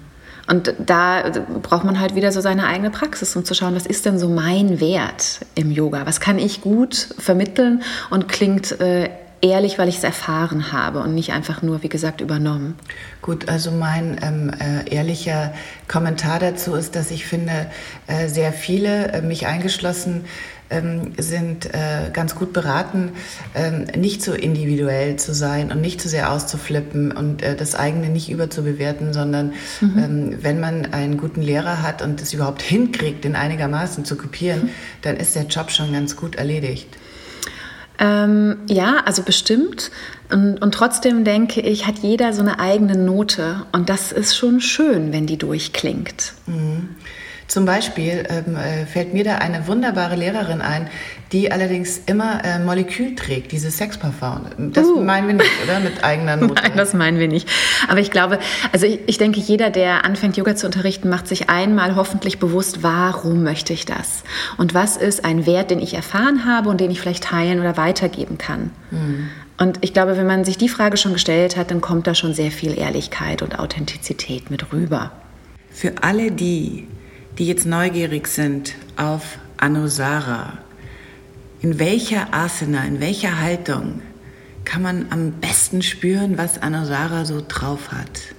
Und 0.50 0.74
da 0.80 1.30
braucht 1.62 1.84
man 1.84 2.00
halt 2.00 2.16
wieder 2.16 2.32
so 2.32 2.42
seine 2.42 2.66
eigene 2.66 2.90
Praxis, 2.90 3.36
um 3.36 3.46
zu 3.46 3.54
schauen, 3.54 3.76
was 3.76 3.86
ist 3.86 4.06
denn 4.06 4.18
so 4.18 4.30
mein 4.30 4.80
Wert 4.80 5.42
im 5.56 5.72
Yoga? 5.72 6.06
Was 6.06 6.20
kann 6.20 6.40
ich 6.40 6.62
gut 6.62 6.96
vermitteln 7.20 7.84
und 8.10 8.28
klingt 8.28 8.80
äh, 8.82 9.10
ehrlich, 9.42 9.78
weil 9.78 9.88
ich 9.88 9.98
es 9.98 10.04
erfahren 10.04 10.72
habe 10.72 11.00
und 11.00 11.14
nicht 11.14 11.32
einfach 11.32 11.62
nur, 11.62 11.84
wie 11.84 11.90
gesagt, 11.90 12.22
übernommen. 12.22 12.76
Gut, 13.22 13.48
also 13.48 13.72
mein 13.72 14.20
ähm, 14.22 14.52
äh, 14.60 14.90
ehrlicher 14.94 15.54
Kommentar 15.88 16.40
dazu 16.40 16.76
ist, 16.76 16.96
dass 16.96 17.12
ich 17.12 17.26
finde, 17.26 17.68
äh, 18.08 18.28
sehr 18.28 18.52
viele, 18.52 19.12
äh, 19.12 19.22
mich 19.22 19.48
eingeschlossen, 19.48 20.26
ähm, 20.70 21.14
sind 21.18 21.74
äh, 21.74 22.10
ganz 22.14 22.36
gut 22.36 22.54
beraten, 22.54 23.14
ähm, 23.56 23.86
nicht 23.96 24.22
so 24.22 24.34
individuell 24.34 25.16
zu 25.18 25.34
sein 25.34 25.72
und 25.72 25.82
nicht 25.82 26.02
zu 26.02 26.10
sehr 26.10 26.32
auszuflippen 26.32 27.12
und 27.12 27.42
äh, 27.42 27.56
das 27.56 27.76
eigene 27.76 28.10
nicht 28.10 28.30
überzubewerten, 28.30 29.14
sondern 29.14 29.54
mhm. 29.82 29.98
ähm, 29.98 30.38
wenn 30.42 30.60
man 30.60 30.94
einen 30.94 31.18
guten 31.18 31.42
Lehrer 31.42 31.82
hat 31.82 32.02
und 32.02 32.22
es 32.22 32.34
überhaupt 32.34 32.62
hinkriegt, 32.64 33.24
den 33.24 33.36
einigermaßen 33.36 34.06
zu 34.06 34.16
kopieren, 34.16 34.64
mhm. 34.64 34.70
dann 35.02 35.18
ist 35.18 35.36
der 35.36 35.44
Job 35.44 35.72
schon 35.72 35.92
ganz 35.92 36.16
gut 36.16 36.36
erledigt. 36.36 36.88
Ähm, 38.00 38.60
ja, 38.68 39.02
also 39.06 39.24
bestimmt. 39.24 39.92
Und, 40.32 40.62
und, 40.62 40.74
trotzdem 40.74 41.26
denke 41.26 41.60
ich, 41.60 41.86
hat 41.86 42.00
jeder 42.00 42.32
so 42.32 42.42
eine 42.42 42.60
eigene 42.60 42.96
Note. 42.96 43.66
Und 43.74 43.90
das 43.90 44.14
ist 44.14 44.38
schon 44.38 44.62
schön, 44.62 45.12
wenn 45.12 45.26
die 45.26 45.38
durchklingt. 45.38 46.34
Mhm. 46.48 46.90
Zum 47.50 47.66
Beispiel 47.66 48.26
ähm, 48.30 48.56
äh, 48.56 48.86
fällt 48.86 49.12
mir 49.12 49.24
da 49.24 49.40
eine 49.40 49.66
wunderbare 49.66 50.16
Lehrerin 50.16 50.62
ein, 50.62 50.88
die 51.32 51.52
allerdings 51.52 52.00
immer 52.06 52.46
äh, 52.46 52.60
Molekül 52.60 53.16
trägt, 53.16 53.52
diese 53.52 53.72
Sexparfum. 53.72 54.72
Das 54.72 54.86
uh. 54.86 55.02
meinen 55.02 55.28
wir 55.28 55.34
nicht, 55.34 55.50
oder? 55.64 55.80
Mit 55.80 56.04
eigener 56.04 56.36
Note. 56.38 56.62
Nein, 56.62 56.74
das 56.76 56.94
meinen 56.94 57.18
wir 57.18 57.28
nicht. 57.28 57.50
Aber 57.88 58.00
ich 58.00 58.12
glaube, 58.12 58.38
also 58.72 58.86
ich, 58.86 59.00
ich 59.08 59.18
denke, 59.18 59.40
jeder, 59.40 59.72
der 59.72 60.06
anfängt, 60.06 60.38
Yoga 60.38 60.56
zu 60.56 60.68
unterrichten, 60.68 61.10
macht 61.10 61.28
sich 61.28 61.50
einmal 61.50 61.96
hoffentlich 61.96 62.38
bewusst, 62.38 62.84
warum 62.84 63.42
möchte 63.42 63.74
ich 63.74 63.88
das? 63.88 64.24
Und 64.58 64.76
was 64.76 64.96
ist 64.96 65.26
ein 65.26 65.48
Wert, 65.48 65.72
den 65.72 65.80
ich 65.80 65.96
erfahren 65.96 66.46
habe 66.46 66.70
und 66.70 66.80
den 66.80 66.92
ich 66.92 67.02
vielleicht 67.02 67.24
teilen 67.24 67.60
oder 67.60 67.78
weitergeben 67.78 68.38
kann? 68.38 68.70
Mhm. 68.92 69.30
Und 69.58 69.80
ich 69.82 69.94
glaube, 69.94 70.18
wenn 70.18 70.28
man 70.28 70.46
sich 70.46 70.60
die 70.60 70.70
Frage 70.70 70.98
schon 70.98 71.14
gestellt 71.14 71.58
hat, 71.58 71.72
dann 71.72 71.82
kommt 71.82 72.06
da 72.06 72.14
schon 72.14 72.36
sehr 72.36 72.52
viel 72.52 72.78
Ehrlichkeit 72.78 73.42
und 73.42 73.58
Authentizität 73.58 74.52
mit 74.52 74.72
rüber. 74.72 75.12
Für 75.72 75.94
alle 76.02 76.32
die, 76.32 76.88
die 77.38 77.48
jetzt 77.48 77.66
neugierig 77.66 78.28
sind 78.28 78.76
auf 78.96 79.38
Anusara, 79.58 80.58
in 81.62 81.80
welcher 81.80 82.34
Asana, 82.34 82.86
in 82.86 83.00
welcher 83.00 83.40
Haltung 83.40 84.02
kann 84.66 84.82
man 84.82 85.08
am 85.10 85.32
besten 85.34 85.82
spüren, 85.82 86.38
was 86.38 86.62
Anusara 86.62 87.26
so 87.26 87.44
drauf 87.46 87.92
hat? 87.92 88.36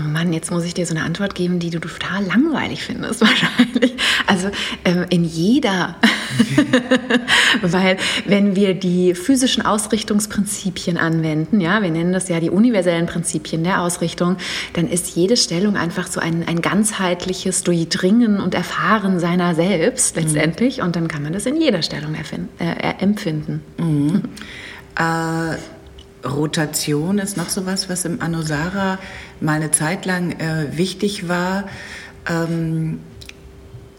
Oh 0.00 0.08
Mann, 0.08 0.32
jetzt 0.32 0.50
muss 0.50 0.64
ich 0.64 0.72
dir 0.72 0.86
so 0.86 0.94
eine 0.94 1.04
Antwort 1.04 1.34
geben, 1.34 1.58
die 1.58 1.70
du 1.70 1.78
total 1.78 2.24
langweilig 2.24 2.82
findest 2.82 3.20
wahrscheinlich. 3.20 3.94
Also 4.26 4.50
ähm, 4.84 5.04
in 5.10 5.24
jeder. 5.24 5.96
Weil 7.62 7.96
wenn 8.24 8.56
wir 8.56 8.74
die 8.74 9.14
physischen 9.14 9.64
Ausrichtungsprinzipien 9.64 10.96
anwenden, 10.96 11.60
ja, 11.60 11.82
wir 11.82 11.90
nennen 11.90 12.12
das 12.12 12.28
ja 12.28 12.40
die 12.40 12.50
universellen 12.50 13.06
Prinzipien 13.06 13.64
der 13.64 13.82
Ausrichtung, 13.82 14.36
dann 14.72 14.88
ist 14.88 15.16
jede 15.16 15.36
Stellung 15.36 15.76
einfach 15.76 16.06
so 16.06 16.20
ein, 16.20 16.46
ein 16.46 16.62
ganzheitliches 16.62 17.62
Durchdringen 17.64 18.40
und 18.40 18.54
Erfahren 18.54 19.18
seiner 19.20 19.54
selbst 19.54 20.16
letztendlich. 20.16 20.78
Mhm. 20.78 20.84
Und 20.84 20.96
dann 20.96 21.08
kann 21.08 21.22
man 21.22 21.32
das 21.32 21.46
in 21.46 21.60
jeder 21.60 21.82
Stellung 21.82 22.14
äh, 22.14 22.94
empfinden. 22.98 23.62
Mhm. 23.78 24.22
Äh, 24.96 25.56
Rotation 26.24 27.18
ist 27.18 27.36
noch 27.36 27.48
so 27.48 27.66
was, 27.66 27.88
was 27.88 28.04
im 28.04 28.20
Anusara 28.20 28.98
mal 29.40 29.54
eine 29.54 29.70
Zeit 29.70 30.06
lang 30.06 30.32
äh, 30.32 30.76
wichtig 30.76 31.28
war. 31.28 31.68
Ähm, 32.28 33.00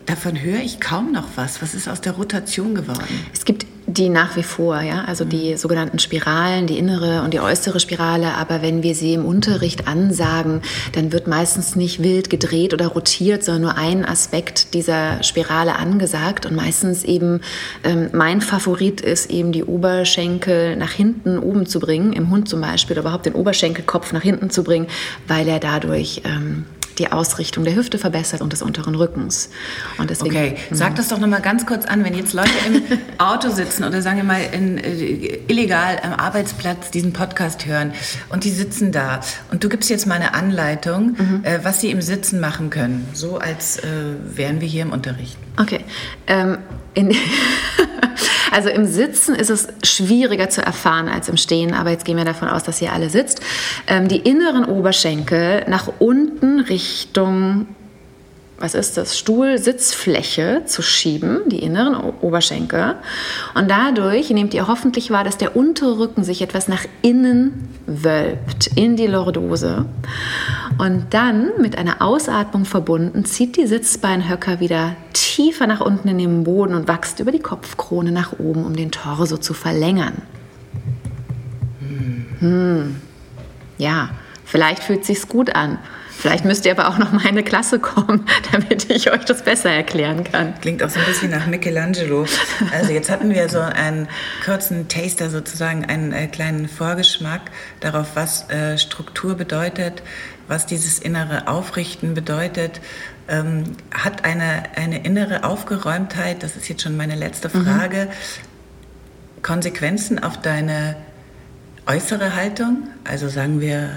davon 0.05 0.41
höre 0.41 0.60
ich 0.60 0.79
kaum 0.79 1.12
noch 1.12 1.29
was. 1.36 1.62
Was 1.62 1.73
ist 1.73 1.88
aus 1.88 2.01
der 2.01 2.13
Rotation 2.13 2.75
geworden? 2.75 3.25
Es 3.34 3.45
gibt 3.45 3.65
die 3.88 4.10
nach 4.10 4.36
wie 4.36 4.44
vor, 4.44 4.82
ja, 4.82 5.06
also 5.06 5.26
die 5.26 5.58
sogenannten 5.58 6.00
Spiralen, 6.00 6.67
die 6.67 6.78
innere 6.78 7.24
und 7.24 7.34
die 7.34 7.39
äußere 7.39 7.80
Spirale. 7.80 8.36
Aber 8.36 8.62
wenn 8.62 8.84
wir 8.84 8.96
sie 8.96 9.13
im 9.13 9.26
Unterricht 9.26 9.88
ansagen, 9.88 10.62
dann 10.94 11.12
wird 11.12 11.28
meistens 11.28 11.76
nicht 11.76 12.04
wild 12.04 12.30
gedreht 12.30 12.74
oder 12.74 12.88
rotiert, 12.88 13.44
sondern 13.44 13.62
nur 13.62 13.78
ein 13.78 14.06
Aspekt 14.06 14.74
dieser 14.74 15.24
Spirale 15.24 15.76
angesagt. 15.76 16.45
Und 16.45 16.55
meistens 16.55 17.03
eben 17.03 17.41
ähm, 17.84 18.10
mein 18.14 18.41
Favorit 18.41 19.01
ist 19.01 19.30
eben 19.30 19.51
die 19.51 19.64
Oberschenkel 19.64 20.76
nach 20.76 20.91
hinten 20.91 21.39
oben 21.39 21.66
zu 21.66 21.80
bringen, 21.80 22.14
im 22.14 22.30
Hund 22.30 22.47
zum 22.47 22.62
Beispiel, 22.62 22.93
oder 22.95 23.01
überhaupt 23.01 23.26
den 23.26 23.34
Oberschenkelkopf 23.34 24.14
nach 24.14 24.22
hinten 24.22 24.49
zu 24.49 24.64
bringen, 24.64 24.88
weil 25.28 25.47
er 25.47 25.60
dadurch 25.60 26.22
ähm, 26.26 26.66
die 27.02 27.12
Ausrichtung 27.12 27.64
der 27.64 27.76
Hüfte 27.76 27.97
verbessert 27.97 28.41
und 28.41 28.54
des 28.54 28.62
unteren 28.62 28.93
Rückens. 28.93 29.49
Deswegen, 30.08 30.36
okay, 30.36 30.56
sag 30.70 30.95
das 30.95 31.08
doch 31.08 31.18
nochmal 31.18 31.41
ganz 31.41 31.66
kurz 31.66 31.86
an, 31.86 32.04
wenn 32.04 32.14
jetzt 32.14 32.34
Leute 32.34 32.52
im 32.68 32.84
Auto 33.18 33.49
sitzen 33.49 33.84
oder 33.86 34.04
sagen 34.04 34.18
wir 34.18 34.24
mal 34.24 34.41
in, 34.52 34.78
äh, 34.78 35.39
illegal 35.47 35.99
am 36.04 36.14
Arbeitsplatz 36.14 36.91
diesen 36.91 37.12
Podcast 37.12 37.66
hören 37.66 37.93
und 38.30 38.43
die 38.43 38.52
sitzen 38.52 38.91
da 38.91 39.22
und 39.49 39.64
du 39.64 39.70
gibst 39.70 39.89
jetzt 39.89 40.06
mal 40.06 40.16
eine 40.16 40.36
Anleitung, 40.36 41.16
mhm. 41.18 41.39
äh, 41.43 41.60
was 41.64 41.82
sie 41.82 41.89
im 41.89 42.04
Sitzen 42.04 42.39
machen 42.39 42.70
können, 42.70 43.08
so 43.14 43.39
als 43.39 43.78
äh, 43.78 43.88
wären 44.36 44.62
wir 44.62 44.68
hier 44.68 44.84
im 44.84 44.91
Unterricht. 44.91 45.38
Okay. 45.58 45.84
Ähm, 46.28 46.60
Also 48.52 48.70
im 48.70 48.86
Sitzen 48.86 49.34
ist 49.34 49.49
es 49.49 49.70
schwieriger 49.84 50.49
zu 50.49 50.62
erfahren 50.62 51.08
als 51.08 51.30
im 51.30 51.38
Stehen, 51.38 51.74
aber 51.74 51.89
jetzt 51.89 52.06
gehen 52.06 52.18
wir 52.18 52.26
davon 52.26 52.49
aus, 52.49 52.64
dass 52.64 52.82
ihr 52.82 52.93
alle 52.93 53.10
sitzt. 53.10 53.41
Ähm, 53.88 54.08
die 54.08 54.18
inneren 54.20 54.66
Oberschenkel 54.66 55.64
nach 55.68 55.88
unten 55.99 56.60
Richtung 56.60 57.68
was 58.62 58.76
ist 58.76 58.97
das, 58.97 59.18
Stuhl-Sitzfläche 59.18 60.64
zu 60.66 60.82
schieben, 60.82 61.41
die 61.47 61.59
inneren 61.59 61.95
Oberschenkel. 62.22 62.95
Und 63.55 63.70
dadurch 63.70 64.30
nehmt 64.30 64.53
ihr 64.53 64.68
hoffentlich 64.68 65.09
wahr, 65.12 65.24
dass 65.24 65.38
der 65.38 65.55
untere 65.55 65.97
Rücken 65.97 66.24
sich 66.24 66.41
etwas 66.41 66.68
nach 66.68 66.86
innen 67.01 67.68
wölbt, 67.88 68.68
in 68.76 68.95
die 68.95 69.07
Lordose. 69.07 69.86
Und 70.78 71.07
dann 71.09 71.51
mit 71.59 71.78
einer 71.78 72.01
Ausatmung 72.01 72.66
verbunden, 72.66 73.26
zieht 73.26 73.57
die 73.57 73.68
Sitzbeinhöcker 73.68 74.59
wieder 74.59 74.95
tiefer 75.14 75.68
nach 75.68 75.82
unten 75.82 76.07
in 76.07 76.18
den 76.18 76.43
Boden 76.43 76.76
und 76.76 76.88
wächst 76.88 77.20
über 77.20 77.32
die 77.32 77.39
Kopfkrone 77.39 78.12
nach 78.12 78.39
oben, 78.39 78.66
um 78.66 78.76
den 78.76 78.91
Torso 78.91 79.38
zu 79.38 79.53
verlängern. 79.53 80.22
Hm. 82.39 82.95
Ja, 83.78 84.09
vielleicht 84.45 84.84
fühlt 84.84 85.01
es 85.01 85.07
sich 85.07 85.28
gut 85.28 85.55
an. 85.55 85.80
Vielleicht 86.22 86.45
müsst 86.45 86.67
ihr 86.67 86.72
aber 86.78 86.88
auch 86.88 86.99
noch 86.99 87.11
mal 87.11 87.24
in 87.24 87.30
eine 87.30 87.43
Klasse 87.43 87.80
kommen, 87.80 88.28
damit 88.51 88.91
ich 88.91 89.11
euch 89.11 89.26
das 89.26 89.41
besser 89.41 89.72
erklären 89.72 90.24
kann. 90.24 90.53
Klingt 90.61 90.84
auch 90.84 90.89
so 90.89 90.99
ein 90.99 91.05
bisschen 91.07 91.32
nach 91.32 91.47
Michelangelo. 91.47 92.28
Also 92.72 92.91
jetzt 92.91 93.09
hatten 93.09 93.34
wir 93.34 93.49
so 93.49 93.59
einen 93.59 94.07
kurzen 94.45 94.88
Taster 94.88 95.32
sozusagen, 95.32 95.84
einen 95.86 96.13
äh, 96.13 96.28
kleinen 96.28 96.69
Vorgeschmack 96.69 97.41
darauf, 97.80 98.09
was 98.13 98.47
äh, 98.51 98.78
Struktur 98.78 99.34
bedeutet, 99.34 100.03
was 100.47 100.67
dieses 100.67 100.99
innere 100.99 101.47
Aufrichten 101.47 102.13
bedeutet. 102.13 102.82
Ähm, 103.28 103.63
hat 103.91 104.24
eine, 104.24 104.63
eine 104.76 105.03
innere 105.03 105.43
Aufgeräumtheit, 105.43 106.43
das 106.43 106.55
ist 106.55 106.69
jetzt 106.69 106.84
schon 106.84 106.97
meine 106.97 107.15
letzte 107.15 107.49
mhm. 107.49 107.65
Frage, 107.65 108.05
mhm. 108.05 109.41
Konsequenzen 109.41 110.24
auf 110.24 110.39
deine 110.39 110.97
äußere 111.88 112.36
Haltung? 112.36 112.89
Also 113.05 113.28
sagen 113.28 113.59
wir 113.59 113.89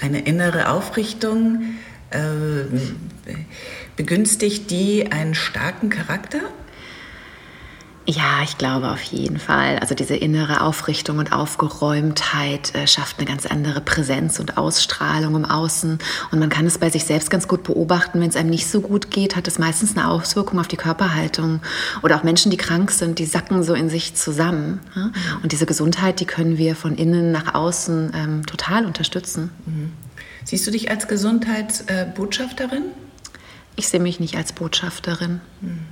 eine 0.00 0.20
innere 0.20 0.70
Aufrichtung, 0.70 1.74
äh, 2.10 2.18
begünstigt 3.96 4.70
die 4.70 5.12
einen 5.12 5.34
starken 5.34 5.90
Charakter? 5.90 6.40
Ja, 8.06 8.42
ich 8.42 8.58
glaube 8.58 8.90
auf 8.90 9.02
jeden 9.02 9.38
Fall. 9.38 9.78
Also 9.78 9.94
diese 9.94 10.16
innere 10.16 10.62
Aufrichtung 10.62 11.18
und 11.18 11.32
Aufgeräumtheit 11.32 12.74
äh, 12.74 12.86
schafft 12.86 13.18
eine 13.18 13.26
ganz 13.26 13.46
andere 13.46 13.80
Präsenz 13.80 14.40
und 14.40 14.56
Ausstrahlung 14.56 15.36
im 15.36 15.44
Außen. 15.44 15.98
Und 16.30 16.38
man 16.38 16.48
kann 16.48 16.66
es 16.66 16.78
bei 16.78 16.90
sich 16.90 17.04
selbst 17.04 17.30
ganz 17.30 17.46
gut 17.46 17.62
beobachten. 17.62 18.20
Wenn 18.20 18.30
es 18.30 18.36
einem 18.36 18.50
nicht 18.50 18.68
so 18.68 18.80
gut 18.80 19.10
geht, 19.10 19.36
hat 19.36 19.46
es 19.46 19.58
meistens 19.58 19.96
eine 19.96 20.08
Auswirkung 20.08 20.58
auf 20.58 20.66
die 20.66 20.76
Körperhaltung. 20.76 21.60
Oder 22.02 22.16
auch 22.16 22.22
Menschen, 22.22 22.50
die 22.50 22.56
krank 22.56 22.90
sind, 22.90 23.18
die 23.18 23.26
sacken 23.26 23.62
so 23.62 23.74
in 23.74 23.90
sich 23.90 24.14
zusammen. 24.14 24.80
Ja? 24.96 25.10
Und 25.42 25.52
diese 25.52 25.66
Gesundheit, 25.66 26.20
die 26.20 26.26
können 26.26 26.58
wir 26.58 26.74
von 26.74 26.96
innen 26.96 27.30
nach 27.30 27.54
außen 27.54 28.12
ähm, 28.14 28.46
total 28.46 28.86
unterstützen. 28.86 29.50
Mhm. 29.66 29.92
Siehst 30.44 30.66
du 30.66 30.70
dich 30.70 30.90
als 30.90 31.06
Gesundheitsbotschafterin? 31.06 32.84
ich 33.80 33.88
sehe 33.88 34.00
mich 34.00 34.20
nicht 34.20 34.36
als 34.36 34.52
Botschafterin. 34.52 35.40
Mhm. 35.60 35.86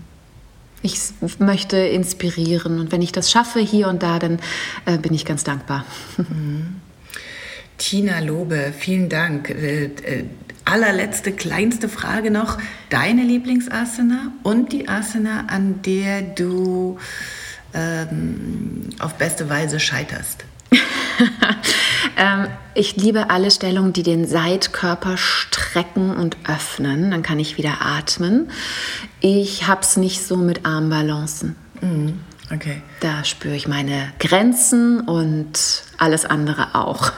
Ich 0.83 0.99
möchte 1.39 1.77
inspirieren 1.77 2.79
und 2.79 2.93
wenn 2.93 3.03
ich 3.03 3.13
das 3.13 3.31
schaffe 3.31 3.61
hier 3.61 3.89
und 3.89 4.03
da, 4.03 4.19
dann 4.19 4.39
äh, 4.87 4.99
bin 4.99 5.13
ich 5.13 5.25
ganz 5.25 5.45
dankbar. 5.45 5.85
Mhm. 6.17 6.77
Tina 7.79 8.19
Lobe, 8.21 8.73
vielen 8.77 9.09
Dank. 9.09 9.51
Äh, 9.51 9.85
äh, 9.85 10.25
allerletzte, 10.65 11.33
kleinste 11.33 11.89
Frage 11.89 12.31
noch. 12.31 12.59
Deine 12.91 13.23
Lieblingsasana 13.23 14.33
und 14.43 14.73
die 14.73 14.89
Asana, 14.89 15.47
an 15.49 15.81
der 15.83 16.23
du 16.23 16.99
ähm, 17.75 18.91
auf 18.99 19.15
beste 19.15 19.49
Weise 19.49 19.81
scheiterst? 19.81 20.45
ähm, 22.17 22.49
ich 22.75 22.97
liebe 22.97 23.31
alle 23.31 23.51
Stellungen, 23.51 23.93
die 23.93 24.03
den 24.03 24.27
Seitkörper 24.27 25.17
strecken 25.17 26.17
und 26.17 26.37
öffnen. 26.49 27.11
Dann 27.11 27.23
kann 27.23 27.39
ich 27.39 27.57
wieder 27.57 27.79
atmen. 27.81 28.51
Ich 29.21 29.67
habe 29.67 29.81
es 29.83 29.97
nicht 29.97 30.27
so 30.27 30.37
mit 30.37 30.65
Armbalancen. 30.65 31.57
Mhm. 31.81 32.21
Okay. 32.55 32.81
Da 33.01 33.25
spüre 33.25 33.55
ich 33.55 33.69
meine 33.69 34.11
Grenzen 34.19 35.01
und 35.01 35.83
alles 35.99 36.25
andere 36.25 36.75
auch. 36.75 37.13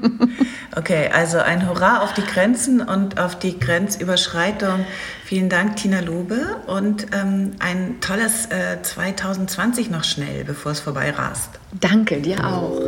okay, 0.76 1.10
also 1.12 1.38
ein 1.38 1.68
Hurra 1.68 2.00
auf 2.00 2.14
die 2.14 2.24
Grenzen 2.24 2.80
und 2.80 3.20
auf 3.20 3.38
die 3.38 3.58
Grenzüberschreitung. 3.58 4.86
Vielen 5.24 5.50
Dank, 5.50 5.76
Tina 5.76 6.00
Lobe, 6.00 6.56
und 6.66 7.06
ähm, 7.12 7.52
ein 7.58 8.00
tolles 8.00 8.46
äh, 8.46 8.80
2020 8.82 9.90
noch 9.90 10.04
schnell, 10.04 10.44
bevor 10.44 10.72
es 10.72 10.80
vorbei 10.80 11.10
rast. 11.10 11.50
Danke, 11.80 12.20
dir 12.20 12.46
auch. 12.46 12.80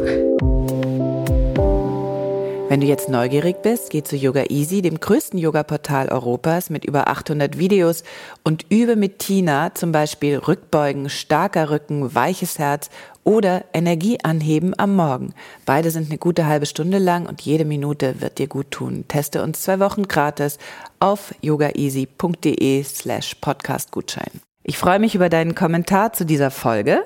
Wenn 2.76 2.82
du 2.82 2.88
jetzt 2.88 3.08
neugierig 3.08 3.62
bist, 3.62 3.88
geh 3.88 4.02
zu 4.02 4.16
Yoga 4.16 4.44
Easy, 4.50 4.82
dem 4.82 5.00
größten 5.00 5.38
Yoga-Portal 5.38 6.10
Europas 6.10 6.68
mit 6.68 6.84
über 6.84 7.08
800 7.08 7.56
Videos 7.56 8.04
und 8.44 8.66
übe 8.68 8.96
mit 8.96 9.18
Tina 9.18 9.74
zum 9.74 9.92
Beispiel 9.92 10.36
Rückbeugen, 10.36 11.08
starker 11.08 11.70
Rücken, 11.70 12.14
weiches 12.14 12.58
Herz 12.58 12.90
oder 13.24 13.64
Energie 13.72 14.18
anheben 14.22 14.74
am 14.78 14.94
Morgen. 14.94 15.32
Beide 15.64 15.90
sind 15.90 16.10
eine 16.10 16.18
gute 16.18 16.44
halbe 16.44 16.66
Stunde 16.66 16.98
lang 16.98 17.24
und 17.24 17.40
jede 17.40 17.64
Minute 17.64 18.20
wird 18.20 18.36
dir 18.36 18.46
gut 18.46 18.72
tun. 18.72 19.06
Teste 19.08 19.42
uns 19.42 19.62
zwei 19.62 19.80
Wochen 19.80 20.02
gratis 20.02 20.58
auf 21.00 21.34
yogaeasy.de 21.40 22.82
slash 22.84 23.36
podcastgutschein. 23.36 24.42
Ich 24.64 24.76
freue 24.76 24.98
mich 24.98 25.14
über 25.14 25.30
deinen 25.30 25.54
Kommentar 25.54 26.12
zu 26.12 26.26
dieser 26.26 26.50
Folge, 26.50 27.04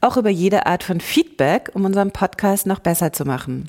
auch 0.00 0.16
über 0.16 0.30
jede 0.30 0.66
Art 0.66 0.84
von 0.84 1.00
Feedback, 1.00 1.72
um 1.74 1.84
unseren 1.84 2.12
Podcast 2.12 2.66
noch 2.66 2.78
besser 2.78 3.12
zu 3.12 3.24
machen. 3.24 3.68